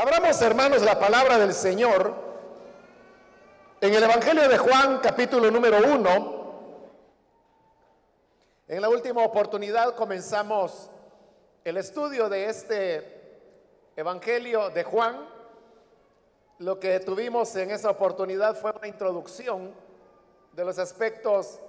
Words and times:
Abramos, 0.00 0.40
hermanos, 0.40 0.80
la 0.80 0.98
palabra 0.98 1.36
del 1.36 1.52
Señor 1.52 2.14
en 3.82 3.92
el 3.92 4.02
Evangelio 4.02 4.48
de 4.48 4.56
Juan, 4.56 4.98
capítulo 5.02 5.50
número 5.50 5.76
1. 5.76 6.62
En 8.68 8.80
la 8.80 8.88
última 8.88 9.22
oportunidad 9.22 9.94
comenzamos 9.96 10.90
el 11.64 11.76
estudio 11.76 12.30
de 12.30 12.46
este 12.46 13.42
Evangelio 13.94 14.70
de 14.70 14.84
Juan. 14.84 15.28
Lo 16.60 16.80
que 16.80 16.98
tuvimos 17.00 17.54
en 17.56 17.70
esa 17.70 17.90
oportunidad 17.90 18.56
fue 18.56 18.72
una 18.72 18.88
introducción 18.88 19.74
de 20.54 20.64
los 20.64 20.78
aspectos 20.78 21.60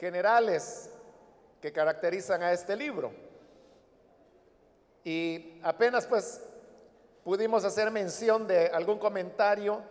generales 0.00 0.90
que 1.62 1.72
caracterizan 1.72 2.42
a 2.42 2.50
este 2.50 2.74
libro. 2.74 3.12
Y 5.04 5.60
apenas 5.62 6.04
pues 6.08 6.40
pudimos 7.24 7.64
hacer 7.64 7.90
mención 7.90 8.46
de 8.46 8.66
algún 8.66 8.98
comentario 8.98 9.82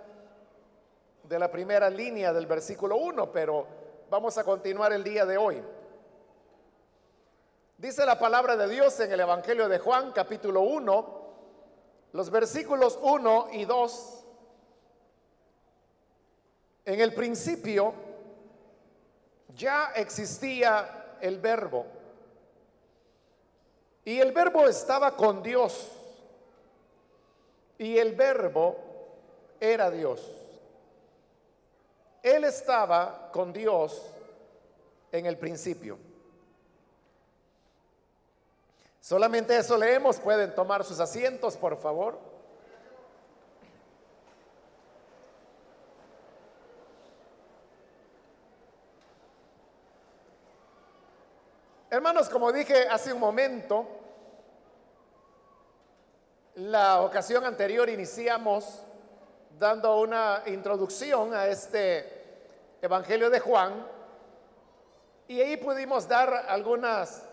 de 1.24 1.40
la 1.40 1.50
primera 1.50 1.90
línea 1.90 2.32
del 2.32 2.46
versículo 2.46 2.98
1, 2.98 3.32
pero 3.32 3.66
vamos 4.10 4.38
a 4.38 4.44
continuar 4.44 4.94
el 4.94 5.04
día 5.04 5.26
de 5.26 5.38
hoy. 5.38 5.62
Dice 7.80 8.06
la 8.06 8.20
palabra 8.20 8.56
de 8.56 8.70
Dios 8.70 9.00
en 9.00 9.12
el 9.12 9.20
Evangelio 9.20 9.68
de 9.68 9.80
Juan, 9.80 10.12
capítulo 10.12 10.62
1, 10.62 11.24
los 12.12 12.30
versículos 12.30 13.00
1 13.02 13.48
y 13.54 13.66
2. 13.66 14.26
En 16.86 17.00
el 17.00 17.14
principio 17.16 17.96
ya 19.56 19.92
existía 19.96 21.18
el 21.20 21.40
verbo 21.40 21.88
y 24.06 24.20
el 24.20 24.32
verbo 24.34 24.68
estaba 24.68 25.16
con 25.16 25.42
Dios 25.42 26.03
y 27.78 27.98
el 27.98 28.14
verbo 28.16 28.78
era 29.60 29.90
Dios. 29.90 30.22
Él 32.22 32.44
estaba 32.46 33.30
con 33.32 33.52
Dios 33.52 34.02
en 35.12 35.26
el 35.26 35.38
principio. 35.38 35.98
Solamente 39.02 39.58
eso 39.58 39.78
leemos. 39.78 40.20
Pueden 40.20 40.56
tomar 40.56 40.86
sus 40.86 41.00
asientos, 41.00 41.58
por 41.58 41.78
favor. 41.78 42.18
Hermanos, 51.90 52.28
como 52.28 52.52
dije 52.52 52.88
hace 52.88 53.14
un 53.14 53.20
momento, 53.20 53.86
la 56.56 57.02
ocasión 57.02 57.46
anterior 57.46 57.90
iniciamos 57.90 58.84
dando 59.58 60.00
una 60.00 60.44
introducción 60.46 61.34
a 61.34 61.48
este 61.48 62.22
Evangelio 62.82 63.30
de 63.30 63.40
Juan 63.40 63.88
y 65.28 65.42
ahí 65.42 65.58
pudimos 65.58 66.08
dar 66.08 66.32
algunas 66.48 67.24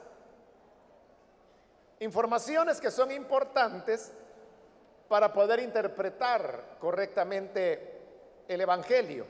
informaciones 1.99 2.81
que 2.81 2.91
son 2.91 3.11
importantes 3.11 4.13
para 5.09 5.33
poder 5.33 5.61
interpretar 5.61 6.77
correctamente 6.79 8.01
el 8.49 8.61
Evangelio. 8.61 9.27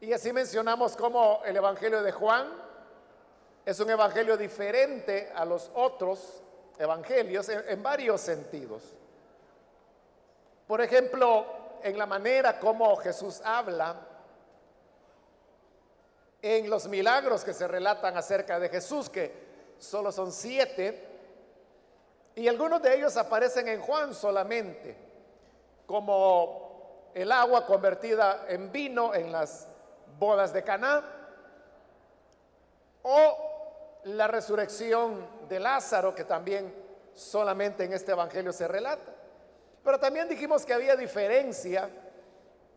Y 0.00 0.12
así 0.12 0.32
mencionamos 0.32 0.96
cómo 0.96 1.42
el 1.44 1.56
Evangelio 1.56 2.02
de 2.02 2.12
Juan 2.12 2.46
es 3.66 3.78
un 3.80 3.90
Evangelio 3.90 4.36
diferente 4.36 5.30
a 5.34 5.44
los 5.44 5.70
otros 5.74 6.43
evangelios 6.78 7.48
en, 7.48 7.82
varios 7.82 8.20
sentidos. 8.20 8.82
Por 10.66 10.80
ejemplo, 10.80 11.46
en 11.82 11.98
la 11.98 12.06
manera 12.06 12.58
como 12.58 12.96
Jesús 12.96 13.40
habla, 13.44 13.96
en 16.40 16.68
los 16.68 16.88
milagros 16.88 17.44
que 17.44 17.54
se 17.54 17.66
relatan 17.66 18.16
acerca 18.16 18.58
de 18.58 18.68
Jesús, 18.68 19.08
que 19.08 19.32
solo 19.78 20.12
son 20.12 20.32
siete, 20.32 21.08
y 22.34 22.48
algunos 22.48 22.82
de 22.82 22.96
ellos 22.96 23.16
aparecen 23.16 23.68
en 23.68 23.80
Juan 23.80 24.14
solamente, 24.14 24.96
como 25.86 27.10
el 27.14 27.30
agua 27.30 27.64
convertida 27.64 28.46
en 28.48 28.72
vino 28.72 29.14
en 29.14 29.30
las 29.30 29.68
bodas 30.18 30.52
de 30.52 30.64
Caná, 30.64 31.02
o 33.02 34.00
la 34.04 34.26
resurrección 34.26 35.26
de 35.48 35.60
Lázaro, 35.60 36.14
que 36.14 36.24
también 36.24 36.74
solamente 37.14 37.84
en 37.84 37.92
este 37.92 38.12
Evangelio 38.12 38.52
se 38.52 38.66
relata. 38.68 39.12
Pero 39.82 39.98
también 40.00 40.28
dijimos 40.28 40.64
que 40.64 40.74
había 40.74 40.96
diferencia 40.96 41.88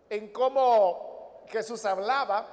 en 0.10 0.32
cómo 0.32 1.44
Jesús 1.48 1.84
hablaba. 1.86 2.46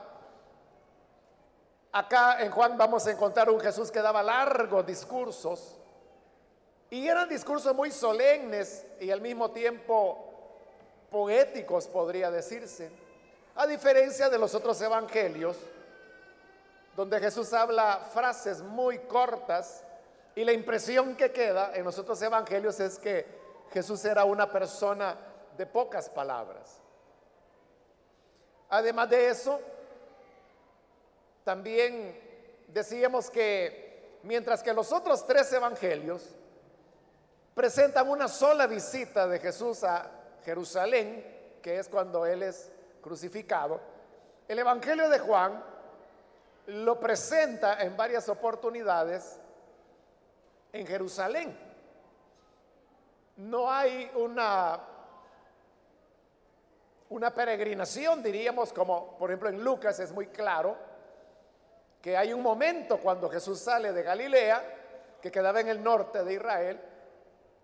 Acá 1.93 2.43
en 2.43 2.51
Juan 2.51 2.77
vamos 2.77 3.07
a 3.07 3.13
encontrar 3.13 3.51
un 3.51 3.61
Jesús 3.61 3.91
que 3.91 4.01
daba 4.01 4.23
largos 4.23 4.87
discursos 4.87 5.77
y 6.91 7.09
eran 7.09 7.29
discursos 7.29 7.75
muy 7.75 7.91
solemnes 7.91 8.87
y 9.01 9.11
al 9.11 9.21
mismo 9.21 9.51
tiempo 9.51 10.31
poéticos, 11.11 11.87
podría 11.87 12.31
decirse. 12.31 12.91
A 13.57 13.67
diferencia 13.67 14.29
de 14.29 14.39
los 14.39 14.55
otros 14.55 14.81
evangelios, 14.81 15.57
donde 16.97 17.19
Jesús 17.21 17.53
habla 17.53 18.01
frases 18.13 18.63
muy 18.63 18.99
cortas 19.01 19.85
y 20.37 20.45
la 20.45 20.53
impresión 20.53 21.17
que 21.17 21.33
queda 21.33 21.73
en 21.75 21.85
los 21.85 21.99
otros 21.99 22.21
evangelios 22.23 22.81
es 22.81 22.99
que 22.99 23.27
Jesús 23.73 24.05
era 24.05 24.25
una 24.25 24.51
persona 24.51 25.17
de 25.57 25.67
pocas 25.67 26.09
palabras. 26.09 26.81
Además 28.69 29.09
de 29.11 29.29
eso, 29.29 29.61
también 31.45 32.21
decíamos 32.69 33.31
que 33.31 34.19
mientras 34.23 34.63
que 34.63 34.73
los 34.73 34.93
otros 34.93 35.27
tres 35.27 35.53
evangelios 35.53 36.25
presentan 37.55 38.09
una 38.09 38.27
sola 38.27 38.67
visita 38.67 39.29
de 39.29 39.39
Jesús 39.39 39.85
a 39.85 40.11
Jerusalén, 40.45 41.59
que 41.63 41.79
es 41.79 41.89
cuando 41.89 42.27
Él 42.27 42.43
es 42.43 42.73
crucificado, 43.01 43.81
el 44.49 44.59
Evangelio 44.59 45.09
de 45.09 45.19
Juan 45.21 45.63
lo 46.67 46.99
presenta 46.99 47.81
en 47.83 47.97
varias 47.97 48.29
oportunidades 48.29 49.39
en 50.75 50.87
Jerusalén. 50.87 51.57
No 53.37 53.71
hay 53.71 54.11
una, 54.17 54.81
una 57.11 57.33
peregrinación, 57.33 58.23
diríamos, 58.23 58.73
como 58.73 59.17
por 59.17 59.31
ejemplo 59.31 59.49
en 59.49 59.63
Lucas 59.63 60.01
es 60.01 60.11
muy 60.13 60.27
claro, 60.27 60.77
que 62.03 62.17
hay 62.17 62.33
un 62.33 62.43
momento 62.43 62.99
cuando 62.99 63.31
Jesús 63.31 63.61
sale 63.61 63.93
de 63.93 64.03
Galilea, 64.03 64.63
que 65.23 65.31
quedaba 65.31 65.61
en 65.61 65.69
el 65.69 65.83
norte 65.83 66.25
de 66.25 66.35
Israel, 66.35 66.81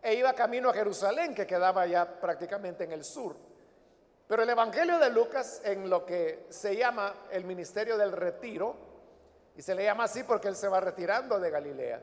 e 0.03 0.15
iba 0.15 0.33
camino 0.33 0.71
a 0.71 0.73
Jerusalén, 0.73 1.35
que 1.35 1.47
quedaba 1.47 1.87
ya 1.87 2.09
prácticamente 2.21 2.85
en 2.85 2.93
el 2.93 3.05
sur. 3.05 3.37
Pero 4.29 4.45
el 4.45 4.49
Evangelio 4.49 4.99
de 5.01 5.11
Lucas, 5.11 5.61
en 5.65 5.91
lo 5.91 6.07
que 6.07 6.47
se 6.49 6.77
llama 6.77 7.27
el 7.33 7.45
ministerio 7.45 7.99
del 7.99 8.13
retiro, 8.13 8.77
y 9.57 9.63
se 9.63 9.75
le 9.75 9.83
llama 9.83 10.05
así 10.05 10.23
porque 10.23 10.47
él 10.47 10.55
se 10.55 10.69
va 10.69 10.81
retirando 10.81 11.41
de 11.41 11.51
Galilea, 11.51 12.03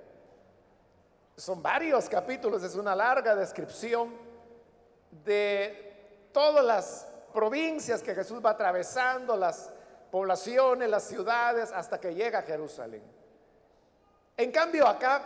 son 1.37 1.61
varios 1.61 2.09
capítulos, 2.09 2.63
es 2.63 2.75
una 2.75 2.95
larga 2.95 3.35
descripción 3.35 4.11
de 5.23 6.29
todas 6.33 6.65
las 6.65 7.07
provincias 7.31 8.01
que 8.01 8.15
Jesús 8.15 8.43
va 8.43 8.51
atravesando, 8.51 9.37
las 9.37 9.71
poblaciones, 10.09 10.89
las 10.89 11.03
ciudades, 11.03 11.71
hasta 11.71 11.99
que 11.99 12.15
llega 12.15 12.39
a 12.39 12.41
Jerusalén. 12.41 13.03
En 14.35 14.51
cambio 14.51 14.87
acá 14.87 15.25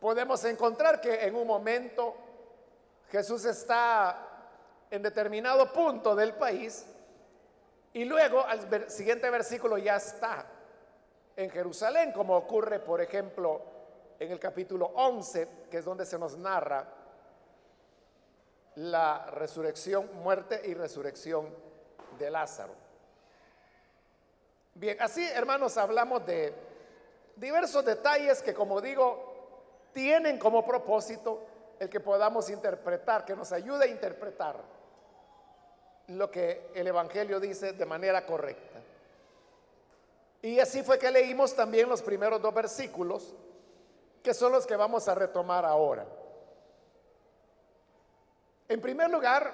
podemos 0.00 0.42
encontrar 0.46 0.98
que 0.98 1.26
en 1.26 1.34
un 1.34 1.46
momento 1.46 2.14
Jesús 3.10 3.44
está 3.44 4.16
en 4.90 5.02
determinado 5.02 5.70
punto 5.74 6.14
del 6.14 6.34
país 6.34 6.86
y 7.92 8.06
luego 8.06 8.42
al 8.46 8.90
siguiente 8.90 9.28
versículo 9.28 9.76
ya 9.76 9.96
está 9.96 10.46
en 11.36 11.50
Jerusalén, 11.50 12.12
como 12.12 12.34
ocurre, 12.34 12.78
por 12.80 13.02
ejemplo, 13.02 13.73
en 14.24 14.32
el 14.32 14.40
capítulo 14.40 14.86
11, 14.94 15.48
que 15.70 15.78
es 15.78 15.84
donde 15.84 16.06
se 16.06 16.18
nos 16.18 16.36
narra 16.36 16.86
la 18.76 19.26
resurrección, 19.26 20.10
muerte 20.22 20.60
y 20.64 20.74
resurrección 20.74 21.48
de 22.18 22.30
Lázaro. 22.30 22.74
Bien, 24.74 25.00
así 25.00 25.24
hermanos 25.24 25.76
hablamos 25.76 26.26
de 26.26 26.52
diversos 27.36 27.84
detalles 27.84 28.42
que 28.42 28.54
como 28.54 28.80
digo, 28.80 29.88
tienen 29.92 30.38
como 30.38 30.66
propósito 30.66 31.46
el 31.78 31.88
que 31.88 32.00
podamos 32.00 32.50
interpretar, 32.50 33.24
que 33.24 33.36
nos 33.36 33.52
ayude 33.52 33.84
a 33.84 33.88
interpretar 33.88 34.56
lo 36.08 36.30
que 36.30 36.70
el 36.74 36.86
Evangelio 36.86 37.38
dice 37.40 37.72
de 37.72 37.86
manera 37.86 38.26
correcta. 38.26 38.80
Y 40.42 40.58
así 40.60 40.82
fue 40.82 40.98
que 40.98 41.10
leímos 41.10 41.54
también 41.54 41.88
los 41.88 42.02
primeros 42.02 42.42
dos 42.42 42.52
versículos, 42.52 43.34
que 44.24 44.32
son 44.32 44.52
los 44.52 44.66
que 44.66 44.74
vamos 44.74 45.06
a 45.06 45.14
retomar 45.14 45.66
ahora. 45.66 46.06
En 48.66 48.80
primer 48.80 49.10
lugar, 49.10 49.52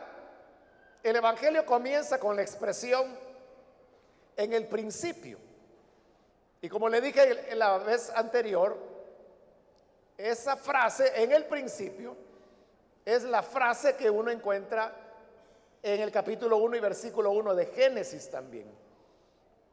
el 1.02 1.16
Evangelio 1.16 1.66
comienza 1.66 2.20
con 2.20 2.36
la 2.36 2.42
expresión 2.42 3.18
en 4.36 4.52
el 4.52 4.68
principio. 4.68 5.38
Y 6.62 6.68
como 6.68 6.88
le 6.88 7.00
dije 7.00 7.52
la 7.56 7.78
vez 7.78 8.10
anterior, 8.14 8.78
esa 10.16 10.56
frase 10.56 11.20
en 11.20 11.32
el 11.32 11.46
principio 11.46 12.16
es 13.04 13.24
la 13.24 13.42
frase 13.42 13.96
que 13.96 14.08
uno 14.08 14.30
encuentra 14.30 14.94
en 15.82 16.00
el 16.00 16.12
capítulo 16.12 16.58
1 16.58 16.76
y 16.76 16.80
versículo 16.80 17.32
1 17.32 17.56
de 17.56 17.66
Génesis 17.66 18.30
también. 18.30 18.70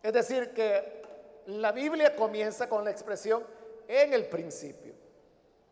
Es 0.02 0.14
decir, 0.14 0.56
que 0.56 1.04
la 1.46 1.72
Biblia 1.72 2.16
comienza 2.16 2.68
con 2.68 2.84
la 2.84 2.90
expresión 2.90 3.44
en 3.88 4.14
el 4.14 4.26
principio. 4.26 4.94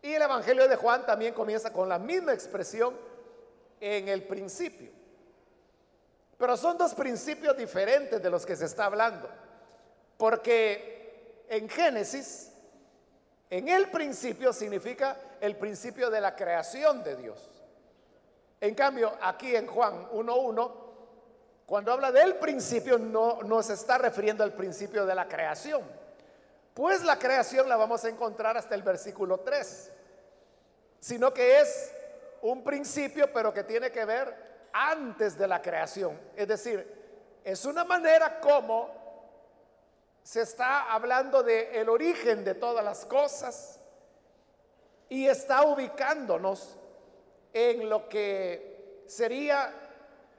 Y 0.01 0.13
el 0.13 0.21
Evangelio 0.21 0.67
de 0.67 0.75
Juan 0.75 1.05
también 1.05 1.33
comienza 1.33 1.73
con 1.73 1.89
la 1.89 1.97
misma 1.97 2.33
expresión 2.33 2.95
en 3.79 4.07
el 4.07 4.23
principio. 4.23 4.91
Pero 6.37 6.57
son 6.57 6.77
dos 6.77 6.93
principios 6.93 7.57
diferentes 7.57 8.21
de 8.21 8.29
los 8.29 8.45
que 8.45 8.55
se 8.55 8.65
está 8.65 8.85
hablando. 8.85 9.29
Porque 10.17 11.43
en 11.49 11.67
Génesis, 11.69 12.51
en 13.49 13.69
el 13.69 13.89
principio 13.89 14.53
significa 14.53 15.17
el 15.41 15.55
principio 15.55 16.09
de 16.09 16.21
la 16.21 16.35
creación 16.35 17.03
de 17.03 17.15
Dios. 17.15 17.49
En 18.61 18.75
cambio, 18.75 19.13
aquí 19.21 19.55
en 19.55 19.67
Juan 19.67 20.09
1.1, 20.11 20.71
cuando 21.65 21.91
habla 21.91 22.11
del 22.11 22.35
principio, 22.35 22.97
no, 22.97 23.41
no 23.43 23.63
se 23.63 23.73
está 23.73 23.97
refiriendo 23.97 24.43
al 24.43 24.53
principio 24.53 25.05
de 25.05 25.15
la 25.15 25.27
creación. 25.27 25.81
Pues 26.75 27.05
la 27.05 27.17
creación 27.17 27.69
la 27.69 27.77
vamos 27.77 28.03
a 28.03 28.09
encontrar 28.09 28.57
hasta 28.57 28.75
el 28.75 28.83
versículo 28.83 29.39
3, 29.39 29.91
sino 30.99 31.33
que 31.33 31.61
es 31.61 31.95
un 32.41 32.65
principio, 32.65 33.31
pero 33.31 33.53
que 33.53 33.63
tiene 33.63 33.89
que 33.93 34.03
ver 34.03 34.67
antes 34.73 35.37
de 35.37 35.47
la 35.47 35.61
creación. 35.61 36.19
Es 36.35 36.49
decir, 36.49 37.39
es 37.45 37.63
una 37.63 37.85
manera 37.85 38.41
como 38.41 38.89
se 40.21 40.41
está 40.41 40.91
hablando 40.91 41.43
del 41.43 41.67
el 41.67 41.87
origen 41.87 42.43
de 42.43 42.55
todas 42.55 42.83
las 42.83 43.05
cosas 43.05 43.79
y 45.07 45.27
está 45.27 45.63
ubicándonos 45.63 46.77
en 47.53 47.89
lo 47.89 48.09
que 48.09 49.05
sería 49.07 49.73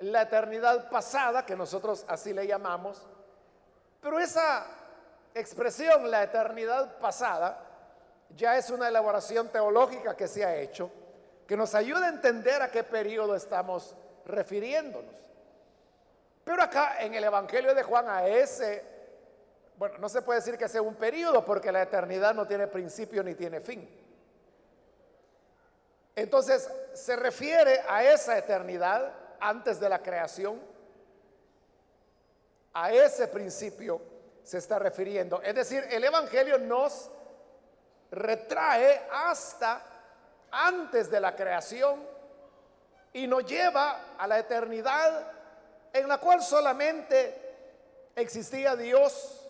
la 0.00 0.20
eternidad 0.20 0.90
pasada, 0.90 1.46
que 1.46 1.56
nosotros 1.56 2.04
así 2.08 2.34
le 2.34 2.46
llamamos, 2.46 3.06
pero 4.02 4.18
esa 4.18 4.66
expresión, 5.40 6.10
la 6.10 6.22
eternidad 6.22 6.98
pasada, 6.98 7.62
ya 8.34 8.56
es 8.56 8.70
una 8.70 8.88
elaboración 8.88 9.48
teológica 9.48 10.16
que 10.16 10.28
se 10.28 10.44
ha 10.44 10.56
hecho, 10.56 10.90
que 11.46 11.56
nos 11.56 11.74
ayuda 11.74 12.06
a 12.06 12.10
entender 12.10 12.62
a 12.62 12.70
qué 12.70 12.82
periodo 12.82 13.34
estamos 13.34 13.94
refiriéndonos. 14.24 15.14
Pero 16.44 16.62
acá 16.62 17.00
en 17.00 17.14
el 17.14 17.24
Evangelio 17.24 17.74
de 17.74 17.82
Juan 17.82 18.08
a 18.08 18.26
ese, 18.26 18.82
bueno, 19.76 19.98
no 19.98 20.08
se 20.08 20.22
puede 20.22 20.40
decir 20.40 20.56
que 20.56 20.68
sea 20.68 20.82
un 20.82 20.94
periodo 20.94 21.44
porque 21.44 21.72
la 21.72 21.82
eternidad 21.82 22.34
no 22.34 22.46
tiene 22.46 22.66
principio 22.66 23.22
ni 23.22 23.34
tiene 23.34 23.60
fin. 23.60 23.88
Entonces 26.14 26.70
se 26.94 27.14
refiere 27.14 27.82
a 27.88 28.02
esa 28.04 28.38
eternidad 28.38 29.12
antes 29.38 29.78
de 29.78 29.88
la 29.88 30.02
creación, 30.02 30.60
a 32.72 32.90
ese 32.92 33.28
principio 33.28 34.00
se 34.46 34.58
está 34.58 34.78
refiriendo. 34.78 35.42
Es 35.42 35.56
decir, 35.56 35.84
el 35.90 36.04
Evangelio 36.04 36.56
nos 36.56 37.10
retrae 38.12 39.02
hasta 39.10 39.82
antes 40.52 41.10
de 41.10 41.18
la 41.18 41.34
creación 41.34 42.00
y 43.12 43.26
nos 43.26 43.44
lleva 43.44 44.14
a 44.16 44.24
la 44.28 44.38
eternidad 44.38 45.32
en 45.92 46.06
la 46.06 46.18
cual 46.18 46.40
solamente 46.42 47.56
existía 48.14 48.76
Dios 48.76 49.44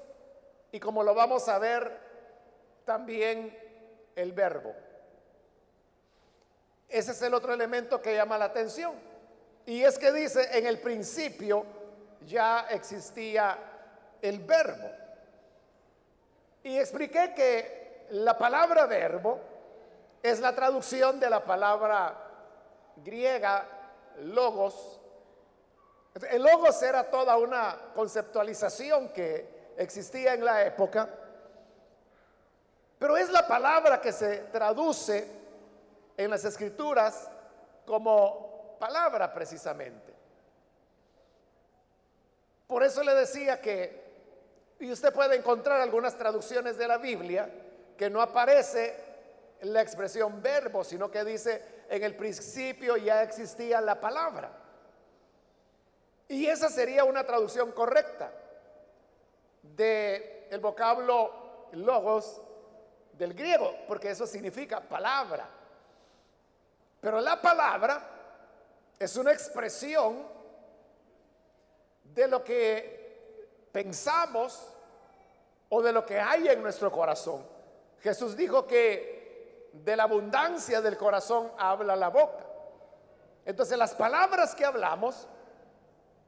y 0.73 0.81
como 0.81 1.03
lo 1.03 1.15
vamos 1.15 1.47
a 1.47 1.59
ver 1.59 2.01
también 2.87 3.55
el 4.15 4.33
verbo. 4.33 4.75
Ese 6.89 7.13
es 7.13 7.21
el 7.21 7.35
otro 7.35 7.53
elemento 7.53 8.01
que 8.01 8.15
llama 8.15 8.39
la 8.39 8.47
atención. 8.47 8.95
Y 9.67 9.83
es 9.83 9.99
que 9.99 10.11
dice, 10.11 10.57
en 10.57 10.65
el 10.65 10.79
principio 10.81 11.67
ya 12.25 12.69
existía 12.71 13.59
el 14.23 14.41
verbo. 14.41 14.91
Y 16.63 16.79
expliqué 16.79 17.33
que 17.35 18.07
la 18.11 18.37
palabra 18.37 18.87
verbo 18.87 19.41
es 20.23 20.41
la 20.41 20.55
traducción 20.55 21.21
de 21.21 21.31
la 21.31 21.45
palabra 21.45 22.15
griega 22.97 23.67
logos. 24.19 25.01
El 26.31 26.43
logos 26.43 26.83
era 26.83 27.11
toda 27.11 27.37
una 27.37 27.93
conceptualización 27.95 29.11
que 29.13 29.73
existía 29.77 30.35
en 30.35 30.45
la 30.45 30.65
época, 30.65 31.09
pero 32.99 33.17
es 33.17 33.29
la 33.31 33.47
palabra 33.47 34.01
que 34.01 34.13
se 34.13 34.39
traduce 34.45 35.31
en 36.17 36.31
las 36.31 36.45
escrituras 36.45 37.31
como 37.85 38.77
palabra 38.79 39.33
precisamente. 39.33 40.15
Por 42.67 42.83
eso 42.83 43.03
le 43.03 43.15
decía 43.15 43.61
que, 43.61 44.06
y 44.79 44.91
usted 44.91 45.13
puede 45.13 45.37
encontrar 45.37 45.81
algunas 45.81 46.17
traducciones 46.17 46.77
de 46.77 46.89
la 46.89 46.99
Biblia 46.99 47.51
que 47.97 48.11
no 48.11 48.21
aparece 48.21 48.95
la 49.63 49.81
expresión 49.81 50.43
verbo, 50.43 50.85
sino 50.85 51.11
que 51.11 51.25
dice, 51.25 51.63
en 51.89 52.03
el 52.03 52.15
principio 52.15 52.97
ya 52.97 53.23
existía 53.23 53.81
la 53.81 53.99
palabra. 54.01 54.53
Y 56.29 56.47
esa 56.47 56.69
sería 56.69 57.05
una 57.05 57.25
traducción 57.25 57.73
correcta 57.73 58.33
del 59.63 60.47
el 60.51 60.61
vocablo 60.61 61.69
logos 61.73 62.41
del 63.13 63.35
griego, 63.35 63.75
porque 63.89 64.11
eso 64.11 64.27
significa 64.27 64.81
palabra. 64.81 65.49
Pero 67.01 67.21
la 67.21 67.41
palabra 67.41 68.03
es 68.99 69.17
una 69.17 69.33
expresión 69.33 70.27
de 72.03 72.29
lo 72.29 72.43
que 72.43 73.06
pensamos 73.77 74.59
o 75.69 75.83
de 75.83 75.93
lo 75.93 76.07
que 76.07 76.19
hay 76.19 76.49
en 76.49 76.63
nuestro 76.63 76.91
corazón. 76.91 77.45
Jesús 78.01 78.35
dijo 78.35 78.67
que 78.67 79.69
de 79.71 79.95
la 79.95 80.05
abundancia 80.05 80.81
del 80.81 80.97
corazón 80.97 81.53
habla 81.59 81.95
la 81.95 82.09
boca. 82.09 82.43
Entonces 83.45 83.77
las 83.77 83.95
palabras 83.95 84.55
que 84.55 84.65
hablamos 84.65 85.29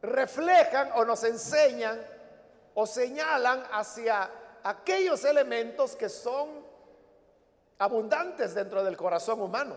reflejan 0.03 0.91
o 0.97 1.07
nos 1.07 1.25
enseñan 1.25 1.99
o 2.75 2.87
señalan 2.87 3.65
hacia 3.73 4.31
aquellos 4.63 5.25
elementos 5.25 5.97
que 5.97 6.11
son 6.11 6.51
abundantes 7.79 8.55
dentro 8.55 8.85
del 8.85 8.99
corazón 8.99 9.41
humano. 9.41 9.75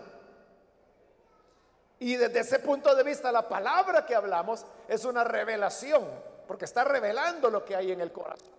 Y 2.00 2.16
desde 2.16 2.40
ese 2.40 2.58
punto 2.58 2.94
de 2.94 3.02
vista, 3.02 3.32
la 3.32 3.48
palabra 3.48 4.04
que 4.04 4.14
hablamos 4.14 4.66
es 4.88 5.06
una 5.06 5.24
revelación, 5.24 6.04
porque 6.52 6.66
está 6.66 6.84
revelando 6.84 7.48
lo 7.48 7.64
que 7.64 7.74
hay 7.74 7.92
en 7.92 8.02
el 8.02 8.12
corazón. 8.12 8.52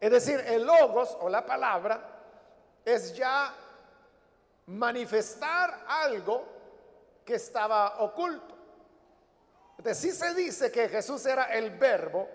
Es 0.00 0.10
decir, 0.10 0.40
el 0.46 0.64
logos 0.64 1.14
o 1.20 1.28
la 1.28 1.44
palabra 1.44 2.00
es 2.82 3.14
ya 3.14 3.54
manifestar 4.64 5.84
algo 5.86 6.46
que 7.22 7.34
estaba 7.34 8.00
oculto. 8.00 8.56
Entonces, 9.76 9.98
si 9.98 10.10
se 10.12 10.32
dice 10.32 10.72
que 10.72 10.88
Jesús 10.88 11.26
era 11.26 11.52
el 11.52 11.68
verbo, 11.76 12.26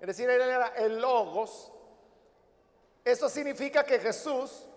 es 0.00 0.06
decir, 0.06 0.30
él 0.30 0.42
era 0.42 0.68
el 0.76 1.00
logos, 1.00 1.72
esto 3.04 3.28
significa 3.28 3.82
que 3.82 3.98
Jesús, 3.98 4.68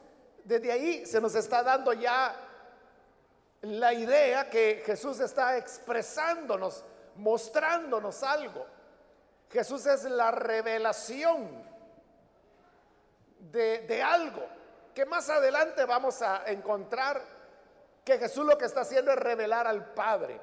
desde 0.44 0.72
ahí 0.72 1.06
se 1.06 1.22
nos 1.22 1.36
está 1.36 1.62
dando 1.62 1.94
ya 1.94 2.36
la 3.62 3.94
idea 3.94 4.50
que 4.50 4.82
Jesús 4.84 5.20
está 5.20 5.58
expresándonos, 5.58 6.84
mostrándonos 7.16 8.24
algo. 8.24 8.66
Jesús 9.50 9.86
es 9.86 10.04
la 10.04 10.32
revelación 10.32 11.64
de, 13.40 13.80
de, 13.80 14.04
algo 14.04 14.44
que 14.94 15.06
más 15.06 15.30
adelante 15.30 15.86
vamos 15.86 16.22
a 16.22 16.44
encontrar 16.48 17.22
que 18.04 18.18
Jesús 18.18 18.46
lo 18.46 18.58
que 18.58 18.66
está 18.66 18.82
haciendo 18.82 19.12
es 19.12 19.18
revelar 19.18 19.68
al 19.68 19.94
Padre. 19.94 20.40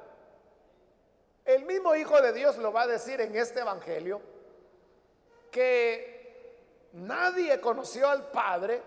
El 1.45 1.65
mismo 1.65 1.95
Hijo 1.95 2.21
de 2.21 2.33
Dios 2.33 2.57
lo 2.59 2.73
va 2.73 2.83
a 2.83 2.87
decir 2.87 3.21
en 3.21 3.37
este 3.37 3.61
Evangelio, 3.61 4.21
que 5.51 6.89
nadie 6.93 7.61
conoció 7.61 8.09
al 8.09 8.31
Padre 8.31 8.83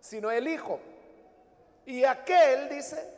sino 0.00 0.30
el 0.30 0.48
Hijo. 0.48 0.80
Y 1.86 2.04
aquel, 2.04 2.68
dice, 2.68 3.12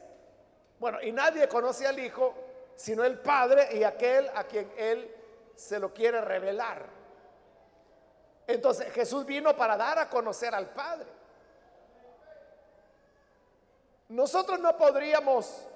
bueno, 0.78 1.00
y 1.02 1.12
nadie 1.12 1.48
conoce 1.48 1.86
al 1.86 1.98
Hijo 1.98 2.34
sino 2.80 3.04
el 3.04 3.18
Padre 3.18 3.76
y 3.76 3.84
aquel 3.84 4.30
a 4.34 4.44
quien 4.44 4.72
Él 4.74 5.14
se 5.54 5.78
lo 5.78 5.92
quiere 5.92 6.18
revelar. 6.22 6.86
Entonces 8.46 8.90
Jesús 8.94 9.26
vino 9.26 9.54
para 9.54 9.76
dar 9.76 9.98
a 9.98 10.08
conocer 10.08 10.54
al 10.54 10.70
Padre. 10.70 11.06
nosotros 14.08 14.58
no 14.58 14.76
podríamos 14.76 15.68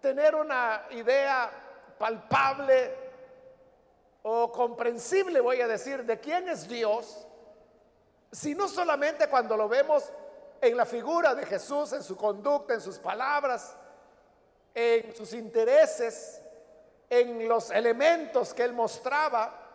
tener 0.00 0.34
una 0.34 0.86
idea 0.90 1.50
palpable 1.98 2.96
o 4.22 4.50
comprensible, 4.50 5.40
voy 5.40 5.60
a 5.60 5.68
decir, 5.68 6.04
de 6.04 6.18
quién 6.18 6.48
es 6.48 6.66
Dios, 6.66 7.26
si 8.32 8.54
no 8.54 8.68
solamente 8.68 9.28
cuando 9.28 9.54
lo 9.54 9.68
vemos 9.68 10.10
en 10.62 10.76
la 10.78 10.86
figura 10.86 11.34
de 11.34 11.44
Jesús, 11.44 11.92
en 11.92 12.02
su 12.02 12.16
conducta, 12.16 12.72
en 12.72 12.80
sus 12.80 12.98
palabras, 12.98 13.76
en 14.74 15.14
sus 15.14 15.32
intereses, 15.32 16.40
en 17.10 17.48
los 17.48 17.70
elementos 17.70 18.54
que 18.54 18.64
él 18.64 18.72
mostraba. 18.72 19.66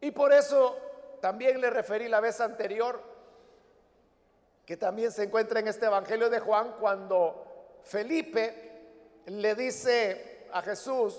Y 0.00 0.10
por 0.10 0.32
eso 0.32 0.76
también 1.20 1.60
le 1.60 1.70
referí 1.70 2.08
la 2.08 2.20
vez 2.20 2.40
anterior, 2.40 3.02
que 4.64 4.76
también 4.76 5.12
se 5.12 5.24
encuentra 5.24 5.60
en 5.60 5.68
este 5.68 5.86
Evangelio 5.86 6.30
de 6.30 6.40
Juan, 6.40 6.76
cuando 6.78 7.80
Felipe 7.82 8.70
le 9.26 9.54
dice 9.54 10.46
a 10.52 10.62
Jesús, 10.62 11.18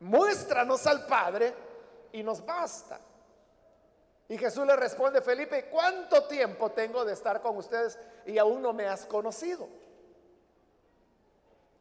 muéstranos 0.00 0.86
al 0.86 1.06
Padre 1.06 1.54
y 2.12 2.22
nos 2.22 2.44
basta. 2.44 3.00
Y 4.28 4.38
Jesús 4.38 4.64
le 4.64 4.76
responde, 4.76 5.20
Felipe, 5.22 5.66
¿cuánto 5.66 6.28
tiempo 6.28 6.70
tengo 6.70 7.04
de 7.04 7.12
estar 7.12 7.42
con 7.42 7.56
ustedes 7.56 7.98
y 8.24 8.38
aún 8.38 8.62
no 8.62 8.72
me 8.72 8.86
has 8.86 9.04
conocido? 9.06 9.68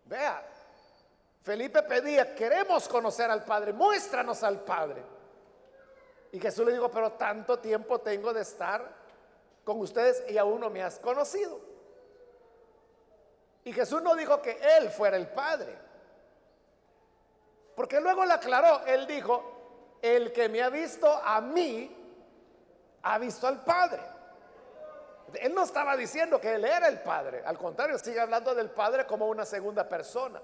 Vea, 0.10 0.44
Felipe 1.44 1.84
pedía, 1.84 2.34
queremos 2.34 2.88
conocer 2.88 3.30
al 3.30 3.46
Padre, 3.46 3.74
muéstranos 3.74 4.42
al 4.42 4.62
Padre. 4.62 5.04
Y 6.32 6.40
Jesús 6.40 6.66
le 6.66 6.74
dijo, 6.74 6.90
pero 6.90 7.12
tanto 7.12 7.60
tiempo 7.60 8.00
tengo 8.00 8.34
de 8.34 8.42
estar 8.42 8.92
con 9.64 9.80
ustedes 9.80 10.24
y 10.28 10.38
aún 10.40 10.62
no 10.62 10.72
me 10.72 10.82
has 10.82 10.98
conocido. 10.98 11.60
Y 13.64 13.72
Jesús 13.72 14.02
no 14.02 14.16
dijo 14.16 14.42
que 14.42 14.60
Él 14.78 14.90
fuera 14.90 15.16
el 15.16 15.28
Padre. 15.28 15.78
Porque 17.76 18.02
luego 18.02 18.26
le 18.26 18.34
aclaró, 18.34 18.84
Él 18.88 19.06
dijo, 19.06 19.98
el 20.02 20.34
que 20.34 20.50
me 20.50 20.64
ha 20.64 20.70
visto 20.70 21.08
a 21.08 21.40
mí, 21.40 21.96
ha 23.04 23.20
visto 23.20 23.48
al 23.48 23.64
Padre. 23.64 24.02
Él 25.42 25.54
no 25.54 25.64
estaba 25.64 25.96
diciendo 25.96 26.40
que 26.40 26.54
Él 26.56 26.66
era 26.66 26.88
el 26.88 27.02
Padre, 27.02 27.44
al 27.46 27.58
contrario, 27.58 27.98
sigue 27.98 28.20
hablando 28.20 28.56
del 28.56 28.70
Padre 28.70 29.06
como 29.06 29.28
una 29.28 29.46
segunda 29.46 29.88
persona. 29.88 30.42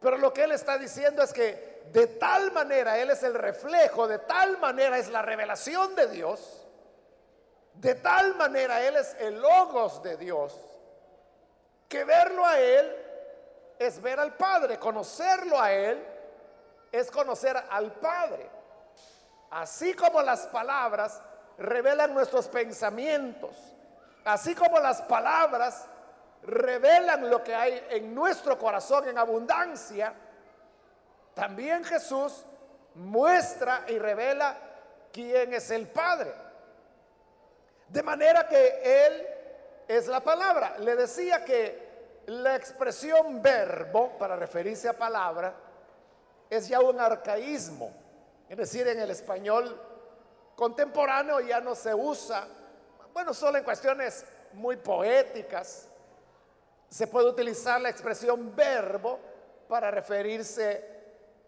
Pero 0.00 0.18
lo 0.18 0.32
que 0.32 0.44
Él 0.44 0.52
está 0.52 0.78
diciendo 0.78 1.22
es 1.22 1.32
que 1.32 1.82
de 1.92 2.06
tal 2.08 2.52
manera 2.52 2.98
Él 2.98 3.10
es 3.10 3.22
el 3.22 3.34
reflejo, 3.34 4.08
de 4.08 4.18
tal 4.18 4.58
manera 4.58 4.98
es 4.98 5.08
la 5.08 5.22
revelación 5.22 5.94
de 5.94 6.08
Dios, 6.08 6.66
de 7.74 7.94
tal 7.94 8.34
manera 8.34 8.82
Él 8.82 8.96
es 8.96 9.14
el 9.20 9.40
logos 9.40 10.02
de 10.02 10.16
Dios, 10.16 10.58
que 11.88 12.04
verlo 12.04 12.44
a 12.44 12.58
Él 12.58 12.96
es 13.78 14.00
ver 14.02 14.18
al 14.18 14.34
Padre, 14.34 14.78
conocerlo 14.78 15.60
a 15.60 15.72
Él 15.72 16.04
es 16.90 17.10
conocer 17.10 17.56
al 17.70 17.92
Padre. 17.92 18.48
Así 19.50 19.94
como 19.94 20.20
las 20.22 20.46
palabras 20.48 21.20
revelan 21.62 22.12
nuestros 22.12 22.48
pensamientos, 22.48 23.56
así 24.24 24.54
como 24.54 24.78
las 24.78 25.02
palabras 25.02 25.86
revelan 26.42 27.30
lo 27.30 27.42
que 27.42 27.54
hay 27.54 27.86
en 27.90 28.14
nuestro 28.14 28.58
corazón 28.58 29.08
en 29.08 29.16
abundancia, 29.16 30.12
también 31.34 31.84
Jesús 31.84 32.44
muestra 32.94 33.84
y 33.88 33.98
revela 33.98 34.56
quién 35.12 35.54
es 35.54 35.70
el 35.70 35.88
Padre. 35.88 36.32
De 37.88 38.02
manera 38.02 38.46
que 38.48 39.06
Él 39.06 39.26
es 39.88 40.06
la 40.08 40.20
palabra. 40.20 40.78
Le 40.78 40.96
decía 40.96 41.44
que 41.44 42.22
la 42.26 42.56
expresión 42.56 43.42
verbo, 43.42 44.16
para 44.18 44.36
referirse 44.36 44.88
a 44.88 44.96
palabra, 44.96 45.54
es 46.48 46.68
ya 46.68 46.80
un 46.80 47.00
arcaísmo. 47.00 47.92
Es 48.48 48.56
decir, 48.56 48.86
en 48.88 49.00
el 49.00 49.10
español 49.10 49.80
contemporáneo 50.62 51.40
ya 51.40 51.60
no 51.60 51.74
se 51.74 51.92
usa, 51.92 52.46
bueno, 53.12 53.34
solo 53.34 53.58
en 53.58 53.64
cuestiones 53.64 54.24
muy 54.52 54.76
poéticas, 54.76 55.88
se 56.88 57.08
puede 57.08 57.30
utilizar 57.30 57.80
la 57.80 57.88
expresión 57.88 58.54
verbo 58.54 59.18
para 59.68 59.90
referirse 59.90 60.88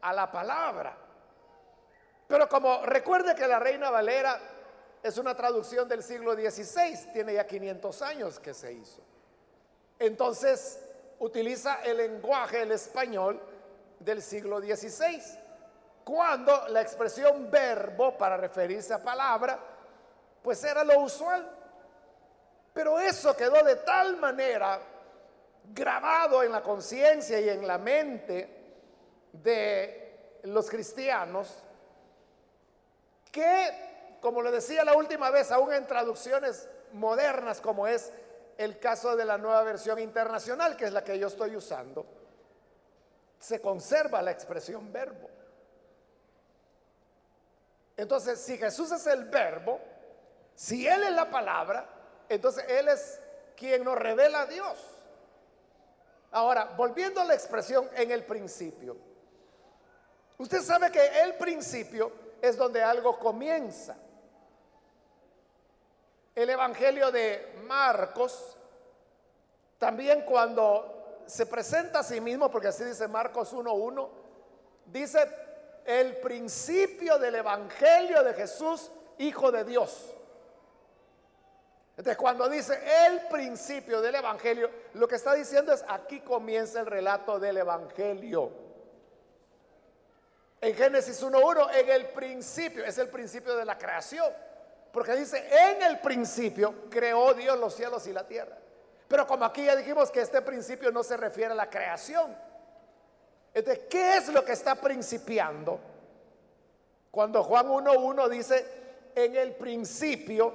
a 0.01 0.13
la 0.13 0.33
palabra. 0.33 0.99
Pero 2.27 2.49
como 2.49 2.85
recuerde 2.87 3.37
que 3.37 3.47
la 3.47 3.61
Reina 3.61 3.89
Valera 3.89 4.37
es 5.01 5.17
una 5.17 5.37
traducción 5.37 5.89
del 5.89 6.03
siglo 6.03 6.35
XVI, 6.35 7.13
tiene 7.13 7.35
ya 7.35 7.47
500 7.47 8.03
años 8.03 8.41
que 8.41 8.53
se 8.53 8.73
hizo. 8.73 9.01
Entonces 9.97 10.81
utiliza 11.21 11.85
el 11.85 11.99
lenguaje, 11.99 12.63
el 12.63 12.73
español 12.73 13.41
del 14.01 14.21
siglo 14.21 14.59
XVI 14.59 15.44
cuando 16.05 16.69
la 16.69 16.83
expresión 16.83 17.51
verbo 17.51 18.17
para 18.17 18.37
referirse 18.37 18.93
a 18.93 19.03
palabra, 19.03 19.59
pues 20.43 20.63
era 20.63 20.85
lo 20.85 21.01
usual. 21.01 21.51
Pero 22.73 23.01
eso 23.01 23.35
quedó 23.37 23.63
de 23.65 23.77
tal 23.77 24.17
manera 24.19 24.79
grabado 25.73 26.43
en 26.43 26.53
la 26.53 26.63
conciencia 26.63 27.41
y 27.41 27.49
en 27.49 27.67
la 27.67 27.79
mente 27.79 28.65
de 29.33 30.41
los 30.45 30.69
cristianos 30.69 31.65
que, 33.33 34.19
como 34.21 34.43
le 34.43 34.51
decía 34.51 34.85
la 34.85 34.95
última 34.95 35.31
vez, 35.31 35.51
aún 35.51 35.73
en 35.73 35.87
traducciones 35.87 36.69
modernas 36.93 37.61
como 37.61 37.87
es 37.87 38.13
el 38.59 38.79
caso 38.79 39.17
de 39.17 39.25
la 39.25 39.39
nueva 39.39 39.63
versión 39.63 39.99
internacional, 39.99 40.77
que 40.77 40.85
es 40.85 40.93
la 40.93 41.03
que 41.03 41.19
yo 41.19 41.27
estoy 41.27 41.57
usando, 41.57 42.07
se 43.39 43.61
conserva 43.61 44.23
la 44.23 44.31
expresión 44.31 44.93
verbo. 44.93 45.29
Entonces, 47.97 48.41
si 48.41 48.59
Jesús 48.59 48.91
es 48.93 49.07
el 49.07 49.25
verbo, 49.27 49.81
si 50.55 50.87
Él 50.87 51.03
es 51.05 51.13
la 51.13 51.31
palabra, 51.31 51.89
entonces 52.29 52.65
Él 52.69 52.89
es 52.89 53.21
quien 53.57 53.85
nos 53.85 53.97
revela 53.97 54.43
a 54.43 54.47
Dios. 54.47 54.79
Ahora, 56.33 56.75
volviendo 56.77 57.21
a 57.21 57.25
la 57.25 57.35
expresión 57.35 57.89
en 57.95 58.11
el 58.11 58.25
principio, 58.25 58.97
usted 60.39 60.63
sabe 60.63 60.91
que 60.91 61.07
el 61.23 61.35
principio 61.35 62.11
es 62.43 62.57
donde 62.57 62.83
algo 62.83 63.19
comienza. 63.19 63.97
El 66.35 66.51
Evangelio 66.51 67.13
de 67.13 67.55
Marcos, 67.65 68.57
también 69.79 70.23
cuando 70.23 71.23
se 71.27 71.47
presenta 71.47 72.01
a 72.01 72.03
sí 72.03 72.21
mismo, 72.21 72.51
porque 72.51 72.69
así 72.69 72.83
dice 72.83 73.07
Marcos 73.07 73.55
1.1, 73.55 74.09
dice 74.87 75.44
el 75.85 76.17
principio 76.17 77.19
del 77.19 77.37
Evangelio 77.37 78.23
de 78.23 78.35
Jesús, 78.35 78.91
Hijo 79.19 79.53
de 79.53 79.65
Dios. 79.65 80.15
Entonces, 81.97 82.17
cuando 82.17 82.49
dice 82.49 82.81
el 83.07 83.29
principio 83.29 84.01
del 84.01 84.17
Evangelio, 84.17 84.69
lo 84.95 85.07
que 85.07 85.15
está 85.15 85.35
diciendo 85.35 85.73
es, 85.73 85.85
aquí 85.89 86.21
comienza 86.21 86.81
el 86.81 86.87
relato 86.87 87.39
del 87.39 87.59
Evangelio. 87.59 88.51
En 90.61 90.75
Génesis 90.75 91.23
1.1, 91.23 91.75
en 91.77 91.91
el 91.91 92.07
principio, 92.09 92.85
es 92.85 92.99
el 92.99 93.09
principio 93.09 93.55
de 93.55 93.65
la 93.65 93.79
creación. 93.79 94.33
Porque 94.93 95.15
dice, 95.15 95.47
en 95.51 95.83
el 95.83 96.01
principio 96.01 96.89
creó 96.89 97.35
Dios 97.35 97.59
los 97.59 97.75
cielos 97.75 98.07
y 98.07 98.13
la 98.13 98.27
tierra. 98.27 98.57
Pero 99.07 99.27
como 99.27 99.45
aquí 99.45 99.65
ya 99.65 99.77
dijimos 99.77 100.11
que 100.11 100.21
este 100.21 100.41
principio 100.43 100.91
no 100.91 101.03
se 101.03 101.17
refiere 101.17 101.53
a 101.53 101.57
la 101.57 101.69
creación, 101.69 102.37
entonces, 103.55 103.85
¿qué 103.89 104.17
es 104.17 104.29
lo 104.29 104.45
que 104.45 104.53
está 104.53 104.75
principiando? 104.75 105.79
Cuando 107.11 107.45
Juan 107.45 107.69
1.1 107.69 108.29
dice, 108.29 108.67
en 109.15 109.37
el 109.37 109.55
principio 109.55 110.53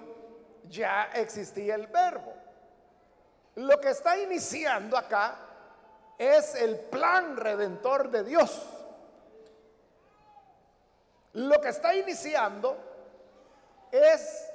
ya 0.67 1.09
existía 1.13 1.75
el 1.75 1.87
verbo. 1.87 2.33
Lo 3.55 3.79
que 3.79 3.91
está 3.91 4.17
iniciando 4.17 4.97
acá 4.97 5.37
es 6.17 6.55
el 6.55 6.77
plan 6.77 7.37
redentor 7.37 8.11
de 8.11 8.25
Dios. 8.25 8.61
Lo 11.33 11.61
que 11.61 11.69
está 11.69 11.95
iniciando 11.95 12.77
es 13.91 14.51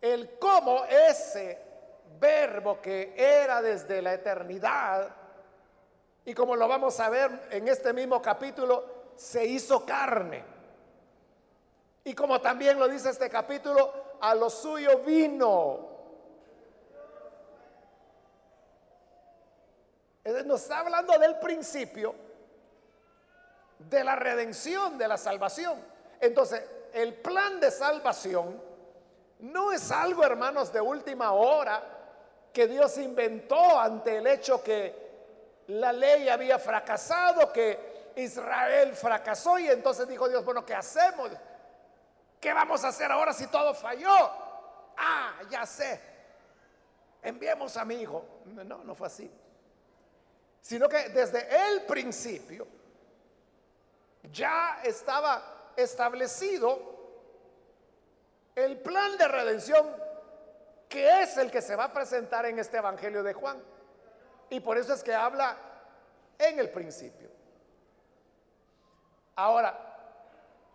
el 0.00 0.36
cómo 0.40 0.84
ese 0.86 1.62
verbo 2.18 2.80
que 2.80 3.14
era 3.16 3.62
desde 3.62 4.02
la 4.02 4.14
eternidad 4.14 5.19
y 6.24 6.34
como 6.34 6.56
lo 6.56 6.68
vamos 6.68 7.00
a 7.00 7.08
ver 7.08 7.48
en 7.50 7.68
este 7.68 7.92
mismo 7.92 8.20
capítulo, 8.20 8.84
se 9.16 9.44
hizo 9.44 9.84
carne. 9.84 10.44
Y 12.04 12.14
como 12.14 12.40
también 12.40 12.78
lo 12.78 12.88
dice 12.88 13.10
este 13.10 13.28
capítulo, 13.28 13.92
a 14.20 14.34
lo 14.34 14.50
suyo 14.50 14.98
vino. 14.98 15.88
Nos 20.44 20.62
está 20.62 20.80
hablando 20.80 21.18
del 21.18 21.38
principio 21.38 22.14
de 23.78 24.04
la 24.04 24.16
redención, 24.16 24.98
de 24.98 25.08
la 25.08 25.16
salvación. 25.16 25.82
Entonces, 26.20 26.62
el 26.92 27.14
plan 27.14 27.60
de 27.60 27.70
salvación 27.70 28.60
no 29.40 29.72
es 29.72 29.90
algo, 29.90 30.22
hermanos, 30.22 30.72
de 30.72 30.80
última 30.80 31.32
hora 31.32 31.82
que 32.52 32.66
Dios 32.66 32.98
inventó 32.98 33.78
ante 33.78 34.18
el 34.18 34.26
hecho 34.26 34.62
que 34.62 35.09
la 35.70 35.92
ley 35.92 36.28
había 36.28 36.58
fracasado, 36.58 37.52
que 37.52 38.12
Israel 38.16 38.94
fracasó 38.94 39.58
y 39.58 39.68
entonces 39.68 40.08
dijo 40.08 40.28
Dios, 40.28 40.44
bueno, 40.44 40.64
¿qué 40.66 40.74
hacemos? 40.74 41.30
¿Qué 42.40 42.52
vamos 42.52 42.82
a 42.84 42.88
hacer 42.88 43.10
ahora 43.12 43.32
si 43.32 43.46
todo 43.46 43.72
falló? 43.74 44.30
Ah, 44.96 45.34
ya 45.48 45.64
sé. 45.64 46.00
Enviemos 47.22 47.76
a 47.76 47.84
mi 47.84 47.96
hijo. 47.96 48.24
No, 48.46 48.82
no 48.82 48.94
fue 48.94 49.06
así. 49.06 49.30
Sino 50.60 50.88
que 50.88 51.10
desde 51.10 51.46
el 51.68 51.82
principio 51.82 52.66
ya 54.32 54.80
estaba 54.82 55.72
establecido 55.76 56.98
el 58.56 58.78
plan 58.78 59.16
de 59.16 59.28
redención 59.28 59.86
que 60.88 61.22
es 61.22 61.36
el 61.36 61.50
que 61.50 61.62
se 61.62 61.76
va 61.76 61.84
a 61.84 61.92
presentar 61.92 62.44
en 62.46 62.58
este 62.58 62.78
Evangelio 62.78 63.22
de 63.22 63.32
Juan. 63.32 63.62
Y 64.50 64.60
por 64.60 64.76
eso 64.76 64.92
es 64.92 65.02
que 65.02 65.14
habla 65.14 65.56
en 66.38 66.58
el 66.58 66.70
principio. 66.70 67.30
Ahora, 69.36 69.74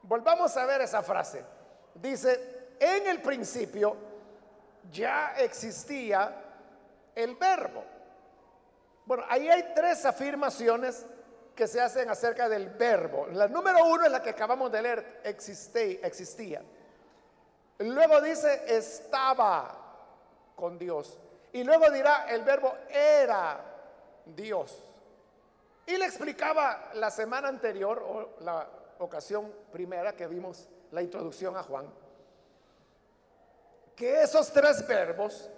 volvamos 0.02 0.56
a 0.58 0.66
ver 0.66 0.82
esa 0.82 1.04
frase. 1.04 1.44
Dice, 1.94 2.78
en 2.80 3.08
el 3.08 3.22
principio 3.22 3.96
ya 4.92 5.36
existía 5.38 6.34
el 7.14 7.36
verbo. 7.36 7.84
Bueno, 9.06 9.24
ahí 9.30 9.48
hay 9.50 9.74
tres 9.76 10.06
afirmaciones 10.06 11.06
que 11.56 11.68
se 11.68 11.80
hacen 11.80 12.10
acerca 12.10 12.50
del 12.50 12.70
verbo. 12.70 13.28
La 13.28 13.48
número 13.48 13.86
uno 13.86 14.06
es 14.06 14.12
la 14.12 14.22
que 14.22 14.32
acabamos 14.32 14.72
de 14.72 14.82
leer, 14.82 15.22
existía. 15.24 16.62
Luego 17.80 18.22
dice, 18.22 18.64
estaba 18.68 19.76
con 20.56 20.78
Dios. 20.78 21.20
Y 21.56 21.64
luego 21.64 21.90
dirá, 21.90 22.26
el 22.28 22.42
verbo 22.42 22.76
era 22.90 23.64
Dios. 24.26 24.78
Y 25.86 25.96
le 25.96 26.04
explicaba 26.04 26.90
la 26.96 27.10
semana 27.10 27.48
anterior, 27.48 28.04
o 28.06 28.44
la 28.44 28.68
ocasión 29.00 29.54
primera 29.72 30.14
que 30.18 30.28
vimos 30.28 30.68
la 30.92 31.02
introducción 31.02 31.56
a 31.56 31.64
Juan, 31.64 31.90
que 33.96 34.22
esos 34.22 34.52
tres 34.52 34.86
verbos 34.86 35.50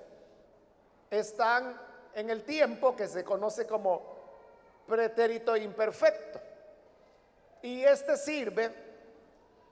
están 1.10 1.82
en 2.13 2.30
el 2.30 2.44
tiempo 2.44 2.96
que 2.96 3.08
se 3.08 3.24
conoce 3.24 3.66
como 3.66 4.18
pretérito 4.86 5.58
imperfecto. 5.58 6.39
Y 7.63 7.84
este 7.84 8.18
sirve 8.18 8.72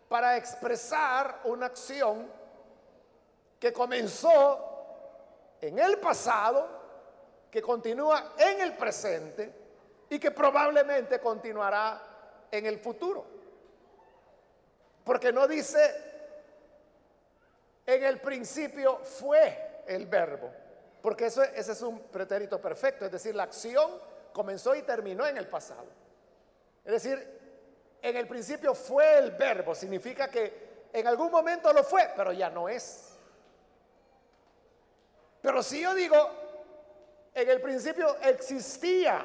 para 0.10 0.38
expresar 0.38 1.42
una 1.44 1.68
acción 1.68 2.28
que 3.60 3.72
comenzó 3.72 4.72
en 5.62 5.80
el 5.80 5.98
pasado, 6.00 6.68
que 7.50 7.62
continúa 7.62 8.34
en 8.38 8.62
el 8.62 8.76
presente 8.76 9.54
y 10.10 10.20
que 10.20 10.32
probablemente 10.32 11.20
continuará 11.20 12.02
en 12.52 12.66
el 12.66 12.80
futuro. 12.80 13.26
Porque 15.04 15.32
no 15.32 15.48
dice, 15.48 15.80
en 17.86 18.04
el 18.04 18.20
principio 18.20 18.98
fue 18.98 19.84
el 19.88 20.06
verbo, 20.08 20.52
porque 21.02 21.28
eso, 21.28 21.44
ese 21.44 21.72
es 21.72 21.82
un 21.82 22.00
pretérito 22.00 22.60
perfecto, 22.60 23.06
es 23.06 23.12
decir, 23.12 23.36
la 23.36 23.44
acción 23.44 23.90
comenzó 24.34 24.76
y 24.76 24.82
terminó 24.82 25.26
en 25.26 25.38
el 25.38 25.48
pasado. 25.48 25.88
Es 26.84 26.92
decir, 26.92 27.40
en 28.02 28.18
el 28.18 28.28
principio 28.28 28.76
fue 28.76 29.18
el 29.18 29.32
verbo, 29.32 29.74
significa 29.74 30.28
que 30.28 30.88
en 30.92 31.08
algún 31.08 31.32
momento 31.32 31.72
lo 31.72 31.84
fue, 31.84 32.12
pero 32.16 32.32
ya 32.32 32.50
no 32.50 32.68
es. 32.68 33.15
Pero 35.46 35.62
si 35.62 35.80
yo 35.80 35.94
digo, 35.94 36.18
en 37.32 37.48
el 37.48 37.62
principio 37.62 38.18
existía, 38.24 39.24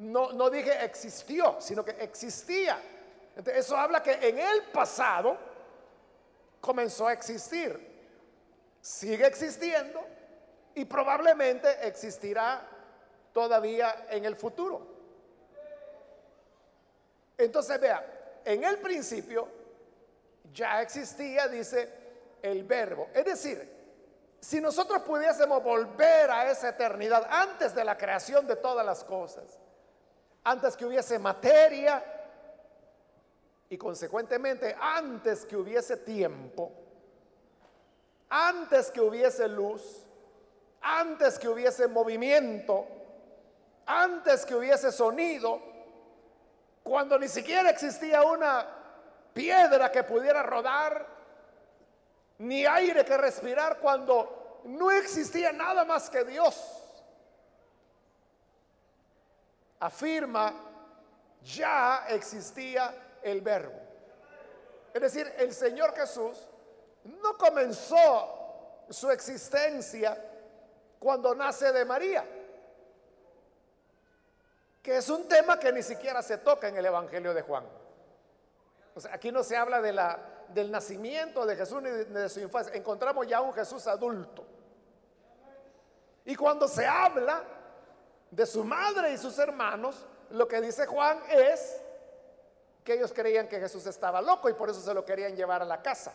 no, 0.00 0.32
no 0.32 0.50
dije 0.50 0.84
existió, 0.84 1.60
sino 1.60 1.84
que 1.84 1.92
existía. 2.02 2.82
Entonces, 3.36 3.64
eso 3.64 3.76
habla 3.76 4.02
que 4.02 4.14
en 4.14 4.40
el 4.40 4.64
pasado 4.72 5.38
comenzó 6.60 7.06
a 7.06 7.12
existir, 7.12 7.78
sigue 8.80 9.24
existiendo 9.24 10.04
y 10.74 10.84
probablemente 10.84 11.86
existirá 11.86 12.68
todavía 13.32 14.08
en 14.10 14.24
el 14.24 14.34
futuro. 14.34 14.84
Entonces 17.38 17.80
vea, 17.80 18.40
en 18.44 18.64
el 18.64 18.78
principio 18.78 19.46
ya 20.52 20.82
existía, 20.82 21.46
dice, 21.46 22.01
el 22.42 22.64
verbo. 22.64 23.08
Es 23.14 23.24
decir, 23.24 23.82
si 24.40 24.60
nosotros 24.60 25.02
pudiésemos 25.02 25.62
volver 25.62 26.30
a 26.30 26.50
esa 26.50 26.70
eternidad 26.70 27.26
antes 27.30 27.74
de 27.74 27.84
la 27.84 27.96
creación 27.96 28.46
de 28.46 28.56
todas 28.56 28.84
las 28.84 29.04
cosas, 29.04 29.58
antes 30.44 30.76
que 30.76 30.84
hubiese 30.84 31.18
materia 31.18 32.04
y 33.68 33.78
consecuentemente 33.78 34.76
antes 34.80 35.46
que 35.46 35.56
hubiese 35.56 35.96
tiempo, 35.98 36.72
antes 38.28 38.90
que 38.90 39.00
hubiese 39.00 39.46
luz, 39.46 40.04
antes 40.80 41.38
que 41.38 41.48
hubiese 41.48 41.86
movimiento, 41.86 42.86
antes 43.86 44.44
que 44.44 44.56
hubiese 44.56 44.90
sonido, 44.90 45.60
cuando 46.82 47.16
ni 47.18 47.28
siquiera 47.28 47.70
existía 47.70 48.22
una 48.22 48.66
piedra 49.32 49.92
que 49.92 50.02
pudiera 50.02 50.42
rodar, 50.42 51.06
ni 52.42 52.66
aire 52.66 53.04
que 53.04 53.16
respirar 53.16 53.78
cuando 53.78 54.62
no 54.64 54.90
existía 54.90 55.52
nada 55.52 55.84
más 55.84 56.10
que 56.10 56.24
Dios. 56.24 56.60
Afirma, 59.78 60.52
ya 61.40 62.04
existía 62.08 63.18
el 63.22 63.40
verbo. 63.42 63.78
Es 64.92 65.00
decir, 65.00 65.32
el 65.38 65.54
Señor 65.54 65.94
Jesús 65.94 66.48
no 67.04 67.38
comenzó 67.38 68.84
su 68.90 69.08
existencia 69.10 70.20
cuando 70.98 71.36
nace 71.36 71.72
de 71.72 71.84
María, 71.84 72.24
que 74.82 74.96
es 74.96 75.08
un 75.08 75.28
tema 75.28 75.60
que 75.60 75.72
ni 75.72 75.82
siquiera 75.82 76.22
se 76.22 76.38
toca 76.38 76.66
en 76.66 76.76
el 76.76 76.86
Evangelio 76.86 77.32
de 77.34 77.42
Juan. 77.42 77.64
Aquí 79.12 79.30
no 79.30 79.44
se 79.44 79.56
habla 79.56 79.80
de 79.80 79.92
la 79.92 80.18
del 80.54 80.70
nacimiento 80.70 81.44
de 81.46 81.56
Jesús 81.56 81.82
ni 81.82 81.90
de, 81.90 82.28
su 82.28 82.40
infancia. 82.40 82.74
Encontramos 82.74 83.26
ya 83.26 83.40
un 83.40 83.52
Jesús 83.52 83.86
adulto. 83.86 84.44
Y 86.24 86.36
cuando 86.36 86.68
se 86.68 86.86
habla 86.86 87.42
de 88.30 88.46
su 88.46 88.64
madre 88.64 89.12
y 89.12 89.18
sus 89.18 89.38
hermanos, 89.38 90.06
lo 90.30 90.46
que 90.46 90.60
dice 90.60 90.86
Juan 90.86 91.20
es 91.30 91.80
que 92.84 92.94
ellos 92.94 93.12
creían 93.12 93.48
que 93.48 93.60
Jesús 93.60 93.86
estaba 93.86 94.20
loco 94.20 94.48
y 94.48 94.54
por 94.54 94.70
eso 94.70 94.80
se 94.80 94.94
lo 94.94 95.04
querían 95.04 95.36
llevar 95.36 95.62
a 95.62 95.64
la 95.64 95.82
casa, 95.82 96.12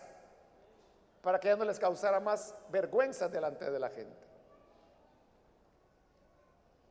para 1.21 1.39
que 1.39 1.49
ya 1.49 1.55
no 1.55 1.65
les 1.65 1.79
causara 1.79 2.19
más 2.19 2.53
vergüenza 2.69 3.27
delante 3.27 3.69
de 3.69 3.79
la 3.79 3.89
gente. 3.89 4.27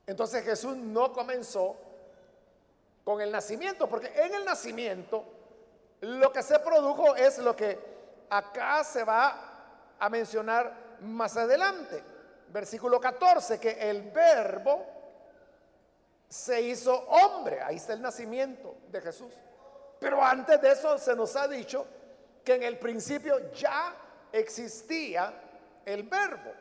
Entonces 0.06 0.44
Jesús 0.44 0.76
no 0.76 1.12
comenzó 1.12 1.76
con 3.04 3.20
el 3.20 3.30
nacimiento, 3.30 3.88
porque 3.88 4.12
en 4.14 4.34
el 4.34 4.44
nacimiento 4.44 5.24
lo 6.00 6.32
que 6.32 6.42
se 6.42 6.58
produjo 6.58 7.16
es 7.16 7.38
lo 7.38 7.56
que 7.56 7.78
acá 8.30 8.84
se 8.84 9.04
va 9.04 9.94
a 9.98 10.08
mencionar 10.08 10.98
más 11.00 11.36
adelante. 11.36 12.02
Versículo 12.48 13.00
14, 13.00 13.58
que 13.58 13.90
el 13.90 14.02
verbo 14.10 14.84
se 16.28 16.60
hizo 16.60 16.94
hombre. 16.94 17.60
Ahí 17.62 17.76
está 17.76 17.92
el 17.92 18.02
nacimiento 18.02 18.76
de 18.88 19.00
Jesús. 19.00 19.32
Pero 19.98 20.22
antes 20.22 20.60
de 20.60 20.72
eso 20.72 20.98
se 20.98 21.14
nos 21.16 21.34
ha 21.36 21.48
dicho 21.48 21.86
que 22.44 22.54
en 22.54 22.62
el 22.62 22.78
principio 22.78 23.50
ya 23.52 23.94
existía 24.32 25.32
el 25.84 26.02
verbo. 26.04 26.52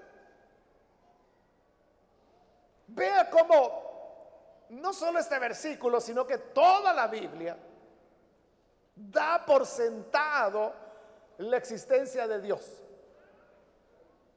Vea 2.87 3.29
cómo 3.29 4.65
no 4.69 4.93
solo 4.93 5.19
este 5.19 5.37
versículo, 5.39 5.99
sino 5.99 6.25
que 6.25 6.37
toda 6.37 6.93
la 6.93 7.07
Biblia 7.07 7.57
da 8.95 9.45
por 9.45 9.65
sentado 9.65 10.73
la 11.37 11.57
existencia 11.57 12.27
de 12.27 12.41
Dios. 12.41 12.81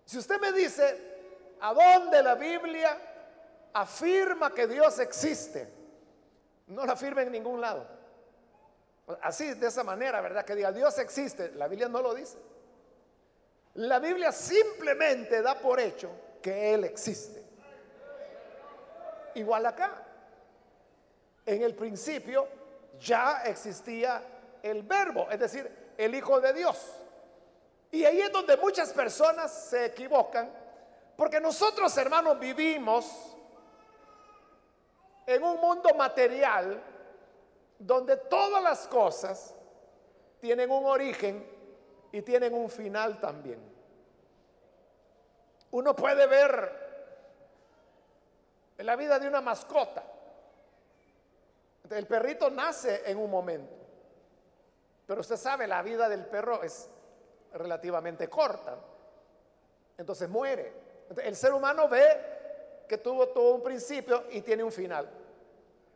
Si 0.05 0.19
usted 0.19 0.41
me 0.41 0.53
dice 0.53 1.57
a 1.61 1.73
dónde 1.73 2.23
la 2.23 2.35
Biblia 2.35 2.99
afirma 3.73 4.53
que 4.53 4.67
Dios 4.67 4.99
existe, 4.99 5.69
no 6.67 6.85
la 6.85 6.95
afirma 6.95 7.23
en 7.23 7.33
ningún 7.33 7.61
lado. 7.61 7.87
Así, 9.23 9.55
de 9.55 9.67
esa 9.69 9.85
manera, 9.85 10.21
¿verdad? 10.21 10.45
Que 10.45 10.55
diga 10.55 10.73
Dios 10.73 10.99
existe, 10.99 11.53
la 11.53 11.69
Biblia 11.69 11.89
no 11.89 12.03
lo 12.03 12.15
dice. 12.15 12.39
La 13.75 13.99
Biblia 14.01 14.33
simplemente 14.33 15.41
da 15.41 15.59
por 15.59 15.79
hecho 15.79 16.11
que 16.43 16.75
Él 16.75 16.85
existe. 16.85 17.43
Igual 19.35 19.67
acá. 19.67 20.05
En 21.47 21.63
el 21.63 21.75
principio 21.75 22.49
ya 22.99 23.43
existía 23.45 24.23
el 24.63 24.83
verbo, 24.83 25.29
es 25.31 25.39
decir, 25.39 25.95
el 25.97 26.15
Hijo 26.15 26.41
de 26.41 26.53
Dios. 26.53 26.95
Y 27.91 28.05
ahí 28.05 28.21
es 28.21 28.33
donde 28.33 28.57
muchas 28.57 28.93
personas 28.93 29.53
se 29.53 29.87
equivocan, 29.87 30.51
porque 31.17 31.41
nosotros 31.41 31.97
hermanos 31.97 32.39
vivimos 32.39 33.37
en 35.27 35.43
un 35.43 35.61
mundo 35.61 35.93
material 35.95 36.83
donde 37.79 38.17
todas 38.17 38.63
las 38.63 38.87
cosas 38.89 39.55
tienen 40.41 40.71
un 40.71 40.87
origen 40.87 41.47
y 42.13 42.23
tienen 42.23 42.55
un 42.55 42.71
final 42.71 43.21
también. 43.21 43.61
Uno 45.71 45.95
puede 45.95 46.27
ver 46.27 46.89
la 48.79 48.97
vida 48.97 49.19
de 49.19 49.29
una 49.29 49.41
mascota. 49.41 50.03
El 51.91 52.07
perrito 52.07 52.51
nace 52.51 53.03
en 53.11 53.19
un 53.19 53.31
momento, 53.31 53.75
pero 55.09 55.23
usted 55.23 55.39
sabe, 55.39 55.67
la 55.67 55.81
vida 55.81 56.07
del 56.07 56.27
perro 56.27 56.63
es 56.63 56.87
relativamente 57.55 58.29
corta. 58.29 58.77
Entonces 59.97 60.29
muere. 60.29 60.71
el 61.25 61.35
ser 61.35 61.55
humano 61.55 61.89
ve 61.89 62.85
que 62.87 62.99
tuvo 62.99 63.29
todo 63.29 63.55
un 63.55 63.63
principio 63.63 64.27
y 64.31 64.43
tiene 64.43 64.63
un 64.63 64.71
final. 64.71 65.09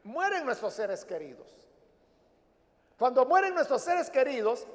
Mueren 0.05 0.47
nuestros 0.47 0.73
seres 0.73 1.05
queridos. 1.05 1.47
Cuando 2.99 3.27
mueren 3.27 3.53
nuestros 3.53 3.83
seres 3.83 4.09
queridos, 4.09 4.67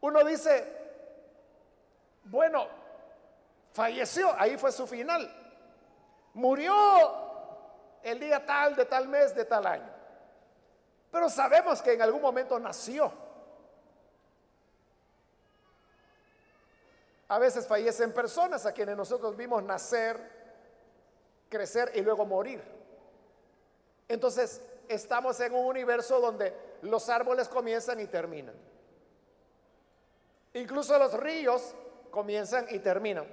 uno 0.00 0.24
dice, 0.24 0.66
bueno, 2.24 2.66
falleció, 3.72 4.34
ahí 4.36 4.58
fue 4.58 4.72
su 4.72 4.84
final. 4.88 5.32
Murió 6.34 6.74
el 8.02 8.18
día 8.18 8.44
tal, 8.44 8.74
de 8.74 8.84
tal 8.84 9.06
mes, 9.06 9.32
de 9.32 9.44
tal 9.44 9.64
año. 9.64 10.01
Pero 11.12 11.28
sabemos 11.28 11.82
que 11.82 11.92
en 11.92 12.02
algún 12.02 12.22
momento 12.22 12.58
nació. 12.58 13.12
A 17.28 17.38
veces 17.38 17.66
fallecen 17.66 18.12
personas 18.12 18.64
a 18.64 18.72
quienes 18.72 18.96
nosotros 18.96 19.36
vimos 19.36 19.62
nacer, 19.62 20.18
crecer 21.50 21.92
y 21.94 22.00
luego 22.00 22.24
morir. 22.24 22.62
Entonces, 24.08 24.62
estamos 24.88 25.38
en 25.40 25.54
un 25.54 25.66
universo 25.66 26.18
donde 26.18 26.54
los 26.82 27.08
árboles 27.10 27.48
comienzan 27.48 28.00
y 28.00 28.06
terminan. 28.06 28.54
Incluso 30.54 30.98
los 30.98 31.12
ríos 31.14 31.74
comienzan 32.10 32.66
y 32.70 32.78
terminan. 32.78 33.26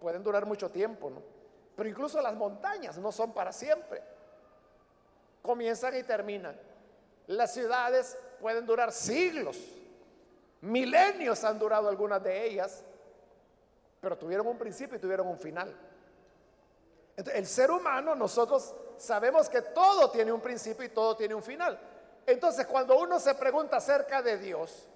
Pueden 0.00 0.22
durar 0.22 0.44
mucho 0.44 0.70
tiempo, 0.70 1.10
¿no? 1.10 1.22
Pero 1.76 1.88
incluso 1.88 2.20
las 2.20 2.34
montañas 2.34 2.98
no 2.98 3.10
son 3.10 3.32
para 3.32 3.52
siempre. 3.52 4.02
Comienzan 5.42 5.96
y 5.96 6.02
terminan. 6.02 6.65
Las 7.26 7.54
ciudades 7.54 8.16
pueden 8.40 8.66
durar 8.66 8.92
siglos. 8.92 9.56
Milenios 10.60 11.44
han 11.44 11.58
durado 11.58 11.88
algunas 11.88 12.22
de 12.22 12.46
ellas 12.46 12.84
pero 14.06 14.16
tuvieron 14.16 14.46
un 14.46 14.56
principio 14.56 14.96
y 14.96 15.00
tuvieron 15.00 15.26
un 15.26 15.36
final. 15.36 15.74
El 17.16 17.44
ser 17.44 17.72
humano, 17.72 18.14
nosotros 18.14 18.72
sabemos 18.98 19.48
que 19.48 19.62
todo 19.62 20.12
tiene 20.12 20.30
un 20.30 20.40
principio 20.40 20.84
y 20.84 20.90
todo 20.90 21.16
tiene 21.16 21.34
un 21.34 21.42
final. 21.42 21.76
Entonces, 22.24 22.68
cuando 22.68 22.96
uno 22.98 23.18
se 23.18 23.34
pregunta 23.34 23.78
acerca 23.78 24.22
de 24.22 24.38
Dios, 24.38 24.86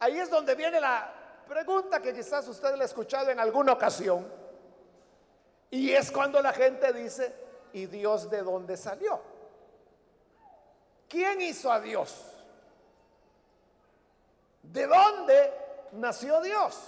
ahí 0.00 0.18
es 0.18 0.28
donde 0.28 0.56
viene 0.56 0.80
la 0.80 1.12
pregunta 1.46 2.02
que 2.02 2.12
quizás 2.12 2.48
usted 2.48 2.74
le 2.74 2.82
ha 2.82 2.86
escuchado 2.86 3.30
en 3.30 3.38
alguna 3.38 3.72
ocasión. 3.72 4.26
Y 5.70 5.92
es 5.92 6.10
cuando 6.10 6.42
la 6.42 6.52
gente 6.52 6.92
dice, 6.92 7.32
¿y 7.72 7.86
Dios 7.86 8.28
de 8.30 8.42
dónde 8.42 8.76
salió? 8.76 9.20
¿Quién 11.10 11.40
hizo 11.40 11.72
a 11.72 11.80
Dios? 11.80 12.24
¿De 14.62 14.86
dónde 14.86 15.52
nació 15.92 16.40
Dios? 16.40 16.80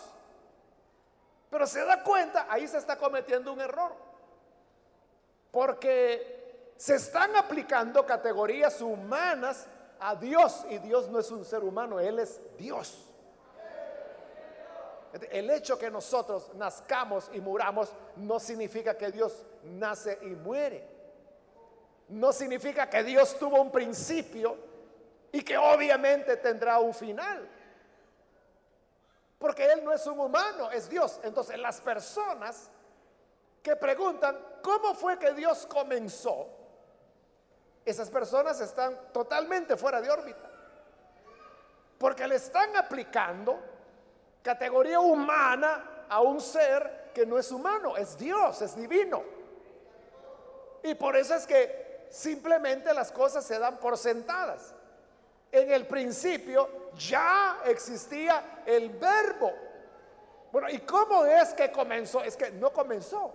Pero 1.51 1.67
se 1.67 1.85
da 1.85 2.05
cuenta, 2.05 2.47
ahí 2.49 2.69
se 2.69 2.79
está 2.79 2.97
cometiendo 2.97 3.53
un 3.53 3.61
error. 3.61 3.93
Porque 5.51 6.73
se 6.77 6.95
están 6.95 7.35
aplicando 7.35 8.07
categorías 8.07 8.81
humanas 8.81 9.67
a 9.99 10.15
Dios 10.15 10.65
y 10.71 10.79
Dios 10.79 11.09
no 11.09 11.19
es 11.19 11.29
un 11.33 11.45
ser 11.45 11.65
humano, 11.65 11.99
Él 11.99 12.21
es 12.21 12.41
Dios. 12.57 13.09
El 15.33 15.51
hecho 15.51 15.77
que 15.77 15.91
nosotros 15.91 16.55
nazcamos 16.55 17.29
y 17.33 17.41
muramos 17.41 17.93
no 18.17 18.39
significa 18.39 18.97
que 18.97 19.11
Dios 19.11 19.45
nace 19.65 20.17
y 20.23 20.27
muere. 20.27 21.02
No 22.09 22.33
significa 22.33 22.89
que 22.89 23.03
Dios 23.03 23.39
tuvo 23.39 23.61
un 23.61 23.71
principio 23.71 24.57
y 25.33 25.43
que 25.43 25.57
obviamente 25.57 26.37
tendrá 26.37 26.79
un 26.79 26.93
final. 26.93 27.49
Porque 29.39 29.65
Él 29.65 29.83
no 29.83 29.93
es 29.93 30.07
un 30.07 30.21
humano, 30.21 30.71
es 30.71 30.89
Dios. 30.89 31.19
Entonces 31.25 31.59
las 31.59 31.81
personas 31.81 32.71
que 33.63 33.75
preguntan, 33.77 34.39
¿cómo 34.63 34.95
fue 34.95 35.19
que 35.19 35.33
Dios 35.33 35.67
comenzó? 35.67 36.49
Esas 37.85 38.11
personas 38.11 38.61
están 38.61 39.13
totalmente 39.13 39.77
fuera 39.77 40.01
de 40.01 40.11
órbita. 40.11 40.51
Porque 41.99 42.27
le 42.27 42.37
están 42.37 42.77
aplicando 42.77 43.59
categoría 44.43 45.01
humana 45.01 46.05
a 46.09 46.21
un 46.21 46.41
ser 46.41 47.11
que 47.15 47.25
no 47.25 47.39
es 47.39 47.51
humano, 47.51 47.97
es 47.97 48.17
Dios, 48.19 48.61
es 48.63 48.77
divino. 48.77 49.23
Y 50.83 50.95
por 50.95 51.17
eso 51.17 51.35
es 51.35 51.47
que 51.47 51.82
simplemente 52.13 52.95
las 52.95 53.11
cosas 53.11 53.45
se 53.45 53.59
dan 53.59 53.79
por 53.79 53.99
sentadas 53.99 54.75
en 55.53 55.71
el 55.71 55.87
principio 55.87 56.91
ya 56.97 57.61
existía 57.67 58.63
el 58.65 58.89
verbo. 58.89 59.53
Bueno, 60.51 60.69
¿y 60.71 60.79
cómo 60.79 61.27
es 61.27 61.53
que 61.53 61.71
comenzó? 61.71 62.23
Es 62.23 62.37
que 62.37 62.51
no 62.51 62.73
comenzó. 62.73 63.35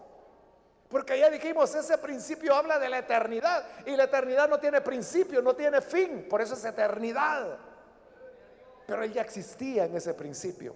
Porque 0.89 1.19
ya 1.19 1.29
dijimos, 1.29 1.73
ese 1.75 1.97
principio 1.97 2.55
habla 2.55 2.79
de 2.79 2.89
la 2.89 2.99
eternidad. 2.99 3.63
Y 3.85 3.95
la 3.95 4.05
eternidad 4.05 4.49
no 4.49 4.59
tiene 4.59 4.81
principio, 4.81 5.41
no 5.41 5.55
tiene 5.55 5.81
fin. 5.81 6.27
Por 6.27 6.41
eso 6.41 6.55
es 6.55 6.65
eternidad. 6.65 7.57
Pero 8.87 9.03
él 9.03 9.13
ya 9.13 9.21
existía 9.21 9.85
en 9.85 9.95
ese 9.95 10.13
principio. 10.13 10.75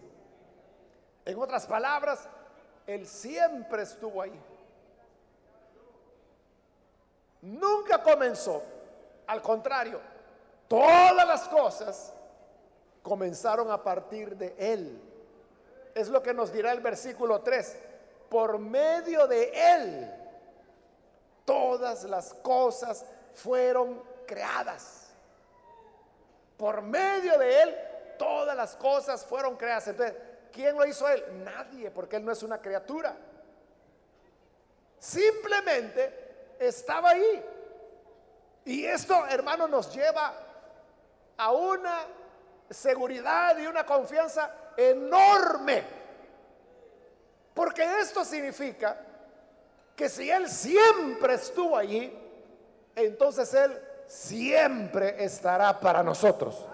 En 1.25 1.39
otras 1.39 1.65
palabras, 1.65 2.27
él 2.85 3.07
siempre 3.07 3.83
estuvo 3.83 4.21
ahí. 4.21 4.39
Nunca 7.41 8.01
comenzó. 8.01 8.63
Al 9.27 9.41
contrario, 9.41 9.99
Todas 10.71 11.27
las 11.27 11.49
cosas 11.49 12.13
comenzaron 13.03 13.69
a 13.71 13.83
partir 13.83 14.37
de 14.37 14.55
Él. 14.57 15.01
Es 15.93 16.07
lo 16.07 16.23
que 16.23 16.33
nos 16.33 16.53
dirá 16.53 16.71
el 16.71 16.79
versículo 16.79 17.41
3. 17.41 17.77
Por 18.29 18.57
medio 18.57 19.27
de 19.27 19.51
Él, 19.53 20.09
todas 21.43 22.05
las 22.05 22.33
cosas 22.35 23.05
fueron 23.33 24.01
creadas. 24.25 25.09
Por 26.55 26.81
medio 26.83 27.37
de 27.37 27.63
Él, 27.63 27.75
todas 28.17 28.55
las 28.55 28.77
cosas 28.77 29.25
fueron 29.25 29.57
creadas. 29.57 29.89
Entonces, 29.89 30.15
¿quién 30.53 30.77
lo 30.77 30.85
hizo 30.85 31.05
Él? 31.09 31.43
Nadie, 31.43 31.91
porque 31.91 32.15
Él 32.15 32.23
no 32.23 32.31
es 32.31 32.43
una 32.43 32.61
criatura. 32.61 33.13
Simplemente 34.99 36.20
estaba 36.61 37.11
ahí. 37.11 37.43
Y 38.65 38.85
esto, 38.85 39.25
hermano, 39.27 39.67
nos 39.67 39.93
lleva 39.93 40.33
a 41.37 41.51
una 41.51 42.05
seguridad 42.69 43.57
y 43.57 43.65
una 43.65 43.85
confianza 43.85 44.51
enorme. 44.77 45.83
Porque 47.53 47.83
esto 47.99 48.23
significa 48.23 48.97
que 49.95 50.07
si 50.07 50.29
Él 50.29 50.47
siempre 50.47 51.33
estuvo 51.33 51.75
allí, 51.75 52.17
entonces 52.95 53.53
Él 53.53 53.81
siempre 54.07 55.23
estará 55.23 55.79
para 55.79 56.03
nosotros. 56.03 56.65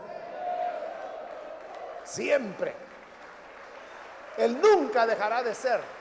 Siempre. 2.03 2.73
Él 4.37 4.59
nunca 4.61 5.05
dejará 5.07 5.41
de 5.43 5.55
ser. 5.55 5.96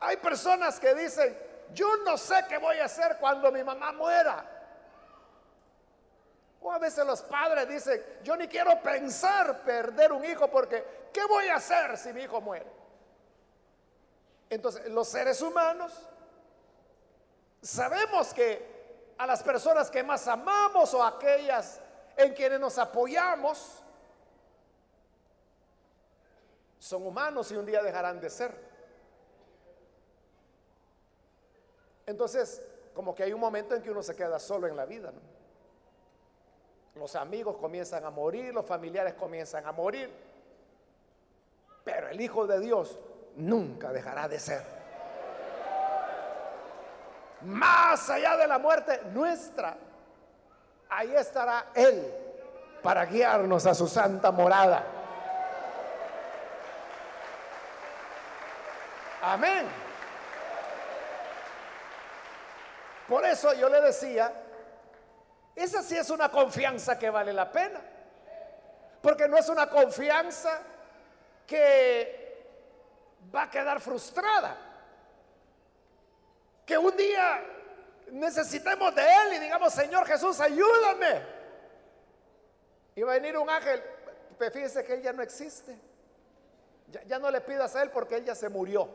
Hay 0.00 0.16
personas 0.16 0.80
que 0.80 0.94
dicen, 0.94 1.36
yo 1.72 1.96
no 1.98 2.16
sé 2.16 2.44
qué 2.48 2.58
voy 2.58 2.78
a 2.78 2.86
hacer 2.86 3.18
cuando 3.18 3.52
mi 3.52 3.62
mamá 3.62 3.92
muera. 3.92 4.44
O 6.62 6.72
a 6.72 6.78
veces 6.78 7.06
los 7.06 7.22
padres 7.22 7.68
dicen, 7.68 8.02
yo 8.22 8.36
ni 8.36 8.48
quiero 8.48 8.80
pensar 8.82 9.62
perder 9.62 10.12
un 10.12 10.24
hijo 10.24 10.50
porque 10.50 11.08
¿qué 11.12 11.24
voy 11.24 11.48
a 11.48 11.56
hacer 11.56 11.96
si 11.96 12.12
mi 12.12 12.22
hijo 12.22 12.40
muere? 12.40 12.66
Entonces, 14.50 14.88
los 14.88 15.08
seres 15.08 15.40
humanos 15.40 15.92
sabemos 17.62 18.34
que 18.34 19.14
a 19.16 19.26
las 19.26 19.42
personas 19.42 19.90
que 19.90 20.02
más 20.02 20.26
amamos 20.26 20.92
o 20.94 21.04
aquellas 21.04 21.80
en 22.16 22.34
quienes 22.34 22.58
nos 22.58 22.78
apoyamos 22.78 23.82
son 26.78 27.06
humanos 27.06 27.50
y 27.52 27.56
un 27.56 27.66
día 27.66 27.82
dejarán 27.82 28.20
de 28.20 28.30
ser. 28.30 28.69
Entonces, 32.10 32.62
como 32.92 33.14
que 33.14 33.22
hay 33.22 33.32
un 33.32 33.40
momento 33.40 33.74
en 33.74 33.82
que 33.82 33.90
uno 33.90 34.02
se 34.02 34.16
queda 34.16 34.38
solo 34.38 34.66
en 34.66 34.76
la 34.76 34.84
vida. 34.84 35.12
Los 36.96 37.14
amigos 37.14 37.56
comienzan 37.56 38.04
a 38.04 38.10
morir, 38.10 38.52
los 38.52 38.66
familiares 38.66 39.14
comienzan 39.14 39.64
a 39.64 39.72
morir, 39.72 40.10
pero 41.84 42.08
el 42.08 42.20
Hijo 42.20 42.46
de 42.46 42.60
Dios 42.60 42.98
nunca 43.36 43.92
dejará 43.92 44.28
de 44.28 44.40
ser. 44.40 44.62
Más 47.42 48.10
allá 48.10 48.36
de 48.36 48.46
la 48.48 48.58
muerte 48.58 49.00
nuestra, 49.12 49.76
ahí 50.90 51.14
estará 51.14 51.68
Él 51.74 52.12
para 52.82 53.06
guiarnos 53.06 53.64
a 53.66 53.74
su 53.74 53.86
santa 53.86 54.32
morada. 54.32 54.84
Amén. 59.22 59.89
Por 63.10 63.26
eso 63.26 63.52
yo 63.54 63.68
le 63.68 63.80
decía, 63.80 64.32
esa 65.56 65.82
sí 65.82 65.96
es 65.96 66.10
una 66.10 66.30
confianza 66.30 66.96
que 66.96 67.10
vale 67.10 67.32
la 67.32 67.50
pena. 67.50 67.80
Porque 69.02 69.26
no 69.26 69.36
es 69.36 69.48
una 69.48 69.68
confianza 69.68 70.60
que 71.44 72.46
va 73.34 73.42
a 73.42 73.50
quedar 73.50 73.80
frustrada. 73.80 74.56
Que 76.64 76.78
un 76.78 76.96
día 76.96 77.42
necesitemos 78.12 78.94
de 78.94 79.02
Él 79.02 79.34
y 79.34 79.38
digamos, 79.40 79.72
Señor 79.72 80.06
Jesús, 80.06 80.38
ayúdame. 80.38 81.20
Y 82.94 83.02
va 83.02 83.10
a 83.10 83.14
venir 83.16 83.36
un 83.36 83.50
ángel, 83.50 83.82
fíjese 84.38 84.84
que 84.84 84.94
Él 84.94 85.02
ya 85.02 85.12
no 85.12 85.22
existe. 85.22 85.76
Ya, 86.92 87.02
ya 87.02 87.18
no 87.18 87.28
le 87.28 87.40
pidas 87.40 87.74
a 87.74 87.82
Él 87.82 87.90
porque 87.90 88.14
Él 88.14 88.24
ya 88.24 88.36
se 88.36 88.48
murió. 88.48 88.88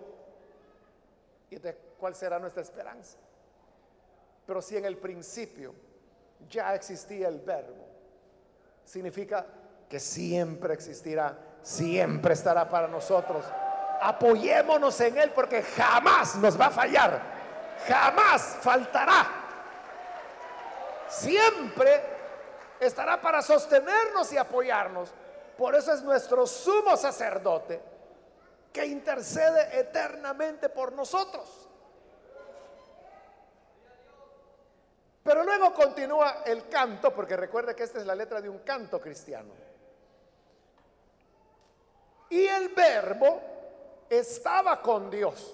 ¿Y 1.49 1.58
de 1.58 1.75
cuál 1.99 2.15
será 2.15 2.39
nuestra 2.39 2.62
esperanza? 2.62 3.17
Pero 4.46 4.62
si 4.62 4.78
en 4.78 4.86
el 4.86 4.98
principio 4.98 5.74
ya 6.50 6.76
existía 6.76 7.28
el 7.28 7.40
verbo, 7.40 7.86
significa 8.84 9.46
que 9.90 10.00
siempre 10.00 10.74
existirá, 10.74 11.38
siempre 11.62 12.34
estará 12.34 12.70
para 12.70 12.88
nosotros. 12.88 13.46
Apoyémonos 14.02 15.00
en 15.02 15.18
Él 15.18 15.32
porque 15.34 15.64
jamás 15.64 16.36
nos 16.36 16.60
va 16.60 16.68
a 16.68 16.72
fallar, 16.72 17.22
jamás 17.88 18.58
faltará. 18.62 19.28
Siempre 21.08 22.04
estará 22.80 23.22
para 23.22 23.42
sostenernos 23.42 24.32
y 24.34 24.38
apoyarnos. 24.38 25.12
Por 25.58 25.76
eso 25.76 25.94
es 25.94 26.04
nuestro 26.04 26.46
sumo 26.46 26.98
sacerdote 26.98 27.82
que 28.74 28.86
intercede 28.86 29.80
eternamente 29.80 30.68
por 30.68 30.92
nosotros. 30.92 31.64
Pero 35.26 35.44
luego 35.44 35.74
continúa 35.74 36.44
el 36.46 36.70
canto, 36.70 37.12
porque 37.12 37.36
recuerde 37.36 37.76
que 37.76 37.82
esta 37.82 37.98
es 37.98 38.06
la 38.06 38.14
letra 38.14 38.40
de 38.42 38.48
un 38.48 38.60
canto 38.60 39.02
cristiano. 39.02 39.52
Y 42.30 42.46
el 42.46 42.70
verbo 42.70 43.42
estaba 44.08 44.80
con 44.84 45.10
Dios. 45.10 45.52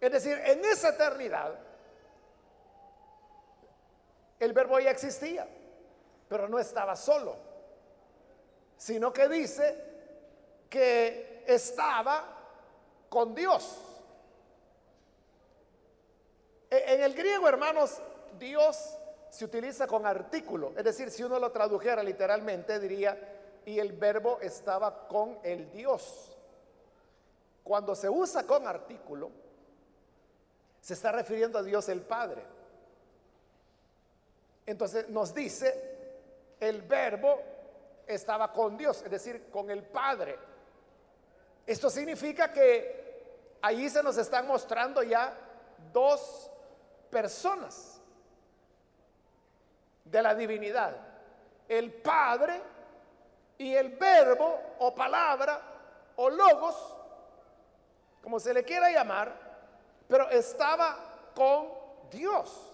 Es 0.00 0.10
decir, 0.10 0.40
en 0.46 0.64
esa 0.64 0.88
eternidad, 0.88 1.58
el 4.40 4.54
verbo 4.54 4.80
ya 4.80 4.92
existía, 4.92 5.46
pero 6.26 6.48
no 6.48 6.58
estaba 6.58 6.96
solo, 6.96 7.36
sino 8.78 9.12
que 9.12 9.28
dice 9.28 9.84
que 10.70 11.44
estaba 11.46 12.24
con 13.10 13.34
Dios. 13.34 13.76
E, 16.70 16.94
en 16.94 17.02
el 17.02 17.12
griego, 17.12 17.46
hermanos, 17.46 18.00
Dios 18.38 18.98
se 19.30 19.44
utiliza 19.44 19.86
con 19.86 20.06
artículo. 20.06 20.72
Es 20.76 20.84
decir, 20.84 21.10
si 21.10 21.22
uno 21.22 21.38
lo 21.38 21.50
tradujera 21.52 22.02
literalmente, 22.02 22.78
diría, 22.78 23.16
y 23.64 23.78
el 23.78 23.92
verbo 23.92 24.38
estaba 24.40 25.06
con 25.06 25.38
el 25.42 25.70
Dios. 25.70 26.36
Cuando 27.62 27.94
se 27.94 28.08
usa 28.08 28.44
con 28.44 28.66
artículo, 28.66 29.30
se 30.80 30.94
está 30.94 31.12
refiriendo 31.12 31.58
a 31.58 31.62
Dios 31.62 31.88
el 31.88 32.00
Padre. 32.00 32.42
Entonces 34.64 35.08
nos 35.08 35.34
dice, 35.34 35.98
el 36.60 36.82
verbo 36.82 37.40
estaba 38.06 38.52
con 38.52 38.76
Dios, 38.76 39.02
es 39.02 39.10
decir, 39.10 39.50
con 39.50 39.70
el 39.70 39.82
Padre. 39.82 40.38
Esto 41.66 41.90
significa 41.90 42.52
que 42.52 43.58
ahí 43.60 43.90
se 43.90 44.02
nos 44.02 44.16
están 44.16 44.46
mostrando 44.46 45.02
ya 45.02 45.34
dos 45.92 46.50
personas 47.10 47.97
de 50.10 50.22
la 50.22 50.34
divinidad. 50.34 50.94
El 51.68 51.92
Padre 51.92 52.60
y 53.58 53.74
el 53.74 53.90
verbo 53.90 54.60
o 54.78 54.94
palabra 54.94 55.60
o 56.16 56.30
logos, 56.30 56.76
como 58.22 58.40
se 58.40 58.54
le 58.54 58.64
quiera 58.64 58.90
llamar, 58.90 59.32
pero 60.08 60.28
estaba 60.30 60.96
con 61.34 61.68
Dios. 62.10 62.72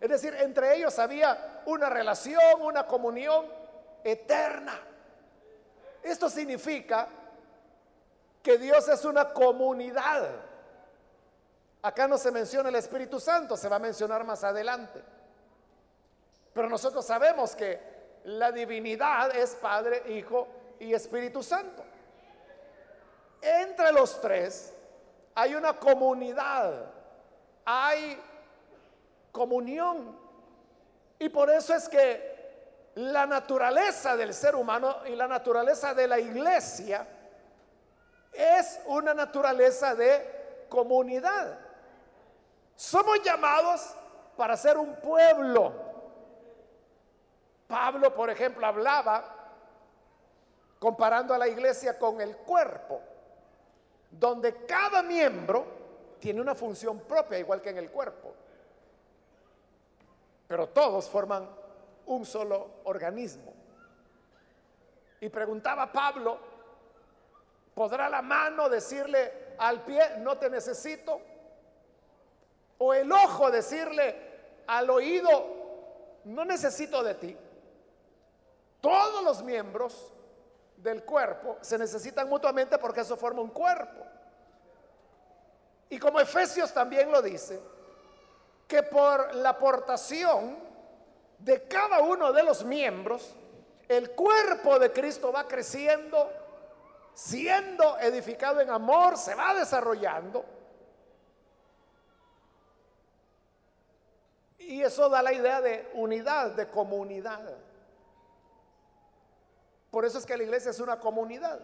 Es 0.00 0.08
decir, 0.08 0.34
entre 0.34 0.76
ellos 0.76 0.98
había 0.98 1.62
una 1.66 1.88
relación, 1.88 2.60
una 2.60 2.86
comunión 2.86 3.46
eterna. 4.02 4.78
Esto 6.02 6.28
significa 6.28 7.08
que 8.42 8.58
Dios 8.58 8.86
es 8.88 9.04
una 9.06 9.32
comunidad. 9.32 10.28
Acá 11.80 12.06
no 12.06 12.18
se 12.18 12.30
menciona 12.30 12.68
el 12.68 12.74
Espíritu 12.74 13.18
Santo, 13.18 13.56
se 13.56 13.68
va 13.68 13.76
a 13.76 13.78
mencionar 13.78 14.24
más 14.24 14.44
adelante. 14.44 15.02
Pero 16.54 16.68
nosotros 16.68 17.04
sabemos 17.04 17.56
que 17.56 17.80
la 18.24 18.52
divinidad 18.52 19.34
es 19.36 19.54
Padre, 19.56 20.04
Hijo 20.14 20.46
y 20.78 20.94
Espíritu 20.94 21.42
Santo. 21.42 21.84
Entre 23.42 23.92
los 23.92 24.20
tres 24.20 24.72
hay 25.34 25.54
una 25.56 25.74
comunidad, 25.78 26.86
hay 27.64 28.18
comunión. 29.32 30.16
Y 31.18 31.28
por 31.28 31.50
eso 31.50 31.74
es 31.74 31.88
que 31.88 32.32
la 32.94 33.26
naturaleza 33.26 34.16
del 34.16 34.32
ser 34.32 34.54
humano 34.54 34.98
y 35.06 35.16
la 35.16 35.26
naturaleza 35.26 35.92
de 35.92 36.06
la 36.06 36.18
iglesia 36.20 37.06
es 38.32 38.80
una 38.86 39.12
naturaleza 39.12 39.94
de 39.94 40.66
comunidad. 40.68 41.58
Somos 42.76 43.22
llamados 43.22 43.94
para 44.36 44.56
ser 44.56 44.78
un 44.78 44.94
pueblo 44.96 45.83
Pablo, 47.74 48.14
por 48.14 48.30
ejemplo, 48.30 48.64
hablaba 48.64 49.24
comparando 50.78 51.34
a 51.34 51.38
la 51.38 51.48
iglesia 51.48 51.98
con 51.98 52.20
el 52.20 52.36
cuerpo, 52.36 53.00
donde 54.12 54.64
cada 54.64 55.02
miembro 55.02 55.66
tiene 56.20 56.40
una 56.40 56.54
función 56.54 57.00
propia, 57.00 57.36
igual 57.36 57.60
que 57.60 57.70
en 57.70 57.78
el 57.78 57.90
cuerpo. 57.90 58.32
Pero 60.46 60.68
todos 60.68 61.08
forman 61.08 61.48
un 62.06 62.24
solo 62.24 62.74
organismo. 62.84 63.52
Y 65.20 65.28
preguntaba 65.28 65.90
Pablo, 65.90 66.38
¿podrá 67.74 68.08
la 68.08 68.22
mano 68.22 68.68
decirle 68.68 69.56
al 69.58 69.82
pie, 69.82 70.18
no 70.18 70.38
te 70.38 70.48
necesito? 70.48 71.20
¿O 72.78 72.94
el 72.94 73.10
ojo 73.10 73.50
decirle 73.50 74.62
al 74.68 74.88
oído, 74.90 76.20
no 76.26 76.44
necesito 76.44 77.02
de 77.02 77.14
ti? 77.14 77.36
Todos 78.84 79.24
los 79.24 79.42
miembros 79.42 80.12
del 80.76 81.04
cuerpo 81.04 81.56
se 81.62 81.78
necesitan 81.78 82.28
mutuamente 82.28 82.76
porque 82.76 83.00
eso 83.00 83.16
forma 83.16 83.40
un 83.40 83.48
cuerpo. 83.48 84.04
Y 85.88 85.98
como 85.98 86.20
Efesios 86.20 86.70
también 86.70 87.10
lo 87.10 87.22
dice, 87.22 87.58
que 88.68 88.82
por 88.82 89.36
la 89.36 89.48
aportación 89.48 90.58
de 91.38 91.66
cada 91.66 92.00
uno 92.00 92.30
de 92.34 92.42
los 92.42 92.62
miembros, 92.62 93.34
el 93.88 94.10
cuerpo 94.10 94.78
de 94.78 94.92
Cristo 94.92 95.32
va 95.32 95.48
creciendo, 95.48 96.30
siendo 97.14 97.96
edificado 98.00 98.60
en 98.60 98.68
amor, 98.68 99.16
se 99.16 99.34
va 99.34 99.54
desarrollando. 99.54 100.44
Y 104.58 104.82
eso 104.82 105.08
da 105.08 105.22
la 105.22 105.32
idea 105.32 105.62
de 105.62 105.90
unidad, 105.94 106.50
de 106.50 106.68
comunidad. 106.68 107.40
Por 109.94 110.04
eso 110.04 110.18
es 110.18 110.26
que 110.26 110.36
la 110.36 110.42
iglesia 110.42 110.72
es 110.72 110.80
una 110.80 110.98
comunidad. 110.98 111.60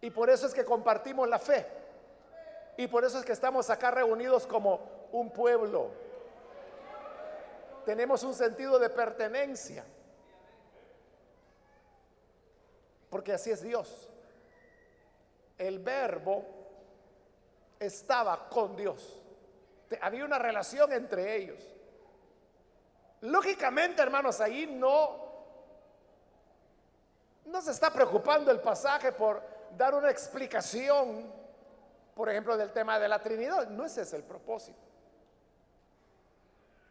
Y 0.00 0.08
por 0.08 0.30
eso 0.30 0.46
es 0.46 0.54
que 0.54 0.64
compartimos 0.64 1.28
la 1.28 1.38
fe. 1.38 1.66
Y 2.78 2.86
por 2.86 3.04
eso 3.04 3.18
es 3.18 3.24
que 3.26 3.32
estamos 3.32 3.68
acá 3.68 3.90
reunidos 3.90 4.46
como 4.46 4.80
un 5.12 5.30
pueblo. 5.30 5.90
Tenemos 7.84 8.22
un 8.22 8.32
sentido 8.32 8.78
de 8.78 8.88
pertenencia. 8.88 9.84
Porque 13.10 13.34
así 13.34 13.50
es 13.50 13.60
Dios. 13.60 14.08
El 15.58 15.80
verbo 15.80 16.46
estaba 17.78 18.48
con 18.48 18.74
Dios. 18.74 19.22
Había 20.00 20.24
una 20.24 20.38
relación 20.38 20.94
entre 20.94 21.36
ellos. 21.36 21.62
Lógicamente, 23.20 24.00
hermanos, 24.00 24.40
ahí 24.40 24.66
no, 24.66 25.23
no 27.46 27.60
se 27.60 27.70
está 27.70 27.92
preocupando 27.92 28.50
el 28.50 28.60
pasaje 28.60 29.12
por 29.12 29.42
dar 29.76 29.94
una 29.94 30.10
explicación, 30.10 31.30
por 32.14 32.28
ejemplo, 32.28 32.56
del 32.56 32.72
tema 32.72 32.98
de 32.98 33.08
la 33.08 33.20
Trinidad. 33.20 33.68
No 33.68 33.84
ese 33.84 34.02
es 34.02 34.12
el 34.12 34.22
propósito. 34.22 34.78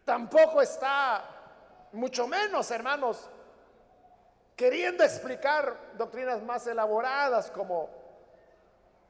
Tampoco 0.06 0.62
está, 0.62 1.24
mucho 1.94 2.28
menos, 2.28 2.70
hermanos, 2.72 3.30
queriendo 4.56 5.04
explicar 5.04 5.76
doctrinas 5.98 6.42
más 6.44 6.68
elaboradas 6.68 7.50
como 7.52 7.90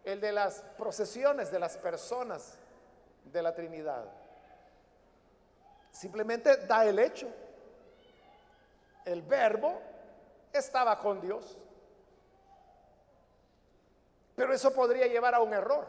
el 0.03 0.21
de 0.21 0.31
las 0.31 0.61
procesiones 0.77 1.51
de 1.51 1.59
las 1.59 1.77
personas 1.77 2.57
de 3.25 3.41
la 3.41 3.53
Trinidad. 3.53 4.05
Simplemente 5.91 6.57
da 6.65 6.85
el 6.85 6.99
hecho. 6.99 7.27
El 9.05 9.21
verbo 9.21 9.81
estaba 10.57 10.99
con 10.99 11.21
Dios. 11.21 11.57
Pero 14.35 14.53
eso 14.53 14.73
podría 14.73 15.07
llevar 15.07 15.35
a 15.35 15.41
un 15.41 15.53
error. 15.53 15.85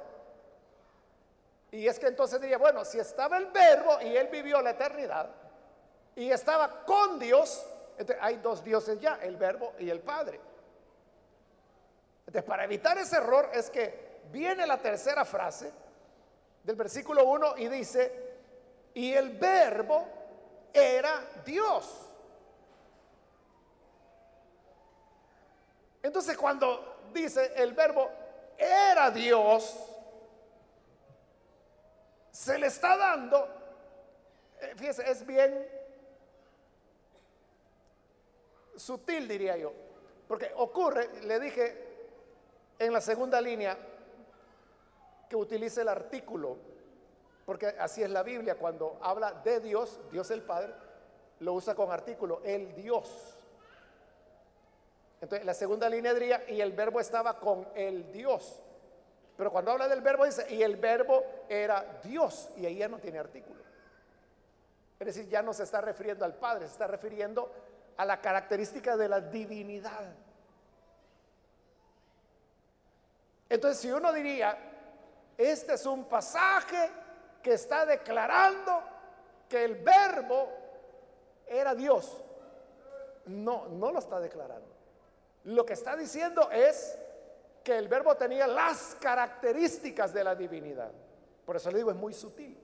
Y 1.70 1.88
es 1.88 1.98
que 1.98 2.06
entonces 2.06 2.40
diría, 2.40 2.58
bueno, 2.58 2.84
si 2.84 2.98
estaba 2.98 3.36
el 3.36 3.46
verbo 3.46 4.00
y 4.00 4.16
él 4.16 4.28
vivió 4.28 4.60
la 4.60 4.70
eternidad 4.70 5.28
y 6.14 6.30
estaba 6.30 6.84
con 6.84 7.18
Dios, 7.18 7.66
hay 8.20 8.36
dos 8.36 8.62
dioses 8.62 9.00
ya, 9.00 9.18
el 9.22 9.36
verbo 9.36 9.72
y 9.78 9.90
el 9.90 10.00
Padre. 10.00 10.40
Entonces, 12.26 12.44
para 12.44 12.64
evitar 12.64 12.96
ese 12.98 13.16
error 13.16 13.50
es 13.52 13.70
que 13.70 14.20
viene 14.30 14.66
la 14.66 14.78
tercera 14.78 15.24
frase 15.24 15.72
del 16.62 16.76
versículo 16.76 17.24
1 17.24 17.58
y 17.58 17.68
dice, 17.68 18.34
y 18.94 19.12
el 19.12 19.30
verbo 19.30 20.06
era 20.72 21.20
Dios. 21.44 22.13
Entonces 26.04 26.36
cuando 26.36 27.08
dice 27.12 27.52
el 27.56 27.72
verbo 27.72 28.08
era 28.56 29.10
Dios, 29.10 29.76
se 32.30 32.56
le 32.58 32.68
está 32.68 32.96
dando, 32.96 33.48
eh, 34.60 34.74
fíjese, 34.76 35.10
es 35.10 35.26
bien 35.26 35.66
sutil, 38.76 39.26
diría 39.26 39.56
yo, 39.56 39.72
porque 40.28 40.52
ocurre, 40.56 41.08
le 41.22 41.40
dije 41.40 41.84
en 42.78 42.92
la 42.92 43.00
segunda 43.00 43.40
línea, 43.40 43.76
que 45.28 45.34
utilice 45.34 45.80
el 45.80 45.88
artículo 45.88 46.56
porque 47.44 47.66
así 47.78 48.02
es 48.02 48.10
la 48.10 48.22
Biblia, 48.22 48.56
cuando 48.56 48.98
habla 49.02 49.32
de 49.32 49.60
Dios, 49.60 50.00
Dios 50.10 50.30
el 50.30 50.42
Padre, 50.42 50.72
lo 51.40 51.52
usa 51.52 51.74
con 51.74 51.90
artículo, 51.90 52.40
el 52.44 52.74
Dios. 52.74 53.36
Entonces, 55.20 55.46
la 55.46 55.54
segunda 55.54 55.88
línea 55.88 56.12
diría, 56.12 56.44
y 56.48 56.60
el 56.60 56.72
verbo 56.72 57.00
estaba 57.00 57.38
con 57.38 57.68
el 57.74 58.10
Dios. 58.12 58.60
Pero 59.36 59.50
cuando 59.50 59.72
habla 59.72 59.88
del 59.88 60.00
verbo 60.00 60.24
dice, 60.24 60.46
y 60.52 60.62
el 60.62 60.76
verbo 60.76 61.24
era 61.48 62.00
Dios, 62.02 62.50
y 62.56 62.66
ahí 62.66 62.76
ya 62.76 62.88
no 62.88 62.98
tiene 62.98 63.18
artículo. 63.18 63.62
Es 64.98 65.06
decir, 65.06 65.28
ya 65.28 65.42
no 65.42 65.52
se 65.52 65.64
está 65.64 65.80
refiriendo 65.80 66.24
al 66.24 66.34
Padre, 66.34 66.66
se 66.66 66.72
está 66.72 66.86
refiriendo 66.86 67.50
a 67.96 68.04
la 68.04 68.20
característica 68.20 68.96
de 68.96 69.08
la 69.08 69.20
divinidad. 69.20 70.14
Entonces, 73.48 73.80
si 73.80 73.90
uno 73.90 74.12
diría, 74.12 74.56
este 75.36 75.74
es 75.74 75.86
un 75.86 76.04
pasaje 76.04 76.90
que 77.42 77.54
está 77.54 77.84
declarando 77.84 78.82
que 79.48 79.64
el 79.64 79.76
verbo 79.76 80.48
era 81.46 81.74
Dios. 81.74 82.22
No, 83.26 83.66
no 83.68 83.92
lo 83.92 83.98
está 83.98 84.20
declarando. 84.20 84.73
Lo 85.44 85.66
que 85.66 85.74
está 85.74 85.96
diciendo 85.96 86.50
es 86.50 86.98
que 87.62 87.76
el 87.76 87.88
verbo 87.88 88.16
tenía 88.16 88.46
las 88.46 88.96
características 89.00 90.12
de 90.12 90.24
la 90.24 90.34
divinidad. 90.34 90.90
Por 91.44 91.56
eso 91.56 91.70
le 91.70 91.78
digo, 91.78 91.90
es 91.90 91.96
muy 91.96 92.12
sutil. 92.12 92.58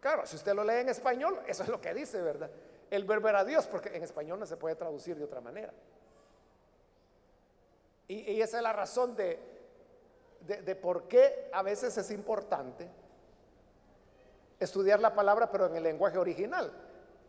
Claro, 0.00 0.26
si 0.26 0.36
usted 0.36 0.54
lo 0.54 0.64
lee 0.64 0.80
en 0.80 0.88
español, 0.88 1.40
eso 1.46 1.62
es 1.62 1.68
lo 1.68 1.80
que 1.80 1.92
dice, 1.94 2.20
¿verdad? 2.22 2.50
El 2.90 3.04
verbo 3.04 3.28
era 3.28 3.44
Dios, 3.44 3.66
porque 3.66 3.94
en 3.96 4.02
español 4.02 4.38
no 4.38 4.46
se 4.46 4.56
puede 4.56 4.74
traducir 4.74 5.16
de 5.16 5.24
otra 5.24 5.40
manera. 5.40 5.72
Y, 8.08 8.40
esa 8.40 8.56
es 8.56 8.62
la 8.64 8.72
razón 8.72 9.14
de, 9.14 9.38
de 10.40 10.74
por 10.74 11.06
qué 11.06 11.48
a 11.52 11.62
veces 11.62 11.96
es 11.96 12.10
importante 12.10 12.88
estudiar 14.58 14.98
la 14.98 15.14
palabra, 15.14 15.50
pero 15.50 15.66
en 15.66 15.76
el 15.76 15.84
lenguaje 15.84 16.18
original. 16.18 16.72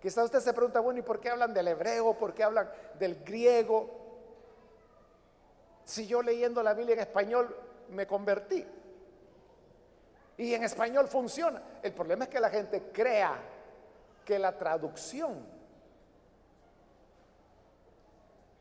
Quizá 0.02 0.24
usted 0.24 0.40
se 0.40 0.54
pregunta, 0.54 0.80
bueno, 0.80 1.00
¿y 1.00 1.04
por 1.04 1.20
qué 1.20 1.30
hablan 1.30 1.54
del 1.54 1.68
hebreo? 1.68 2.18
¿Por 2.18 2.34
qué 2.34 2.44
hablan 2.44 2.72
del 2.98 3.24
griego? 3.24 4.01
Si 5.92 6.08
yo 6.08 6.22
leyendo 6.22 6.64
la 6.64 6.74
Biblia 6.74 6.94
en 6.94 7.02
español 7.02 7.54
me 7.90 8.08
convertí. 8.08 8.66
Y 10.38 10.54
en 10.54 10.64
español 10.64 11.10
funciona. 11.10 11.62
El 11.84 11.92
problema 11.92 12.24
es 12.24 12.30
que 12.30 12.40
la 12.40 12.50
gente 12.50 12.92
crea 12.94 13.38
que 14.24 14.40
la 14.40 14.58
traducción 14.58 15.46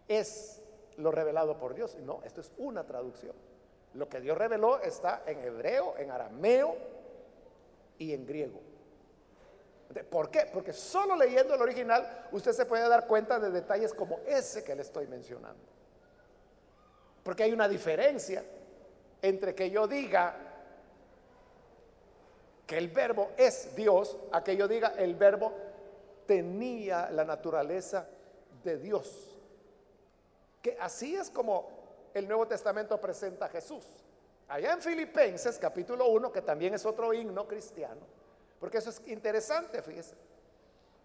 es 0.09 0.61
lo 0.97 1.13
revelado 1.13 1.57
por 1.57 1.75
Dios. 1.75 1.97
No, 2.01 2.21
esto 2.25 2.41
es 2.41 2.51
una 2.59 2.83
traducción. 2.83 3.37
Lo 3.95 4.09
que 4.09 4.21
Dios 4.21 4.37
reveló 4.37 4.81
está 4.81 5.23
en 5.25 5.39
hebreo, 5.39 5.97
en 5.99 6.11
arameo, 6.11 6.77
y 7.97 8.13
en 8.13 8.27
griego. 8.27 8.61
¿Por 10.11 10.33
qué? 10.33 10.49
Porque 10.53 10.73
solo 10.73 11.15
leyendo 11.15 11.55
el 11.55 11.63
original 11.63 12.27
usted 12.33 12.51
se 12.51 12.67
puede 12.67 12.89
dar 12.89 13.07
cuenta 13.07 13.39
de 13.39 13.51
detalles 13.51 13.95
como 13.95 14.19
ese 14.27 14.65
que 14.65 14.75
le 14.75 14.83
estoy 14.83 15.07
mencionando. 15.07 15.80
Porque 17.23 17.43
hay 17.43 17.53
una 17.53 17.69
diferencia 17.69 18.45
entre 19.23 19.55
que 19.55 19.71
yo 19.71 19.87
diga 19.87 20.37
que 22.67 22.79
el 22.79 22.89
verbo 22.89 23.33
es 23.37 23.75
Dios 23.75 24.17
a 24.33 24.45
que 24.45 24.57
yo 24.57 24.69
diga 24.69 24.95
el 24.97 25.15
verbo 25.15 25.53
tenía 26.27 27.11
la 27.11 27.25
naturaleza 27.25 28.07
de 28.63 28.79
Dios. 28.79 29.37
Que 30.63 30.77
así 30.81 31.17
es 31.17 31.31
como 31.31 31.69
el 32.15 32.29
Nuevo 32.29 32.47
Testamento 32.47 33.01
presenta 33.01 33.47
a 33.47 33.49
Jesús. 33.49 33.85
Allá 34.49 34.73
en 34.73 34.81
Filipenses 34.81 35.59
capítulo 35.59 36.09
1, 36.09 36.33
que 36.33 36.43
también 36.43 36.75
es 36.75 36.85
otro 36.85 37.13
himno 37.13 37.47
cristiano, 37.47 38.01
porque 38.59 38.79
eso 38.79 38.91
es 38.91 39.01
interesante, 39.07 39.81
fíjese, 39.83 40.15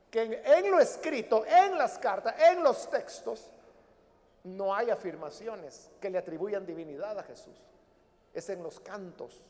que 0.09 0.41
en, 0.43 0.71
lo 0.71 0.79
escrito, 0.79 1.45
en 1.45 1.77
las 1.77 1.97
cartas, 1.99 2.35
en 2.39 2.63
los 2.63 2.89
textos, 2.89 3.49
no 4.45 4.75
hay 4.75 4.91
afirmaciones 4.91 5.89
que 5.99 6.09
le 6.09 6.19
atribuyan 6.19 6.65
divinidad 6.65 7.17
a 7.17 7.23
Jesús. 7.23 7.57
Es 8.33 8.47
en 8.49 8.61
los 8.61 8.79
cantos. 8.79 9.41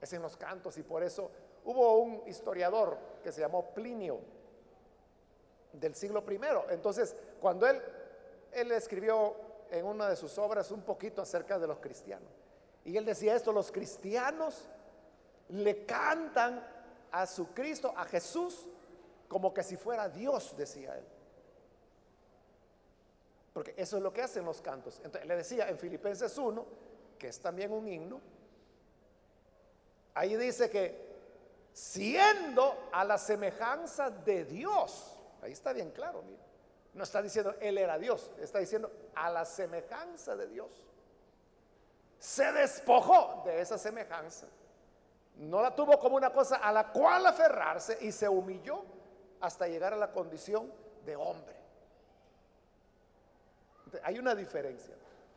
Es 0.00 0.12
en 0.14 0.22
los 0.22 0.36
cantos 0.36 0.78
y 0.78 0.82
por 0.82 1.02
eso 1.02 1.30
hubo 1.64 1.98
un 1.98 2.26
historiador 2.26 2.98
que 3.22 3.32
se 3.32 3.42
llamó 3.42 3.74
Plinio 3.74 4.18
del 5.74 5.94
siglo 5.94 6.24
primero. 6.24 6.64
Entonces, 6.70 7.14
cuando 7.38 7.66
él, 7.66 7.82
él 8.52 8.72
escribió 8.72 9.36
en 9.70 9.84
una 9.84 10.08
de 10.08 10.16
sus 10.16 10.38
obras 10.38 10.70
un 10.70 10.80
poquito 10.80 11.20
acerca 11.20 11.58
de 11.58 11.66
los 11.66 11.78
cristianos. 11.80 12.30
Y 12.82 12.96
él 12.96 13.04
decía 13.04 13.36
esto, 13.36 13.52
los 13.52 13.70
cristianos 13.70 14.68
le 15.50 15.84
cantan 15.84 16.66
a 17.10 17.26
su 17.26 17.52
Cristo, 17.52 17.92
a 17.94 18.06
Jesús, 18.06 18.66
como 19.28 19.52
que 19.52 19.62
si 19.62 19.76
fuera 19.76 20.08
Dios, 20.08 20.56
decía 20.56 20.96
él. 20.96 21.04
Porque 23.56 23.72
eso 23.74 23.96
es 23.96 24.02
lo 24.02 24.12
que 24.12 24.20
hacen 24.20 24.44
los 24.44 24.60
cantos. 24.60 25.00
Entonces 25.02 25.26
le 25.26 25.34
decía 25.34 25.66
en 25.70 25.78
Filipenses 25.78 26.36
1, 26.36 26.66
que 27.18 27.28
es 27.28 27.40
también 27.40 27.72
un 27.72 27.88
himno, 27.88 28.20
ahí 30.12 30.36
dice 30.36 30.68
que 30.68 30.94
siendo 31.72 32.90
a 32.92 33.02
la 33.02 33.16
semejanza 33.16 34.10
de 34.10 34.44
Dios, 34.44 35.16
ahí 35.40 35.52
está 35.52 35.72
bien 35.72 35.90
claro, 35.90 36.20
mira. 36.20 36.42
No 36.92 37.02
está 37.02 37.22
diciendo 37.22 37.54
Él 37.58 37.78
era 37.78 37.96
Dios, 37.96 38.30
está 38.38 38.58
diciendo 38.58 38.92
a 39.14 39.30
la 39.30 39.46
semejanza 39.46 40.36
de 40.36 40.48
Dios. 40.48 40.84
Se 42.18 42.52
despojó 42.52 43.42
de 43.46 43.62
esa 43.62 43.78
semejanza. 43.78 44.48
No 45.36 45.62
la 45.62 45.74
tuvo 45.74 45.98
como 45.98 46.16
una 46.16 46.30
cosa 46.30 46.56
a 46.56 46.70
la 46.70 46.92
cual 46.92 47.24
aferrarse 47.24 47.96
y 48.02 48.12
se 48.12 48.28
humilló 48.28 48.82
hasta 49.40 49.66
llegar 49.66 49.94
a 49.94 49.96
la 49.96 50.12
condición 50.12 50.70
de 51.06 51.16
hombre. 51.16 51.55
Hay 54.02 54.18
una 54.18 54.34
diferencia. 54.34 54.94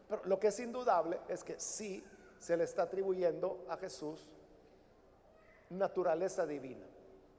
Pero 0.08 0.24
lo 0.26 0.40
que 0.40 0.48
es 0.48 0.60
indudable 0.60 1.20
es 1.28 1.44
que 1.44 1.60
sí 1.60 2.04
se 2.40 2.58
le 2.58 2.64
está 2.64 2.84
atribuyendo 2.84 3.66
a 3.70 3.78
Jesús 3.78 4.30
naturaleza 5.70 6.46
divina. 6.46 6.86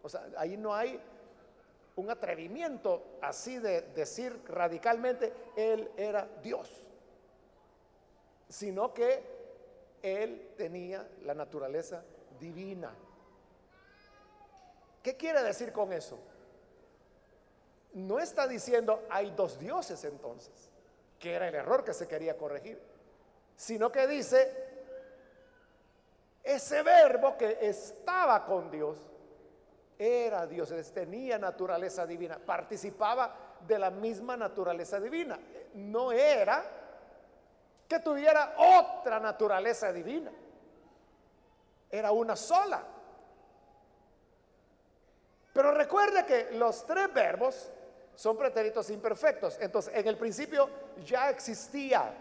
O 0.02 0.08
sea, 0.08 0.28
ahí 0.36 0.56
no 0.56 0.74
hay 0.74 1.00
un 1.96 2.10
atrevimiento 2.10 3.18
así 3.20 3.58
de 3.58 3.82
decir 3.82 4.40
radicalmente, 4.46 5.32
Él 5.56 5.90
era 5.96 6.28
Dios, 6.42 6.70
sino 8.48 8.94
que 8.94 9.22
Él 10.02 10.52
tenía 10.56 11.08
la 11.24 11.34
naturaleza 11.34 12.04
divina. 12.38 12.94
¿Qué 15.02 15.16
quiere 15.16 15.42
decir 15.42 15.72
con 15.72 15.92
eso? 15.92 16.18
no 17.94 18.18
está 18.18 18.46
diciendo 18.46 19.02
hay 19.10 19.30
dos 19.32 19.58
dioses 19.58 20.04
entonces, 20.04 20.69
que 21.20 21.34
era 21.34 21.46
el 21.46 21.54
error 21.54 21.84
que 21.84 21.92
se 21.92 22.08
quería 22.08 22.36
corregir, 22.36 22.80
sino 23.54 23.92
que 23.92 24.06
dice 24.08 24.70
ese 26.42 26.82
verbo 26.82 27.36
que 27.36 27.58
estaba 27.60 28.44
con 28.46 28.70
Dios 28.70 28.96
era 29.98 30.46
Dios, 30.46 30.72
tenía 30.94 31.38
naturaleza 31.38 32.06
divina, 32.06 32.38
participaba 32.38 33.36
de 33.66 33.78
la 33.78 33.90
misma 33.90 34.34
naturaleza 34.34 34.98
divina. 34.98 35.38
No 35.74 36.10
era 36.10 36.64
que 37.86 37.98
tuviera 38.00 38.54
otra 38.56 39.20
naturaleza 39.20 39.92
divina, 39.92 40.32
era 41.90 42.12
una 42.12 42.34
sola. 42.34 42.82
Pero 45.52 45.72
recuerde 45.72 46.24
que 46.24 46.52
los 46.52 46.86
tres 46.86 47.12
verbos 47.12 47.70
son 48.14 48.36
pretéritos 48.36 48.90
imperfectos. 48.90 49.58
Entonces, 49.60 49.94
en 49.94 50.06
el 50.06 50.16
principio 50.16 50.68
ya 51.04 51.30
existía 51.30 52.14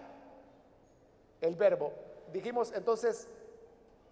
el 1.42 1.56
verbo. 1.56 1.94
Dijimos 2.32 2.72
entonces, 2.74 3.28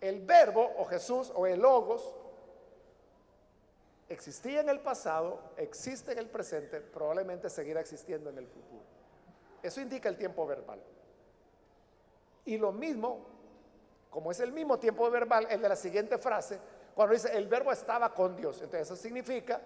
el 0.01 0.21
verbo 0.21 0.73
o 0.77 0.85
Jesús 0.85 1.31
o 1.35 1.47
el 1.47 1.59
logos 1.59 2.15
existía 4.09 4.61
en 4.61 4.69
el 4.69 4.79
pasado, 4.79 5.39
existe 5.57 6.13
en 6.13 6.19
el 6.19 6.29
presente, 6.29 6.81
probablemente 6.81 7.49
seguirá 7.49 7.81
existiendo 7.81 8.29
en 8.29 8.37
el 8.37 8.47
futuro. 8.47 8.83
Eso 9.61 9.81
indica 9.81 10.07
el 10.07 10.17
tiempo 10.17 10.45
verbal. 10.45 10.81
Y 12.45 12.57
lo 12.57 12.71
mismo, 12.71 13.25
como 14.09 14.31
es 14.31 14.39
el 14.39 14.51
mismo 14.53 14.79
tiempo 14.79 15.09
verbal, 15.09 15.47
el 15.49 15.61
de 15.61 15.69
la 15.69 15.75
siguiente 15.75 16.17
frase, 16.17 16.59
cuando 16.95 17.13
dice 17.13 17.35
el 17.35 17.47
verbo 17.47 17.71
estaba 17.71 18.13
con 18.13 18.35
Dios. 18.35 18.61
Entonces 18.61 18.87
eso 18.87 18.95
significa 18.95 19.61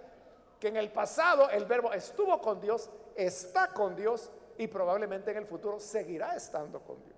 que 0.61 0.69
en 0.69 0.77
el 0.77 0.93
pasado 0.93 1.49
el 1.49 1.65
verbo 1.65 1.91
estuvo 1.91 2.39
con 2.39 2.61
Dios, 2.61 2.89
está 3.15 3.73
con 3.73 3.97
Dios 3.97 4.31
y 4.57 4.67
probablemente 4.67 5.31
en 5.31 5.37
el 5.37 5.45
futuro 5.45 5.77
seguirá 5.77 6.37
estando 6.37 6.79
con 6.81 7.03
Dios. 7.03 7.17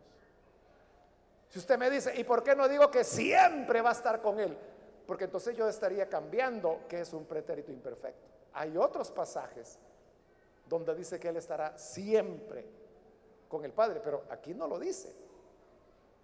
Si 1.50 1.60
usted 1.60 1.78
me 1.78 1.92
dice, 1.92 2.20
¿y 2.20 2.24
por 2.24 2.42
qué 2.42 2.56
no 2.56 2.68
digo 2.68 2.90
que 2.90 3.04
siempre 3.04 3.82
va 3.82 3.90
a 3.90 3.94
estar 3.94 4.20
con 4.20 4.40
Él? 4.40 4.58
porque 5.06 5.26
entonces 5.26 5.56
yo 5.56 5.68
estaría 5.68 6.08
cambiando 6.08 6.82
que 6.88 7.02
es 7.02 7.14
un 7.14 7.26
pretérito 7.26 7.72
imperfecto. 7.72 8.28
Hay 8.54 8.78
otros 8.78 9.12
pasajes 9.12 9.78
donde 10.68 10.96
dice 10.96 11.20
que 11.20 11.30
Él 11.30 11.38
estará 11.38 11.78
siempre 11.78 12.66
con 13.50 13.66
el 13.66 13.74
Padre, 13.74 14.00
pero 14.04 14.24
aquí 14.30 14.54
no 14.54 14.68
lo 14.68 14.80
dice. 14.80 15.14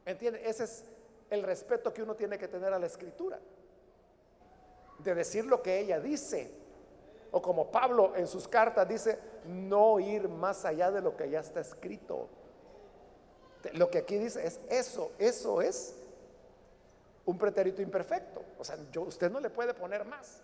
¿Entiende? 0.05 0.47
Ese 0.47 0.63
es 0.63 0.85
el 1.29 1.43
respeto 1.43 1.93
que 1.93 2.01
uno 2.01 2.15
tiene 2.15 2.37
que 2.37 2.47
tener 2.47 2.73
a 2.73 2.79
la 2.79 2.85
Escritura, 2.85 3.39
de 4.99 5.15
decir 5.15 5.45
lo 5.45 5.61
que 5.61 5.79
ella 5.79 5.99
dice. 5.99 6.51
O 7.31 7.41
como 7.41 7.71
Pablo 7.71 8.15
en 8.15 8.27
sus 8.27 8.47
cartas 8.47 8.87
dice, 8.87 9.19
no 9.45 9.99
ir 9.99 10.27
más 10.27 10.65
allá 10.65 10.91
de 10.91 11.01
lo 11.01 11.15
que 11.15 11.29
ya 11.29 11.39
está 11.39 11.59
escrito. 11.59 12.27
Lo 13.73 13.89
que 13.89 13.99
aquí 13.99 14.17
dice 14.17 14.45
es 14.45 14.59
eso, 14.69 15.11
eso 15.19 15.61
es 15.61 15.95
un 17.25 17.37
pretérito 17.37 17.81
imperfecto. 17.81 18.41
O 18.57 18.63
sea, 18.63 18.77
usted 18.97 19.29
no 19.29 19.39
le 19.39 19.49
puede 19.49 19.73
poner 19.73 20.05
más. 20.05 20.41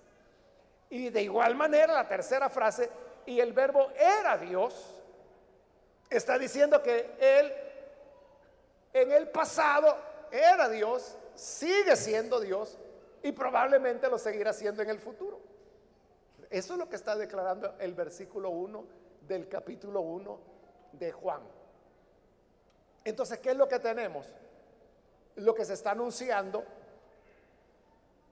Y 0.89 1.09
de 1.09 1.23
igual 1.23 1.55
manera, 1.55 1.93
la 1.93 2.07
tercera 2.07 2.49
frase, 2.49 2.89
y 3.25 3.39
el 3.39 3.53
verbo 3.53 3.89
era 3.97 4.37
Dios, 4.37 5.01
está 6.09 6.37
diciendo 6.37 6.81
que 6.83 7.15
Él 7.19 7.51
en 8.93 9.11
el 9.11 9.27
pasado 9.29 9.97
era 10.31 10.69
Dios, 10.69 11.17
sigue 11.35 11.95
siendo 11.95 12.39
Dios 12.39 12.77
y 13.23 13.31
probablemente 13.31 14.07
lo 14.09 14.17
seguirá 14.17 14.53
siendo 14.53 14.83
en 14.83 14.89
el 14.89 14.99
futuro. 14.99 15.34
Eso 16.49 16.73
es 16.73 16.79
lo 16.79 16.89
que 16.89 16.95
está 16.95 17.15
declarando 17.15 17.75
el 17.79 17.93
versículo 17.93 18.49
1 18.49 18.85
del 19.27 19.47
capítulo 19.47 20.01
1 20.01 20.39
de 20.93 21.11
Juan. 21.11 21.41
Entonces, 23.03 23.39
¿qué 23.39 23.51
es 23.51 23.57
lo 23.57 23.67
que 23.67 23.79
tenemos? 23.79 24.27
lo 25.37 25.53
que 25.53 25.65
se 25.65 25.73
está 25.73 25.91
anunciando, 25.91 26.63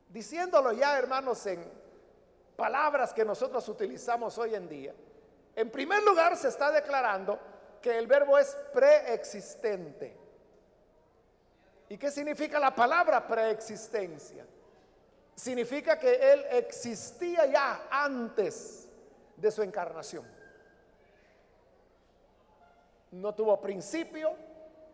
diciéndolo 0.09 0.72
ya, 0.72 0.97
hermanos, 0.97 1.45
en 1.45 1.64
palabras 2.55 3.14
que 3.14 3.26
nosotros 3.26 3.68
utilizamos 3.68 4.38
hoy 4.38 4.55
en 4.55 4.70
día. 4.70 4.93
En 5.55 5.70
primer 5.70 6.03
lugar, 6.03 6.38
se 6.38 6.47
está 6.47 6.72
declarando 6.72 7.39
que 7.82 7.97
el 7.97 8.07
verbo 8.07 8.38
es 8.38 8.55
preexistente. 8.74 10.18
¿Y 11.89 11.97
qué 11.97 12.09
significa 12.09 12.59
la 12.59 12.74
palabra 12.74 13.28
preexistencia? 13.28 14.45
Significa 15.36 15.98
que 15.98 16.34
Él 16.34 16.46
existía 16.52 17.46
ya 17.48 17.88
antes 17.90 18.88
de 19.36 19.52
su 19.52 19.62
encarnación. 19.62 20.26
No 23.12 23.34
tuvo 23.34 23.60
principio 23.60 24.36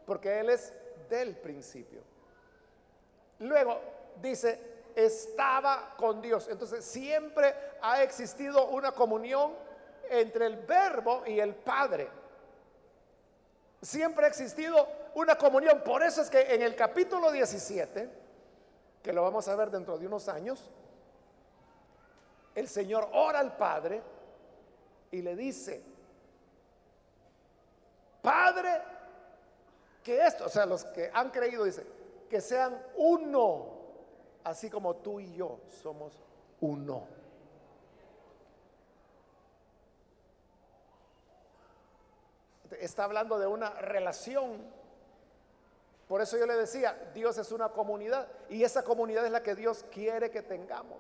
porque 0.06 0.40
Él 0.40 0.50
es 0.50 0.74
del 1.10 1.36
principio. 1.38 2.02
Luego 3.40 3.80
dice, 4.22 4.60
estaba 4.96 5.94
con 5.98 6.22
Dios. 6.22 6.48
Entonces 6.50 6.84
siempre 6.84 7.54
ha 7.82 8.04
existido 8.04 8.68
una 8.68 8.92
comunión 8.92 9.54
entre 10.10 10.46
el 10.46 10.58
verbo 10.58 11.24
y 11.26 11.40
el 11.40 11.56
Padre. 11.56 12.10
Siempre 13.82 14.26
ha 14.26 14.28
existido 14.28 14.88
una 15.16 15.38
comunión. 15.38 15.82
Por 15.84 16.04
eso 16.04 16.22
es 16.22 16.30
que 16.30 16.54
en 16.54 16.62
el 16.62 16.76
capítulo 16.76 17.32
17, 17.32 18.10
que 19.02 19.14
lo 19.14 19.24
vamos 19.24 19.47
a 19.47 19.56
ver 19.56 19.72
dentro 19.72 19.97
de 19.97 20.08
unos 20.08 20.28
años, 20.28 20.70
el 22.56 22.68
Señor 22.68 23.10
ora 23.14 23.39
al 23.39 23.56
Padre 23.56 24.02
y 25.12 25.22
le 25.22 25.36
dice, 25.36 25.84
Padre, 28.22 28.82
que 30.04 30.26
esto, 30.26 30.45
o 30.45 30.50
sea, 30.50 30.66
los 30.66 30.84
que 30.86 31.10
han 31.14 31.30
creído, 31.30 31.64
dice, 31.64 31.86
que 32.30 32.41
sean 32.41 32.82
uno, 32.97 33.68
así 34.43 34.70
como 34.70 34.97
tú 34.97 35.20
y 35.20 35.34
yo 35.34 35.60
somos 35.82 36.20
uno. 36.62 37.08
Está 42.80 43.06
hablando 43.06 43.39
de 43.39 43.47
una 43.47 43.72
relación. 43.72 44.79
Por 46.10 46.22
eso 46.22 46.39
yo 46.39 46.47
le 46.47 46.55
decía, 46.55 47.12
Dios 47.14 47.38
es 47.38 47.51
una 47.51 47.70
comunidad 47.70 48.28
y 48.49 48.64
esa 48.64 48.84
comunidad 48.84 49.28
es 49.28 49.32
la 49.32 49.43
que 49.43 49.53
Dios 49.53 49.86
quiere 49.91 50.32
que 50.32 50.41
tengamos. 50.41 50.97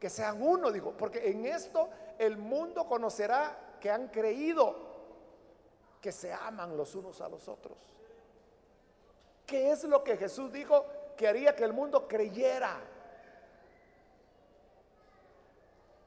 Que 0.00 0.10
sean 0.10 0.42
uno, 0.42 0.72
digo, 0.72 0.92
porque 0.96 1.30
en 1.30 1.46
esto 1.46 1.88
el 2.18 2.36
mundo 2.36 2.88
conocerá 2.88 3.76
que 3.80 3.88
han 3.88 4.08
creído 4.08 4.74
que 6.02 6.10
se 6.10 6.32
aman 6.32 6.76
los 6.76 6.96
unos 6.96 7.20
a 7.20 7.28
los 7.28 7.46
otros. 7.46 7.78
¿Qué 9.46 9.70
es 9.70 9.84
lo 9.84 10.02
que 10.02 10.16
Jesús 10.16 10.52
dijo 10.52 10.84
que 11.16 11.28
haría 11.28 11.54
que 11.54 11.62
el 11.62 11.72
mundo 11.72 12.08
creyera? 12.08 12.76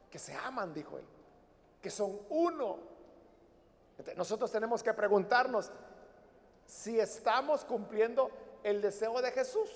Que 0.09 0.19
se 0.19 0.35
aman, 0.35 0.73
dijo 0.73 0.97
él, 0.97 1.05
que 1.81 1.89
son 1.89 2.19
uno. 2.27 2.77
Nosotros 4.17 4.51
tenemos 4.51 4.83
que 4.83 4.93
preguntarnos 4.93 5.71
si 6.71 6.97
estamos 6.97 7.65
cumpliendo 7.65 8.31
el 8.63 8.81
deseo 8.81 9.21
de 9.21 9.29
Jesús. 9.31 9.69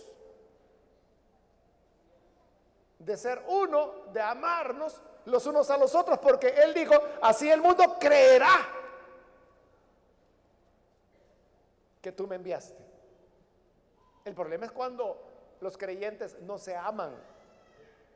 De 2.99 3.17
ser 3.17 3.43
uno, 3.49 4.05
de 4.13 4.21
amarnos 4.21 5.01
los 5.25 5.45
unos 5.45 5.69
a 5.69 5.77
los 5.77 5.93
otros, 5.93 6.19
porque 6.19 6.47
Él 6.47 6.73
dijo, 6.73 6.93
así 7.21 7.51
el 7.51 7.61
mundo 7.61 7.97
creerá 7.99 8.65
que 12.01 12.13
tú 12.13 12.27
me 12.27 12.37
enviaste. 12.37 12.81
El 14.23 14.33
problema 14.33 14.65
es 14.65 14.71
cuando 14.71 15.21
los 15.59 15.77
creyentes 15.77 16.39
no 16.43 16.57
se 16.57 16.77
aman, 16.77 17.13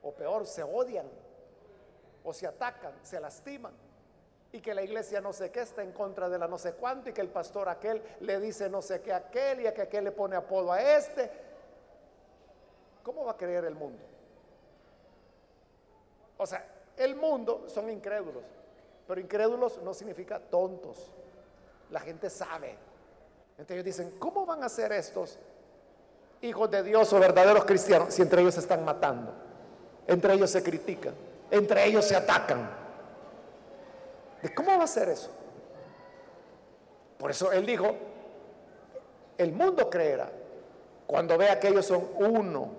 o 0.02 0.14
peor, 0.14 0.48
se 0.48 0.64
odian, 0.64 1.10
o 2.24 2.34
se 2.34 2.48
atacan, 2.48 2.94
se 3.04 3.20
lastiman, 3.20 3.74
y 4.52 4.62
que 4.62 4.74
la 4.74 4.82
iglesia 4.82 5.22
no 5.22 5.32
sé 5.32 5.52
qué 5.52 5.62
está 5.62 5.84
en 5.84 5.92
contra 5.92 6.28
de 6.28 6.40
la 6.40 6.48
no 6.48 6.58
sé 6.58 6.74
cuánto, 6.74 7.10
y 7.10 7.14
que 7.14 7.22
el 7.22 7.30
pastor 7.30 7.70
aquel 7.70 8.02
le 8.22 8.40
dice 8.40 8.70
no 8.70 8.82
sé 8.82 9.02
qué 9.02 9.14
a 9.14 9.18
aquel, 9.18 9.62
y 9.62 9.68
a 9.68 9.74
que 9.74 9.84
aquel 9.84 10.06
le 10.06 10.12
pone 10.12 10.36
apodo 10.36 10.72
a 10.72 10.82
este. 10.82 11.30
¿Cómo 13.04 13.26
va 13.26 13.32
a 13.32 13.38
creer 13.38 13.66
el 13.66 13.76
mundo? 13.76 14.04
O 16.38 16.46
sea, 16.46 16.66
el 16.98 17.16
mundo 17.16 17.66
son 17.68 17.90
incrédulos, 17.90 18.44
pero 19.08 19.22
incrédulos 19.22 19.82
no 19.84 19.94
significa 19.94 20.40
tontos. 20.40 21.12
La 21.92 22.00
gente 22.00 22.30
sabe. 22.30 22.76
Entonces 23.52 23.72
ellos 23.76 23.86
dicen, 23.86 24.12
¿cómo 24.20 24.46
van 24.46 24.64
a 24.64 24.70
ser 24.70 24.92
estos 24.94 25.38
hijos 26.42 26.72
de 26.72 26.82
Dios 26.82 27.12
o 27.12 27.20
verdaderos 27.20 27.66
cristianos 27.66 28.14
si 28.14 28.22
entre 28.22 28.42
ellos 28.42 28.54
se 28.54 28.62
están 28.62 28.86
matando? 28.86 29.34
Entre 30.08 30.34
ellos 30.34 30.50
se 30.50 30.64
critican, 30.64 31.14
entre 31.52 31.86
ellos 31.86 32.06
se 32.06 32.16
atacan. 32.16 32.79
¿De 34.42 34.54
cómo 34.54 34.78
va 34.78 34.84
a 34.84 34.88
ser 34.88 35.10
eso? 35.10 35.30
Por 37.18 37.32
eso 37.32 37.52
él 37.52 37.66
dijo, 37.66 37.96
el 39.38 39.52
mundo 39.52 39.90
creerá 39.90 40.30
cuando 41.06 41.38
vea 41.38 41.60
que 41.60 41.68
ellos 41.68 41.86
son 41.86 42.08
uno 42.18 42.70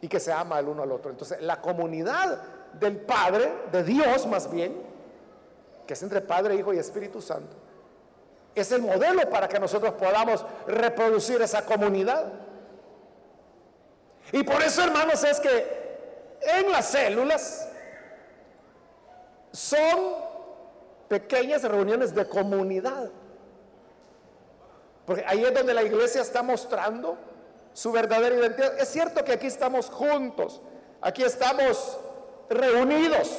y 0.00 0.08
que 0.08 0.20
se 0.20 0.32
ama 0.32 0.58
el 0.58 0.68
uno 0.68 0.82
al 0.82 0.92
otro. 0.92 1.10
Entonces, 1.10 1.40
la 1.40 1.60
comunidad 1.60 2.42
del 2.74 2.98
Padre, 2.98 3.52
de 3.72 3.82
Dios 3.82 4.26
más 4.26 4.50
bien, 4.50 4.82
que 5.86 5.94
es 5.94 6.02
entre 6.02 6.20
Padre, 6.20 6.54
Hijo 6.54 6.72
y 6.72 6.78
Espíritu 6.78 7.20
Santo, 7.20 7.56
es 8.54 8.70
el 8.70 8.82
modelo 8.82 9.28
para 9.30 9.48
que 9.48 9.58
nosotros 9.58 9.94
podamos 9.94 10.44
reproducir 10.66 11.42
esa 11.42 11.64
comunidad. 11.64 12.26
Y 14.30 14.42
por 14.44 14.62
eso, 14.62 14.82
hermanos, 14.82 15.24
es 15.24 15.40
que 15.40 16.38
en 16.42 16.70
las 16.70 16.86
células 16.86 17.68
son 19.50 20.33
pequeñas 21.08 21.62
reuniones 21.62 22.14
de 22.14 22.26
comunidad. 22.28 23.10
Porque 25.06 25.24
ahí 25.26 25.44
es 25.44 25.52
donde 25.52 25.74
la 25.74 25.82
iglesia 25.82 26.22
está 26.22 26.42
mostrando 26.42 27.16
su 27.72 27.92
verdadera 27.92 28.34
identidad. 28.34 28.78
Es 28.78 28.88
cierto 28.88 29.24
que 29.24 29.32
aquí 29.32 29.46
estamos 29.46 29.90
juntos, 29.90 30.62
aquí 31.00 31.22
estamos 31.22 31.98
reunidos 32.48 33.30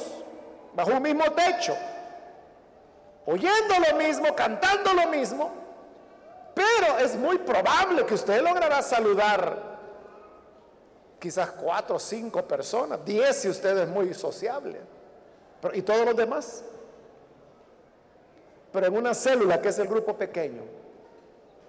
bajo 0.74 0.90
un 0.92 1.02
mismo 1.02 1.24
techo, 1.32 1.74
oyendo 3.24 3.74
lo 3.90 3.96
mismo, 3.96 4.36
cantando 4.36 4.92
lo 4.92 5.08
mismo, 5.08 5.50
pero 6.54 6.98
es 6.98 7.16
muy 7.16 7.38
probable 7.38 8.04
que 8.04 8.14
usted 8.14 8.42
logrará 8.42 8.82
saludar 8.82 9.76
quizás 11.18 11.50
cuatro 11.50 11.96
o 11.96 11.98
cinco 11.98 12.46
personas, 12.46 13.00
diez 13.04 13.36
si 13.36 13.48
usted 13.48 13.76
es 13.78 13.88
muy 13.88 14.12
sociable, 14.14 14.80
y 15.72 15.82
todos 15.82 16.04
los 16.04 16.14
demás. 16.14 16.62
Pero 18.76 18.88
en 18.88 18.96
una 18.98 19.14
célula 19.14 19.62
que 19.62 19.70
es 19.70 19.78
el 19.78 19.88
grupo 19.88 20.18
pequeño, 20.18 20.60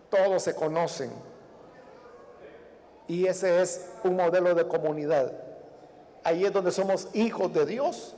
todos 0.10 0.44
se 0.44 0.54
conocen. 0.54 1.10
Y 3.08 3.28
ese 3.28 3.62
es 3.62 3.92
un 4.04 4.18
modelo 4.18 4.54
de 4.54 4.68
comunidad. 4.68 5.32
Ahí 6.26 6.44
es 6.44 6.52
donde 6.52 6.70
somos 6.70 7.08
hijos 7.14 7.54
de 7.54 7.66
Dios, 7.66 8.14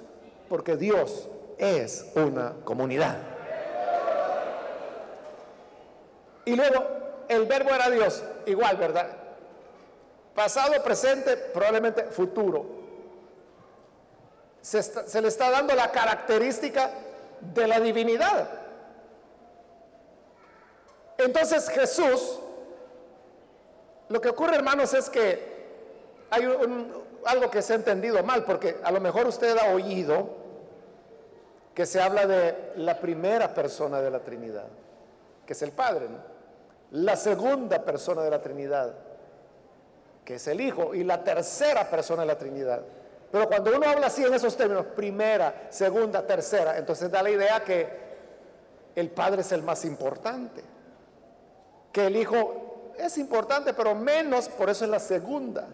porque 0.50 0.76
Dios 0.76 1.30
es 1.60 2.08
una 2.16 2.56
comunidad. 2.64 3.20
Y 6.46 6.56
luego, 6.56 6.84
el 7.28 7.46
verbo 7.46 7.70
era 7.70 7.92
Dios, 7.92 8.24
igual, 8.48 8.76
¿verdad? 8.78 9.06
Pasado, 10.34 10.84
presente, 10.84 11.38
probablemente 11.38 12.06
futuro. 12.06 12.66
Se, 14.64 14.82
se 14.82 15.22
le 15.22 15.28
está 15.28 15.52
dando 15.52 15.76
la 15.76 15.92
característica 15.92 16.90
de 17.54 17.68
la 17.68 17.80
divinidad. 17.80 18.59
Entonces 21.20 21.68
Jesús, 21.70 22.40
lo 24.08 24.22
que 24.22 24.30
ocurre 24.30 24.56
hermanos 24.56 24.94
es 24.94 25.10
que 25.10 25.60
hay 26.30 26.46
algo 27.26 27.52
que 27.52 27.62
se 27.62 27.74
ha 27.74 27.76
entendido 27.76 28.24
mal, 28.24 28.46
porque 28.46 28.78
a 28.82 28.90
lo 28.90 29.02
mejor 29.02 29.28
usted 29.28 29.58
ha 29.58 29.74
oído 29.74 30.30
que 31.76 31.86
se 31.86 32.02
habla 32.02 32.26
de 32.26 32.72
la 32.78 33.02
primera 33.02 33.54
persona 33.54 34.02
de 34.02 34.10
la 34.10 34.20
Trinidad, 34.20 34.68
que 35.46 35.52
es 35.52 35.62
el 35.62 35.74
Padre, 35.74 36.08
la 36.92 37.18
segunda 37.18 37.84
persona 37.84 38.22
de 38.22 38.32
la 38.32 38.42
Trinidad, 38.42 38.94
que 40.24 40.36
es 40.36 40.48
el 40.48 40.62
Hijo, 40.62 40.96
y 40.96 41.04
la 41.04 41.22
tercera 41.22 41.90
persona 41.90 42.22
de 42.22 42.28
la 42.28 42.38
Trinidad. 42.38 42.82
Pero 43.30 43.50
cuando 43.50 43.76
uno 43.76 43.90
habla 43.90 44.08
así 44.08 44.24
en 44.24 44.34
esos 44.34 44.56
términos, 44.56 44.86
primera, 44.96 45.68
segunda, 45.70 46.26
tercera, 46.26 46.78
entonces 46.78 47.12
da 47.12 47.22
la 47.22 47.30
idea 47.30 47.62
que 47.62 47.90
el 48.96 49.10
Padre 49.10 49.42
es 49.42 49.52
el 49.52 49.64
más 49.64 49.84
importante 49.84 50.79
que 51.92 52.08
el 52.08 52.16
Hijo 52.16 52.94
es 52.98 53.18
importante, 53.18 53.74
pero 53.74 53.96
menos, 53.96 54.50
por 54.50 54.70
eso 54.70 54.86
es 54.86 54.92
la 54.92 55.00
segunda. 55.00 55.68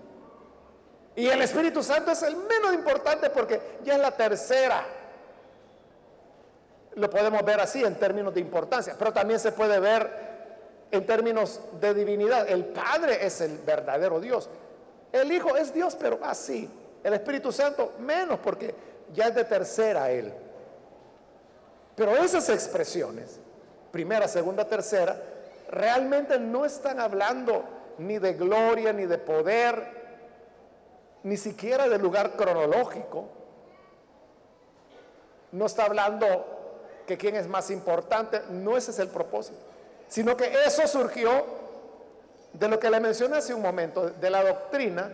Y 1.15 1.27
el 1.27 1.41
Espíritu 1.41 1.81
Santo 1.81 2.11
es 2.11 2.21
el 2.23 2.35
menos 2.35 2.73
importante 2.73 3.29
porque 3.29 3.79
ya 3.83 3.95
es 3.95 3.99
la 3.99 4.11
tercera. 4.11 4.85
Lo 6.95 7.09
podemos 7.09 7.43
ver 7.43 7.59
así 7.59 7.83
en 7.83 7.95
términos 7.95 8.33
de 8.33 8.41
importancia, 8.41 8.95
pero 8.97 9.13
también 9.13 9.39
se 9.39 9.51
puede 9.51 9.79
ver 9.79 10.25
en 10.91 11.05
términos 11.05 11.61
de 11.79 11.93
divinidad. 11.93 12.49
El 12.49 12.65
Padre 12.65 13.25
es 13.25 13.41
el 13.41 13.57
verdadero 13.59 14.19
Dios. 14.19 14.49
El 15.11 15.31
Hijo 15.31 15.55
es 15.55 15.73
Dios, 15.73 15.95
pero 15.99 16.19
así. 16.21 16.69
El 17.03 17.13
Espíritu 17.13 17.51
Santo 17.51 17.93
menos 17.99 18.39
porque 18.39 18.75
ya 19.13 19.27
es 19.27 19.35
de 19.35 19.45
tercera 19.45 20.11
Él. 20.11 20.33
Pero 21.95 22.15
esas 22.17 22.49
expresiones, 22.49 23.39
primera, 23.91 24.27
segunda, 24.27 24.67
tercera, 24.67 25.17
realmente 25.75 26.39
no 26.39 26.65
están 26.65 26.99
hablando 26.99 27.63
ni 27.97 28.17
de 28.17 28.33
gloria, 28.33 28.93
ni 28.93 29.05
de 29.05 29.17
poder, 29.17 29.85
ni 31.23 31.37
siquiera 31.37 31.87
de 31.87 31.99
lugar 31.99 32.35
cronológico. 32.35 33.27
No 35.51 35.65
está 35.65 35.85
hablando 35.85 37.03
que 37.05 37.17
quién 37.17 37.35
es 37.35 37.47
más 37.47 37.69
importante, 37.69 38.41
no 38.49 38.77
ese 38.77 38.91
es 38.91 38.99
el 38.99 39.09
propósito, 39.09 39.59
sino 40.07 40.35
que 40.35 40.51
eso 40.65 40.87
surgió 40.87 41.45
de 42.53 42.67
lo 42.67 42.79
que 42.79 42.89
le 42.89 42.99
mencioné 42.99 43.37
hace 43.37 43.53
un 43.53 43.61
momento, 43.61 44.09
de 44.09 44.29
la 44.29 44.43
doctrina 44.43 45.11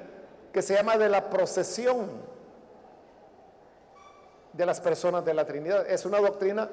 que 0.53 0.61
se 0.61 0.75
llama 0.75 0.97
de 0.97 1.09
la 1.09 1.29
procesión 1.29 2.07
de 4.53 4.65
las 4.65 4.79
personas 4.79 5.25
de 5.25 5.33
la 5.33 5.45
Trinidad. 5.45 5.89
Es 5.89 6.05
una 6.05 6.19
doctrina 6.19 6.69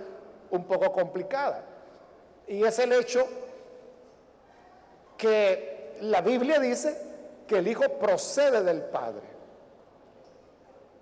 un 0.50 0.64
poco 0.64 0.92
complicada 0.92 1.62
y 2.46 2.64
es 2.64 2.78
el 2.78 2.92
hecho 2.92 3.26
que 5.18 5.98
la 6.02 6.22
Biblia 6.22 6.58
dice 6.60 6.96
que 7.46 7.58
el 7.58 7.68
Hijo 7.68 7.88
procede 7.98 8.62
del 8.62 8.82
Padre. 8.82 9.26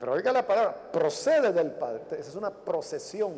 Pero 0.01 0.13
oiga 0.13 0.33
la 0.33 0.47
palabra, 0.47 0.75
procede 0.93 1.53
del 1.53 1.71
Padre. 1.73 2.03
Esa 2.13 2.31
es 2.31 2.35
una 2.35 2.51
procesión. 2.51 3.35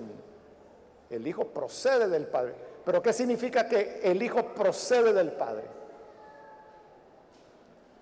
El 1.10 1.26
Hijo 1.26 1.46
procede 1.46 2.08
del 2.08 2.26
Padre. 2.26 2.54
Pero 2.84 3.02
¿qué 3.02 3.12
significa 3.12 3.68
que 3.68 4.00
el 4.02 4.22
Hijo 4.22 4.54
procede 4.54 5.12
del 5.12 5.32
Padre? 5.32 5.64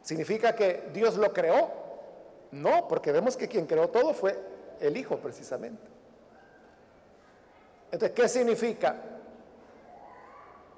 ¿Significa 0.03 0.55
que 0.55 0.91
Dios 0.93 1.16
lo 1.16 1.33
creó? 1.33 1.70
No, 2.53 2.87
porque 2.87 3.11
vemos 3.11 3.37
que 3.37 3.49
quien 3.49 3.66
creó 3.66 3.89
todo 3.89 4.14
fue 4.14 4.39
el 4.81 4.97
Hijo 4.97 5.16
precisamente. 5.16 5.83
Entonces, 7.91 8.14
¿qué 8.14 8.29
significa? 8.29 8.97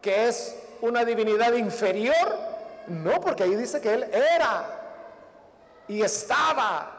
Que 0.01 0.29
es 0.29 0.68
una 0.81 1.05
divinidad 1.05 1.53
inferior? 1.55 2.37
No, 2.89 3.20
porque 3.20 3.43
ahí 3.43 3.55
dice 3.55 3.81
que 3.81 3.93
él 3.93 4.05
era 4.05 4.64
y 5.89 6.03
estaba 6.03 6.93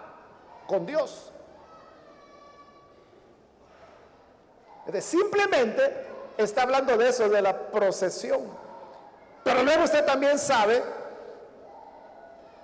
con 0.68 0.86
Dios. 0.86 1.32
simplemente 5.02 6.08
está 6.36 6.64
hablando 6.64 6.98
de 6.98 7.10
eso, 7.10 7.30
de 7.30 7.42
la 7.44 7.56
procesión. 7.72 8.42
Pero 9.44 9.64
luego 9.64 9.84
usted 9.84 10.04
también 10.04 10.40
sabe, 10.40 10.82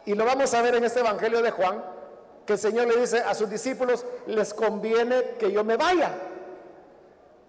y 0.06 0.16
lo 0.16 0.26
vamos 0.26 0.52
a 0.56 0.62
ver 0.64 0.76
en 0.76 0.86
este 0.86 1.02
Evangelio 1.02 1.44
de 1.44 1.52
Juan, 1.52 1.84
que 2.46 2.54
el 2.54 2.60
Señor 2.60 2.88
le 2.88 2.98
dice 2.98 3.20
a 3.20 3.36
sus 3.36 3.50
discípulos, 3.50 4.06
les 4.26 4.54
conviene 4.54 5.36
que 5.40 5.52
yo 5.52 5.64
me 5.64 5.78
vaya. 5.78 6.12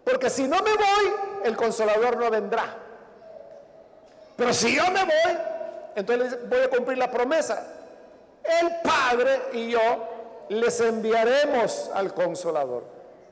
Porque 0.04 0.30
si 0.30 0.46
no 0.46 0.62
me 0.62 0.74
voy, 0.74 1.14
el 1.44 1.56
consolador 1.56 2.16
no 2.18 2.30
vendrá. 2.30 2.85
Pero 4.36 4.52
si 4.52 4.76
yo 4.76 4.84
me 4.90 5.04
voy, 5.04 5.38
entonces 5.94 6.48
voy 6.48 6.60
a 6.60 6.68
cumplir 6.68 6.98
la 6.98 7.10
promesa. 7.10 7.66
El 8.44 8.80
Padre 8.82 9.40
y 9.52 9.70
yo 9.70 9.80
les 10.50 10.80
enviaremos 10.80 11.90
al 11.94 12.12
consolador. 12.14 12.84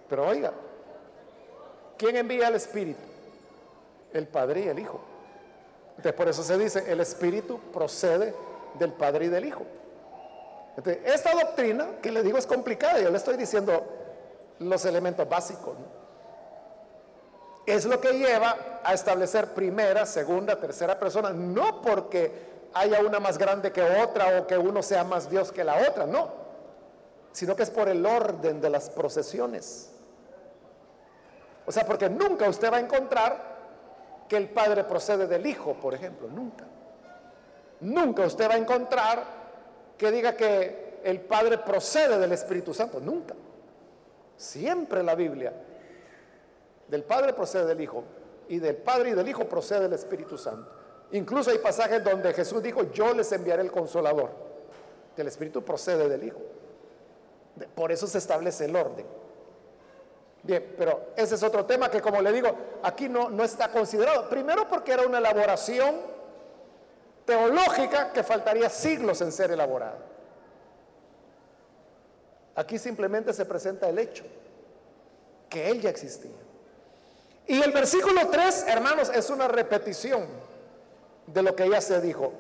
Pero 0.09 0.27
oiga, 0.27 0.53
¿quién 1.97 2.17
envía 2.17 2.49
al 2.49 2.55
Espíritu? 2.55 3.01
El 4.13 4.27
Padre 4.27 4.63
y 4.63 4.69
el 4.69 4.79
Hijo. 4.79 5.01
Entonces 5.91 6.13
por 6.15 6.29
eso 6.29 6.43
se 6.43 6.59
dice, 6.59 6.91
el 6.91 7.01
Espíritu 7.01 7.59
procede 7.73 8.35
del 8.79 8.93
Padre 8.93 9.27
y 9.27 9.29
del 9.29 9.45
Hijo. 9.45 9.63
Esta 11.05 11.33
doctrina, 11.33 12.01
que 12.03 12.11
le 12.11 12.23
digo 12.23 12.37
es 12.37 12.47
complicada, 12.47 12.99
yo 13.01 13.11
le 13.11 13.17
estoy 13.17 13.37
diciendo 13.37 13.85
los 14.59 14.85
elementos 14.85 15.29
básicos. 15.29 15.79
¿no? 15.79 15.93
Es 17.67 17.87
lo 17.87 18.01
que 18.01 18.12
lleva 18.12 18.81
a 18.83 18.93
establecer 18.93 19.55
primera, 19.55 20.05
segunda, 20.05 20.57
tercera 20.57 20.99
persona, 20.99 21.31
no 21.31 21.81
porque 21.81 22.55
haya 22.75 23.01
una 23.01 23.21
más 23.21 23.39
grande 23.39 23.73
que 23.73 23.83
otra 23.83 24.39
o 24.39 24.47
que 24.47 24.59
uno 24.59 24.83
sea 24.83 25.05
más 25.05 25.31
Dios 25.31 25.51
que 25.51 25.65
la 25.65 25.77
otra, 25.89 26.07
no, 26.07 26.29
sino 27.33 27.57
que 27.57 27.62
es 27.62 27.71
por 27.71 27.89
el 27.89 28.05
orden 28.05 28.61
de 28.61 28.69
las 28.69 28.91
procesiones. 28.91 29.91
O 31.67 31.73
sea, 31.73 31.87
porque 31.87 32.11
nunca 32.11 32.49
usted 32.49 32.71
va 32.71 32.77
a 32.77 32.81
encontrar 32.81 33.55
que 34.29 34.37
el 34.37 34.51
Padre 34.51 34.85
procede 34.85 35.27
del 35.27 35.47
Hijo, 35.47 35.75
por 35.75 35.95
ejemplo, 35.95 36.29
nunca. 36.29 36.65
Nunca 37.81 38.23
usted 38.23 38.49
va 38.49 38.55
a 38.55 38.59
encontrar 38.59 39.25
que 39.97 40.11
diga 40.11 40.37
que 40.37 41.01
el 41.03 41.21
Padre 41.21 41.59
procede 41.59 42.19
del 42.19 42.33
Espíritu 42.33 42.75
Santo, 42.75 43.01
nunca. 43.01 43.35
Siempre 44.37 45.03
la 45.03 45.15
Biblia 45.15 45.53
del 46.89 47.03
Padre 47.05 47.32
procede 47.32 47.66
del 47.66 47.80
Hijo 47.80 48.05
y 48.49 48.59
del 48.59 48.76
Padre 48.76 49.11
y 49.11 49.14
del 49.14 49.28
Hijo 49.28 49.49
procede 49.49 49.87
el 49.87 49.93
Espíritu 49.93 50.37
Santo. 50.37 50.70
Incluso 51.12 51.51
hay 51.51 51.59
pasajes 51.59 52.03
donde 52.03 52.32
Jesús 52.32 52.62
dijo, 52.62 52.91
yo 52.93 53.14
les 53.14 53.30
enviaré 53.32 53.62
el 53.62 53.70
consolador. 53.70 54.30
El 55.16 55.26
Espíritu 55.26 55.62
procede 55.62 56.09
del 56.09 56.24
Hijo. 56.24 56.41
Por 57.74 57.93
eso 57.93 58.07
se 58.07 58.18
establece 58.18 58.64
el 58.64 58.74
orden. 58.74 59.07
Bien, 60.43 60.74
pero 60.76 61.12
ese 61.16 61.37
es 61.37 61.43
otro 61.43 61.64
tema 61.64 61.89
que 61.89 62.03
como 62.03 62.20
le 62.20 62.32
digo, 62.32 62.55
aquí 62.82 63.09
no, 63.09 63.30
no 63.30 63.45
está 63.45 63.70
considerado. 63.70 64.28
Primero 64.28 64.68
porque 64.68 64.93
era 64.93 65.07
una 65.07 65.18
elaboración 65.18 65.95
teológica 67.24 68.12
que 68.12 68.22
faltaría 68.22 68.68
siglos 68.68 69.20
en 69.20 69.32
ser 69.32 69.51
elaborada. 69.53 69.99
Aquí 72.57 72.78
simplemente 72.78 73.32
se 73.32 73.45
presenta 73.47 73.89
el 73.89 73.99
hecho, 73.99 74.24
que 75.49 75.70
Él 75.70 75.80
ya 75.80 75.91
existía. 75.91 76.43
Y 77.47 77.61
el 77.61 77.72
versículo 77.72 78.28
3, 78.28 78.66
hermanos, 78.68 79.11
es 79.14 79.28
una 79.30 79.49
repetición 79.49 80.26
de 81.26 81.42
lo 81.42 81.55
que 81.55 81.68
ya 81.68 81.80
se 81.80 82.01
dijo. 82.01 82.32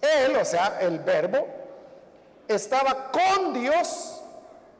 Él, 0.00 0.36
o 0.36 0.44
sea, 0.44 0.78
el 0.80 0.98
verbo, 0.98 1.46
estaba 2.48 3.10
con 3.10 3.52
Dios 3.52 4.22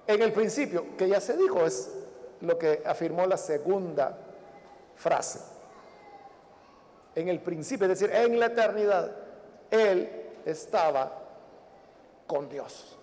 en 0.07 0.23
el 0.23 0.33
principio, 0.33 0.97
que 0.97 1.09
ya 1.09 1.21
se 1.21 1.37
dijo, 1.37 1.65
es 1.65 1.91
lo 2.41 2.59
que 2.59 2.83
afirmó 2.85 3.27
la 3.27 3.37
segunda 3.37 4.17
frase. 4.97 5.41
En 7.15 7.29
el 7.29 7.41
principio, 7.41 7.87
es 7.87 7.99
decir, 7.99 8.15
en 8.15 8.39
la 8.41 8.47
eternidad, 8.47 9.11
Él 9.71 10.11
estaba 10.45 11.13
con 12.27 12.49
Dios. 12.49 12.97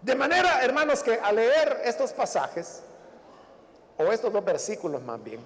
De 0.00 0.14
manera, 0.14 0.62
hermanos, 0.62 1.02
que 1.02 1.14
al 1.14 1.36
leer 1.36 1.80
estos 1.84 2.12
pasajes, 2.12 2.82
o 3.98 4.12
estos 4.12 4.32
dos 4.32 4.44
versículos 4.44 5.02
más 5.02 5.22
bien, 5.22 5.40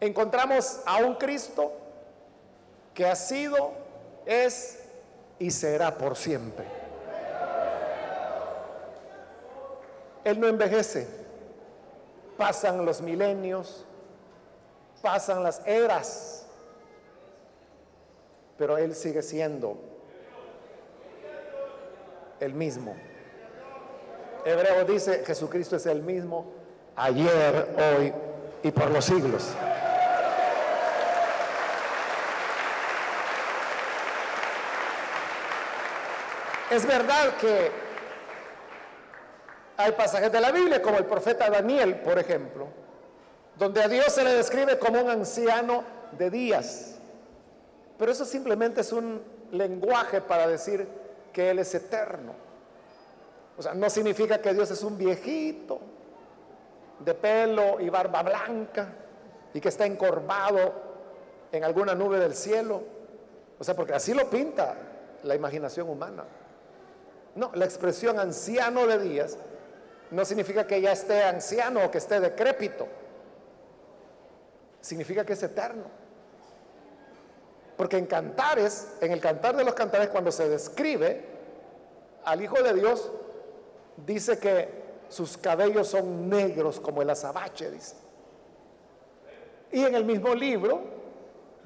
encontramos 0.00 0.80
a 0.86 0.98
un 0.98 1.16
Cristo 1.16 1.72
que 2.94 3.04
ha 3.06 3.16
sido, 3.16 3.72
es 4.24 4.78
y 5.38 5.50
será 5.50 5.98
por 5.98 6.16
siempre. 6.16 6.64
Él 10.24 10.40
no 10.40 10.46
envejece. 10.46 11.06
Pasan 12.38 12.84
los 12.84 13.00
milenios, 13.00 13.84
pasan 15.02 15.42
las 15.42 15.64
eras, 15.66 16.46
pero 18.58 18.76
Él 18.76 18.94
sigue 18.94 19.22
siendo 19.22 19.76
el 22.40 22.54
mismo. 22.54 22.96
Hebreo 24.44 24.84
dice, 24.84 25.24
Jesucristo 25.24 25.76
es 25.76 25.86
el 25.86 26.02
mismo 26.02 26.52
ayer, 26.96 27.68
hoy 27.78 28.12
y 28.62 28.70
por 28.70 28.90
los 28.90 29.04
siglos. 29.04 29.52
Es 36.70 36.86
verdad 36.86 37.36
que 37.40 37.70
hay 39.76 39.92
pasajes 39.92 40.30
de 40.30 40.40
la 40.40 40.50
Biblia, 40.50 40.82
como 40.82 40.98
el 40.98 41.04
profeta 41.04 41.48
Daniel, 41.48 41.96
por 42.00 42.18
ejemplo, 42.18 42.68
donde 43.56 43.82
a 43.82 43.88
Dios 43.88 44.12
se 44.12 44.24
le 44.24 44.34
describe 44.34 44.78
como 44.78 45.00
un 45.00 45.10
anciano 45.10 45.84
de 46.12 46.30
días. 46.30 46.96
Pero 47.98 48.12
eso 48.12 48.24
simplemente 48.24 48.80
es 48.80 48.92
un 48.92 49.22
lenguaje 49.52 50.20
para 50.20 50.46
decir 50.46 50.86
que 51.32 51.50
Él 51.50 51.60
es 51.60 51.74
eterno. 51.74 52.43
O 53.56 53.62
sea, 53.62 53.74
no 53.74 53.88
significa 53.88 54.40
que 54.40 54.52
Dios 54.52 54.70
es 54.70 54.82
un 54.82 54.98
viejito 54.98 55.80
de 56.98 57.14
pelo 57.14 57.80
y 57.80 57.88
barba 57.88 58.22
blanca 58.22 58.88
y 59.52 59.60
que 59.60 59.68
está 59.68 59.86
encorvado 59.86 60.72
en 61.52 61.62
alguna 61.64 61.94
nube 61.94 62.18
del 62.18 62.34
cielo. 62.34 62.82
O 63.58 63.64
sea, 63.64 63.74
porque 63.74 63.94
así 63.94 64.12
lo 64.12 64.28
pinta 64.28 64.76
la 65.22 65.34
imaginación 65.34 65.88
humana. 65.88 66.24
No, 67.36 67.50
la 67.54 67.64
expresión 67.64 68.18
anciano 68.18 68.86
de 68.86 68.98
días 68.98 69.38
no 70.10 70.24
significa 70.24 70.66
que 70.66 70.80
ya 70.80 70.92
esté 70.92 71.24
anciano 71.24 71.84
o 71.84 71.90
que 71.90 71.98
esté 71.98 72.20
decrépito. 72.20 72.86
Significa 74.80 75.24
que 75.24 75.32
es 75.32 75.42
eterno. 75.42 75.84
Porque 77.76 77.96
en 77.96 78.06
cantares, 78.06 78.96
en 79.00 79.12
el 79.12 79.20
cantar 79.20 79.56
de 79.56 79.64
los 79.64 79.74
cantares, 79.74 80.08
cuando 80.08 80.30
se 80.30 80.48
describe 80.48 81.24
al 82.24 82.42
Hijo 82.42 82.62
de 82.62 82.74
Dios, 82.74 83.10
dice 83.96 84.38
que 84.38 84.84
sus 85.08 85.36
cabellos 85.36 85.88
son 85.88 86.28
negros 86.28 86.80
como 86.80 87.02
el 87.02 87.10
azabache, 87.10 87.70
dice. 87.70 87.96
Y 89.72 89.84
en 89.84 89.94
el 89.94 90.04
mismo 90.04 90.34
libro 90.34 90.80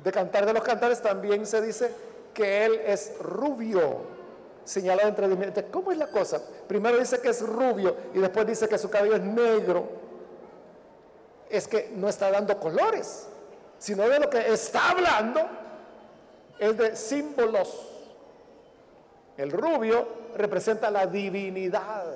de 0.03 0.13
Cantar 0.13 0.47
de 0.47 0.53
los 0.53 0.63
Cantares 0.63 1.03
también 1.03 1.47
se 1.47 1.61
dice 1.61 1.93
que 2.33 2.65
él 2.65 2.81
es 2.87 3.19
rubio 3.21 4.19
señalado 4.65 5.09
entre 5.09 5.29
dientes. 5.29 5.65
¿Cómo 5.71 5.93
es 5.93 5.99
la 5.99 6.09
cosa? 6.09 6.41
Primero 6.67 6.99
dice 6.99 7.21
que 7.21 7.31
es 7.31 7.41
rubio 7.41 7.97
y 8.15 8.19
después 8.19 8.47
dice 8.47 8.69
que 8.69 8.79
su 8.79 8.91
cabello 8.91 9.17
es 9.17 9.23
negro. 9.23 9.89
Es 11.49 11.67
que 11.67 11.91
no 11.95 12.09
está 12.09 12.31
dando 12.31 12.59
colores, 12.61 13.27
sino 13.79 14.07
de 14.09 14.21
lo 14.21 14.29
que 14.29 14.53
está 14.53 14.91
hablando 14.91 15.41
es 16.59 16.77
de 16.77 16.97
símbolos. 16.97 17.98
El 19.39 19.53
rubio 19.53 20.07
representa 20.37 20.91
la 20.91 21.07
divinidad. 21.07 22.07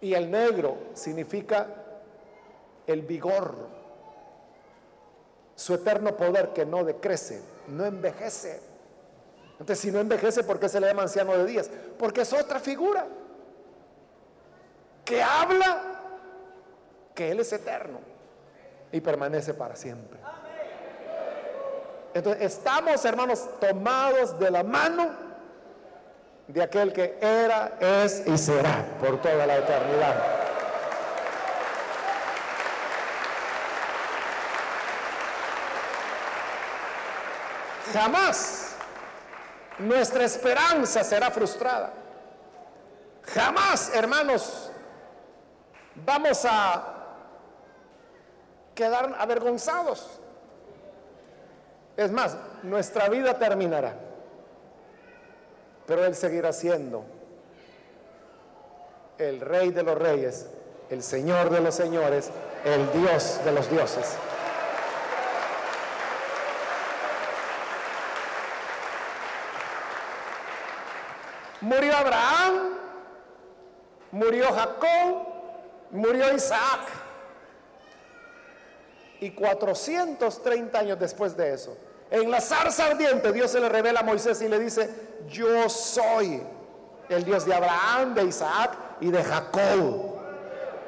Y 0.00 0.14
el 0.14 0.30
negro 0.30 0.78
significa 0.94 1.66
el 2.86 3.02
vigor, 3.02 3.54
su 5.56 5.74
eterno 5.74 6.16
poder 6.16 6.52
que 6.54 6.64
no 6.64 6.84
decrece, 6.84 7.42
no 7.66 7.84
envejece. 7.84 8.62
Entonces, 9.52 9.80
si 9.80 9.90
no 9.90 9.98
envejece, 9.98 10.44
¿por 10.44 10.58
qué 10.58 10.68
se 10.68 10.80
le 10.80 10.86
llama 10.86 11.02
anciano 11.02 11.36
de 11.36 11.44
días? 11.44 11.68
Porque 11.98 12.22
es 12.22 12.32
otra 12.32 12.60
figura 12.60 13.06
que 15.04 15.20
habla 15.20 15.82
que 17.12 17.32
Él 17.32 17.40
es 17.40 17.52
eterno 17.52 17.98
y 18.92 19.00
permanece 19.00 19.52
para 19.52 19.74
siempre. 19.74 20.20
Entonces, 22.12 22.42
estamos, 22.42 23.04
hermanos, 23.04 23.48
tomados 23.60 24.38
de 24.38 24.50
la 24.50 24.62
mano 24.62 25.10
de 26.48 26.62
aquel 26.62 26.92
que 26.92 27.16
era, 27.20 27.76
es 27.78 28.26
y 28.26 28.36
será 28.36 28.84
por 29.00 29.20
toda 29.22 29.46
la 29.46 29.58
eternidad. 29.58 30.40
Jamás 37.92 38.74
nuestra 39.78 40.24
esperanza 40.24 41.04
será 41.04 41.30
frustrada. 41.30 41.92
Jamás, 43.32 43.94
hermanos, 43.94 44.70
vamos 45.94 46.44
a 46.44 46.82
quedar 48.74 49.14
avergonzados. 49.18 50.20
Es 52.00 52.10
más, 52.10 52.34
nuestra 52.62 53.10
vida 53.10 53.38
terminará, 53.38 53.92
pero 55.86 56.02
Él 56.06 56.14
seguirá 56.14 56.50
siendo 56.50 57.04
el 59.18 59.38
Rey 59.38 59.70
de 59.70 59.82
los 59.82 59.98
Reyes, 59.98 60.46
el 60.88 61.02
Señor 61.02 61.50
de 61.50 61.60
los 61.60 61.74
Señores, 61.74 62.30
el 62.64 62.90
Dios 62.92 63.44
de 63.44 63.52
los 63.52 63.70
dioses. 63.70 64.16
Murió 71.60 71.94
Abraham, 71.98 72.78
murió 74.12 74.50
Jacob, 74.54 75.26
murió 75.90 76.34
Isaac. 76.34 76.80
Y 79.20 79.32
430 79.32 80.78
años 80.78 80.98
después 80.98 81.36
de 81.36 81.52
eso, 81.52 81.76
en 82.10 82.30
la 82.30 82.40
zarza 82.40 82.86
ardiente, 82.86 83.32
Dios 83.32 83.50
se 83.50 83.60
le 83.60 83.68
revela 83.68 84.00
a 84.00 84.02
Moisés 84.02 84.42
y 84.42 84.48
le 84.48 84.58
dice, 84.58 84.90
yo 85.28 85.68
soy 85.68 86.42
el 87.08 87.24
Dios 87.24 87.46
de 87.46 87.54
Abraham, 87.54 88.14
de 88.14 88.24
Isaac 88.24 88.72
y 89.00 89.10
de 89.10 89.22
Jacob. 89.22 90.18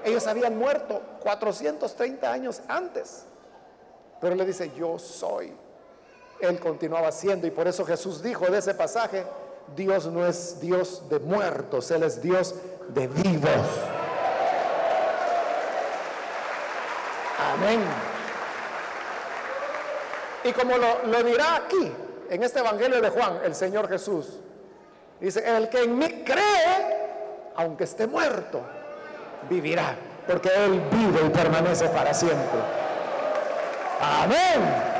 Ellos 0.04 0.26
habían 0.26 0.58
muerto 0.58 1.00
430 1.20 2.32
años 2.32 2.60
antes. 2.66 3.24
Pero 4.20 4.34
le 4.34 4.44
dice, 4.44 4.72
yo 4.76 4.98
soy. 4.98 5.52
Él 6.40 6.58
continuaba 6.58 7.12
siendo 7.12 7.46
y 7.46 7.52
por 7.52 7.68
eso 7.68 7.84
Jesús 7.84 8.20
dijo 8.20 8.46
de 8.46 8.58
ese 8.58 8.74
pasaje, 8.74 9.24
Dios 9.76 10.06
no 10.06 10.26
es 10.26 10.60
Dios 10.60 11.08
de 11.08 11.20
muertos, 11.20 11.90
Él 11.92 12.02
es 12.02 12.20
Dios 12.20 12.54
de 12.88 13.06
vivos. 13.06 13.66
Amén. 17.52 18.11
Y 20.44 20.52
como 20.52 20.74
lo, 20.76 21.22
dirá 21.22 21.56
aquí, 21.56 21.92
en 22.28 22.42
este 22.42 22.60
Evangelio 22.60 23.00
de 23.00 23.10
Juan, 23.10 23.40
el 23.44 23.54
Señor 23.54 23.88
Jesús, 23.88 24.40
dice, 25.20 25.44
el 25.56 25.68
que 25.68 25.82
en 25.84 25.98
mí 25.98 26.24
cree, 26.24 27.52
aunque 27.56 27.84
esté 27.84 28.06
muerto, 28.06 28.60
vivirá, 29.48 29.96
porque 30.26 30.50
Él 30.54 30.80
vive 30.90 31.26
y 31.26 31.30
permanece 31.30 31.88
para 31.88 32.12
siempre. 32.12 32.60
Amén. 34.00 34.92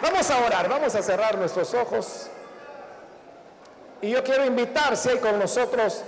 Vamos 0.00 0.30
a 0.30 0.38
orar, 0.38 0.68
vamos 0.68 0.94
a 0.94 1.02
cerrar 1.02 1.38
nuestros 1.38 1.72
ojos 1.72 2.28
Y 4.02 4.10
yo 4.10 4.22
quiero 4.22 4.44
invitar 4.44 4.94
si 4.96 5.08
hay 5.08 5.18
con 5.18 5.38
nosotros 5.38 6.02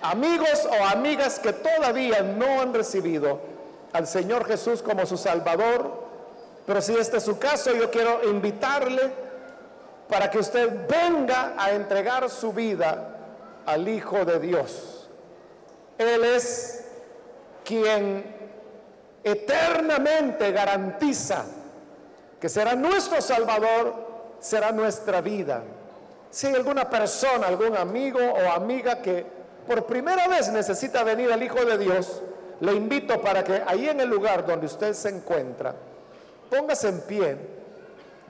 amigos 0.00 0.68
o 0.70 0.84
amigas 0.84 1.40
que 1.40 1.52
todavía 1.52 2.22
no 2.22 2.60
han 2.60 2.72
recibido 2.72 3.53
al 3.94 4.08
Señor 4.08 4.44
Jesús 4.44 4.82
como 4.82 5.06
su 5.06 5.16
Salvador. 5.16 6.04
Pero 6.66 6.82
si 6.82 6.94
este 6.94 7.18
es 7.18 7.22
su 7.22 7.38
caso, 7.38 7.72
yo 7.72 7.90
quiero 7.90 8.28
invitarle 8.28 9.12
para 10.08 10.30
que 10.30 10.38
usted 10.38 10.86
venga 10.88 11.54
a 11.56 11.70
entregar 11.70 12.28
su 12.28 12.52
vida 12.52 13.16
al 13.64 13.88
Hijo 13.88 14.24
de 14.24 14.40
Dios. 14.40 15.08
Él 15.96 16.24
es 16.24 16.84
quien 17.64 18.24
eternamente 19.22 20.50
garantiza 20.50 21.44
que 22.40 22.48
será 22.48 22.74
nuestro 22.74 23.22
Salvador, 23.22 23.94
será 24.40 24.72
nuestra 24.72 25.20
vida. 25.20 25.62
Si 26.30 26.48
hay 26.48 26.54
alguna 26.54 26.90
persona, 26.90 27.46
algún 27.46 27.76
amigo 27.76 28.18
o 28.18 28.50
amiga 28.50 29.00
que 29.00 29.24
por 29.68 29.86
primera 29.86 30.26
vez 30.26 30.50
necesita 30.50 31.04
venir 31.04 31.32
al 31.32 31.42
Hijo 31.44 31.64
de 31.64 31.78
Dios, 31.78 32.20
le 32.60 32.72
invito 32.72 33.20
para 33.20 33.42
que 33.42 33.62
ahí 33.66 33.88
en 33.88 34.00
el 34.00 34.08
lugar 34.08 34.46
donde 34.46 34.66
usted 34.66 34.92
se 34.92 35.08
encuentra, 35.08 35.74
póngase 36.50 36.88
en 36.88 37.00
pie 37.02 37.36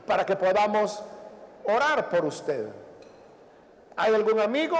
para 0.06 0.24
que 0.24 0.36
podamos 0.36 1.02
orar 1.64 2.08
por 2.08 2.24
usted. 2.24 2.66
¿Hay 3.96 4.14
algún 4.14 4.40
amigo, 4.40 4.76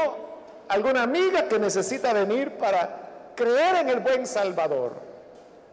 alguna 0.69 1.03
amiga 1.03 1.49
que 1.49 1.59
necesita 1.59 2.13
venir 2.13 2.57
para 2.59 3.33
creer 3.35 3.77
en 3.77 3.89
el 3.89 4.01
buen 4.01 4.27
Salvador? 4.27 4.93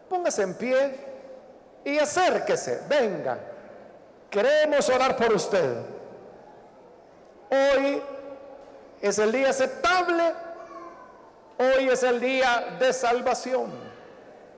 Póngase 0.10 0.44
en 0.44 0.54
pie 0.56 0.96
y 1.84 1.98
acérquese, 1.98 2.82
venga. 2.88 3.38
Queremos 4.30 4.88
orar 4.90 5.16
por 5.18 5.34
usted. 5.34 5.78
Hoy 7.50 8.02
es 9.02 9.20
el 9.20 9.32
día 9.32 9.50
aceptable, 9.50 10.24
hoy 11.58 11.90
es 11.90 12.04
el 12.04 12.20
día 12.20 12.78
de 12.80 12.94
salvación. 12.94 13.72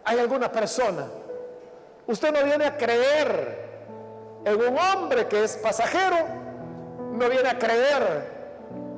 ¿Hay 0.06 0.20
alguna 0.20 0.52
persona? 0.52 1.08
Usted 2.08 2.32
no 2.34 2.44
viene 2.44 2.66
a 2.66 2.78
creer 2.78 3.64
en 4.46 4.56
un 4.56 4.78
hombre 4.78 5.28
que 5.28 5.44
es 5.44 5.58
pasajero, 5.58 6.18
no 7.14 7.30
viene 7.30 7.50
a 7.50 7.58
creer 7.58 8.32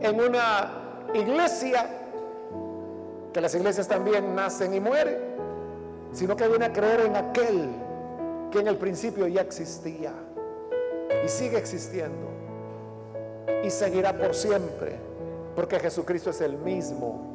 en 0.01 0.19
una 0.19 1.07
iglesia, 1.13 1.87
que 3.31 3.41
las 3.41 3.53
iglesias 3.53 3.87
también 3.87 4.33
nacen 4.33 4.73
y 4.73 4.79
mueren, 4.79 5.17
sino 6.13 6.35
que 6.35 6.47
viene 6.47 6.65
a 6.65 6.73
creer 6.73 7.01
en 7.01 7.15
aquel 7.15 7.69
que 8.51 8.59
en 8.59 8.67
el 8.67 8.77
principio 8.77 9.27
ya 9.27 9.41
existía 9.41 10.13
y 11.23 11.27
sigue 11.27 11.57
existiendo 11.57 12.35
y 13.63 13.69
seguirá 13.69 14.17
por 14.17 14.33
siempre, 14.33 14.95
porque 15.55 15.79
Jesucristo 15.79 16.29
es 16.29 16.41
el 16.41 16.57
mismo, 16.57 17.34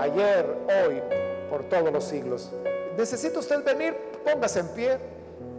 ayer, 0.00 0.46
hoy, 0.66 1.02
por 1.50 1.64
todos 1.64 1.92
los 1.92 2.04
siglos. 2.04 2.50
¿Necesita 2.96 3.38
usted 3.38 3.64
venir? 3.64 3.96
Póngase 4.24 4.60
en 4.60 4.68
pie. 4.68 4.98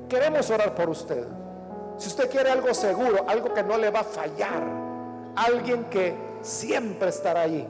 Queremos 0.10 0.49
orar 0.49 0.76
por 0.76 0.89
usted. 0.89 1.26
Si 1.97 2.08
usted 2.08 2.30
quiere 2.30 2.51
algo 2.51 2.74
seguro, 2.74 3.26
algo 3.28 3.54
que 3.54 3.64
no 3.64 3.78
le 3.78 3.89
va 3.89 3.99
a 4.01 4.04
fallar, 4.04 4.64
alguien 5.36 5.86
que 5.86 6.16
siempre 6.41 7.10
estará 7.10 7.41
ahí, 7.41 7.68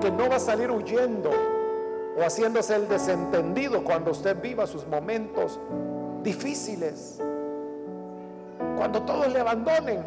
que 0.00 0.10
no 0.10 0.28
va 0.28 0.36
a 0.36 0.40
salir 0.40 0.70
huyendo 0.70 1.30
o 2.16 2.22
haciéndose 2.22 2.76
el 2.76 2.88
desentendido 2.88 3.82
cuando 3.82 4.10
usted 4.10 4.40
viva 4.40 4.66
sus 4.66 4.86
momentos 4.86 5.58
difíciles, 6.22 7.18
cuando 8.76 9.02
todos 9.02 9.32
le 9.32 9.40
abandonen 9.40 10.04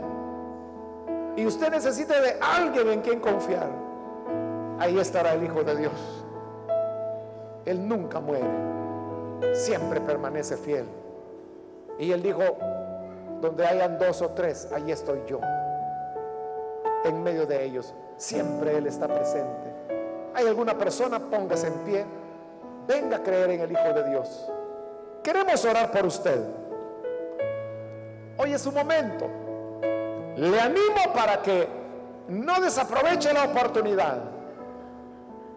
y 1.36 1.45
usted 1.45 1.72
necesite 1.72 2.20
de 2.20 2.38
alguien 2.39 2.89
en 2.89 3.01
quien 3.01 3.20
confiar, 3.20 3.70
ahí 4.84 5.00
estará 5.00 5.34
el 5.34 5.44
Hijo 5.44 5.64
de 5.64 5.76
Dios. 5.78 5.94
Él 7.66 7.88
nunca 7.88 8.20
muere, 8.20 8.46
siempre 9.54 10.02
permanece 10.02 10.58
fiel. 10.58 10.86
Y 11.98 12.12
él 12.12 12.22
dijo, 12.22 12.42
donde 13.40 13.66
hayan 13.66 13.98
dos 13.98 14.22
o 14.22 14.30
tres, 14.30 14.70
ahí 14.74 14.92
estoy 14.92 15.22
yo. 15.26 15.40
En 17.06 17.24
medio 17.24 17.46
de 17.46 17.64
ellos, 17.64 17.94
siempre 18.18 18.78
Él 18.78 18.88
está 18.88 19.08
presente. 19.08 19.74
¿Hay 20.34 20.48
alguna 20.48 20.78
persona? 20.78 21.20
Póngase 21.20 21.68
en 21.68 21.74
pie. 21.86 22.06
Venga 22.88 23.18
a 23.18 23.24
creer 23.24 23.52
en 23.52 23.62
el 23.62 23.72
Hijo 23.72 23.94
de 23.94 24.10
Dios. 24.10 24.50
Queremos 25.22 25.64
orar 25.66 25.92
por 25.92 26.06
usted. 26.06 26.42
Hoy 28.38 28.54
es 28.54 28.62
su 28.62 28.72
momento. 28.72 29.30
Le 30.36 30.60
animo 30.60 31.14
para 31.14 31.42
que 31.42 31.68
no 32.28 32.60
desaproveche 32.60 33.34
la 33.34 33.46
oportunidad. 33.46 34.34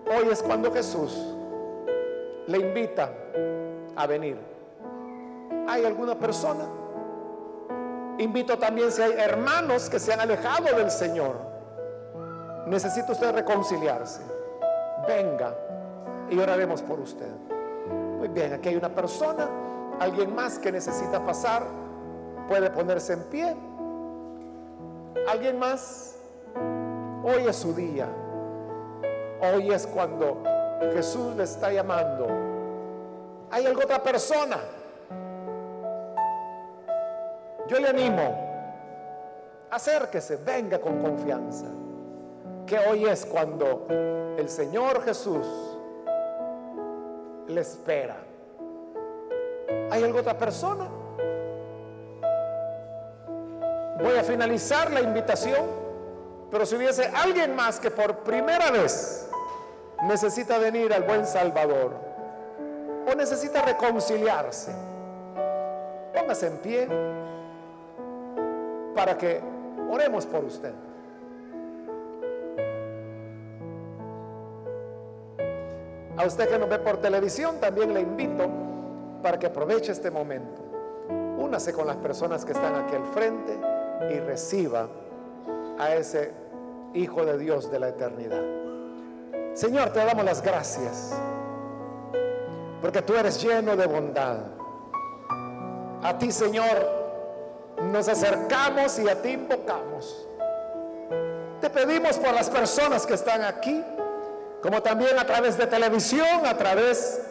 Hoy 0.09 0.29
es 0.31 0.41
cuando 0.41 0.73
Jesús 0.73 1.35
le 2.47 2.59
invita 2.59 3.11
a 3.97 4.07
venir. 4.07 4.39
¿Hay 5.69 5.85
alguna 5.85 6.17
persona? 6.17 6.65
Invito 8.19 8.57
también 8.57 8.93
si 8.93 9.03
hay 9.03 9.13
hermanos 9.19 9.91
que 9.91 9.99
se 9.99 10.13
han 10.13 10.21
alejado 10.21 10.77
del 10.77 10.93
Señor. 10.93 11.37
Necesita 12.67 13.13
usted 13.13 13.33
reconciliarse. 13.35 14.23
Venga 15.09 15.55
y 16.31 16.39
oraremos 16.39 16.83
por 16.83 17.01
usted. 17.01 17.31
Muy 18.19 18.29
bien, 18.29 18.53
aquí 18.53 18.69
hay 18.69 18.77
una 18.77 18.89
persona, 18.89 19.49
alguien 19.99 20.35
más 20.35 20.59
que 20.59 20.71
necesita 20.71 21.25
pasar, 21.25 21.67
puede 22.49 22.71
ponerse 22.71 23.13
en 23.15 23.23
pie. 23.25 23.57
¿Alguien 25.29 25.59
más? 25.59 26.17
Hoy 27.25 27.47
es 27.49 27.57
su 27.57 27.75
día. 27.75 28.07
Hoy 29.41 29.71
es 29.71 29.87
cuando 29.87 30.43
Jesús 30.95 31.37
le 31.37 31.45
está 31.45 31.71
llamando. 31.71 32.27
¿Hay 33.51 33.67
alguna 33.67 33.85
otra 33.85 34.03
persona? 34.03 34.59
Yo 37.69 37.79
le 37.81 37.89
animo, 37.89 38.35
acérquese, 39.71 40.37
venga 40.37 40.79
con 40.81 41.03
confianza, 41.03 41.67
que 42.65 42.79
hoy 42.79 43.05
es 43.07 43.27
cuando 43.27 43.87
el 44.39 44.49
Señor 44.49 45.03
Jesús 45.03 45.47
le 47.49 47.61
espera. 47.61 48.17
¿Hay 49.91 50.03
alguna 50.03 50.21
otra 50.21 50.39
persona? 50.39 50.89
Voy 54.01 54.17
a 54.17 54.23
finalizar 54.23 54.91
la 54.93 55.01
invitación, 55.01 55.67
pero 56.51 56.65
si 56.65 56.77
hubiese 56.77 57.07
alguien 57.07 57.55
más 57.57 57.81
que 57.81 57.91
por 57.91 58.19
primera 58.19 58.71
vez 58.71 59.26
necesita 60.05 60.59
venir 60.59 60.93
al 60.93 61.03
buen 61.03 61.27
Salvador 61.27 61.93
o 63.11 63.15
necesita 63.15 63.63
reconciliarse, 63.63 64.73
póngase 66.15 66.47
en 66.49 66.59
pie 66.59 66.89
para 68.95 69.17
que 69.17 69.41
oremos 69.91 70.27
por 70.27 70.45
usted. 70.45 70.73
A 76.17 76.25
usted 76.25 76.49
que 76.49 76.59
nos 76.59 76.69
ve 76.69 76.79
por 76.79 76.97
televisión, 76.97 77.61
también 77.61 77.93
le 77.93 78.01
invito 78.01 78.49
para 79.23 79.39
que 79.39 79.47
aproveche 79.47 79.93
este 79.93 80.11
momento. 80.11 80.63
Únase 81.39 81.75
con 81.75 81.87
las 81.87 81.97
personas 81.97 82.45
que 82.45 82.53
están 82.53 82.75
aquí 82.75 82.97
al 82.97 83.05
frente 83.05 83.53
y 84.11 84.19
reciba 84.21 84.89
a 85.79 85.95
ese 85.95 86.33
Hijo 86.95 87.27
de 87.27 87.37
Dios 87.37 87.71
de 87.71 87.79
la 87.79 87.89
eternidad. 87.89 88.56
Señor, 89.57 89.89
te 89.89 90.05
damos 90.05 90.23
las 90.23 90.43
gracias 90.43 91.15
porque 92.83 93.01
tú 93.01 93.15
eres 93.15 93.43
lleno 93.43 93.75
de 93.75 93.87
bondad. 93.87 94.37
A 96.03 96.19
ti, 96.19 96.31
Señor, 96.31 96.87
nos 97.91 98.07
acercamos 98.07 98.99
y 98.99 99.09
a 99.09 99.23
ti 99.23 99.31
invocamos. 99.31 100.29
Te 101.63 101.71
pedimos 101.71 102.19
por 102.19 102.35
las 102.35 102.51
personas 102.51 103.07
que 103.07 103.15
están 103.15 103.43
aquí, 103.45 103.83
como 104.63 104.83
también 104.83 105.19
a 105.19 105.25
través 105.25 105.57
de 105.57 105.67
televisión, 105.67 106.45
a 106.45 106.55
través 106.59 107.23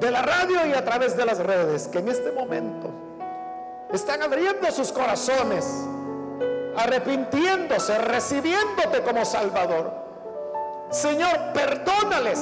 de 0.00 0.10
la 0.10 0.22
radio 0.22 0.66
y 0.66 0.72
a 0.72 0.82
través 0.82 1.14
de 1.14 1.26
las 1.26 1.38
redes, 1.40 1.88
que 1.88 1.98
en 1.98 2.08
este 2.08 2.32
momento 2.32 2.88
están 3.92 4.22
abriendo 4.22 4.70
sus 4.70 4.92
corazones, 4.92 5.70
arrepintiéndose, 6.74 7.98
recibiéndote 7.98 9.02
como 9.02 9.26
Salvador. 9.26 10.05
Señor, 10.90 11.52
perdónales, 11.52 12.40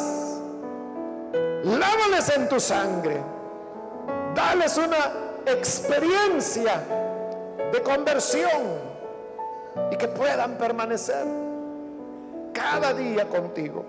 lávales 1.64 2.36
en 2.36 2.48
tu 2.48 2.60
sangre, 2.60 3.20
dales 4.34 4.76
una 4.76 5.24
experiencia 5.46 6.82
de 7.72 7.82
conversión 7.82 8.78
y 9.90 9.96
que 9.96 10.08
puedan 10.08 10.56
permanecer 10.56 11.26
cada 12.52 12.92
día 12.92 13.28
contigo, 13.28 13.84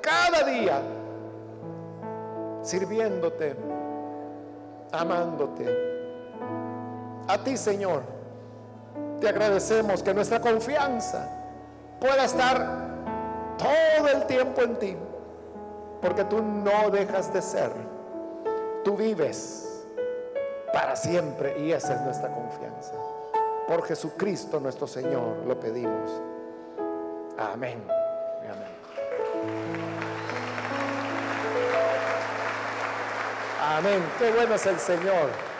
cada 0.00 0.44
día 0.44 0.80
sirviéndote, 2.62 3.56
amándote. 4.92 5.94
A 7.26 7.38
ti, 7.38 7.56
Señor, 7.56 8.02
te 9.20 9.28
agradecemos 9.28 10.02
que 10.02 10.12
nuestra 10.12 10.40
confianza 10.40 11.28
pueda 12.00 12.24
estar 12.24 12.83
todo 13.58 14.08
el 14.08 14.26
tiempo 14.26 14.62
en 14.62 14.76
ti, 14.78 14.96
porque 16.00 16.24
tú 16.24 16.42
no 16.42 16.90
dejas 16.90 17.32
de 17.32 17.42
ser, 17.42 17.72
tú 18.84 18.96
vives 18.96 19.84
para 20.72 20.96
siempre 20.96 21.58
y 21.60 21.72
esa 21.72 21.94
es 21.94 22.00
nuestra 22.02 22.30
confianza. 22.30 22.94
Por 23.68 23.84
Jesucristo 23.84 24.60
nuestro 24.60 24.86
Señor 24.86 25.38
lo 25.46 25.58
pedimos. 25.58 26.10
Amén. 27.38 27.82
Amén. 28.42 28.74
Amén. 33.60 34.04
Qué 34.18 34.30
bueno 34.32 34.54
es 34.54 34.66
el 34.66 34.78
Señor. 34.78 35.53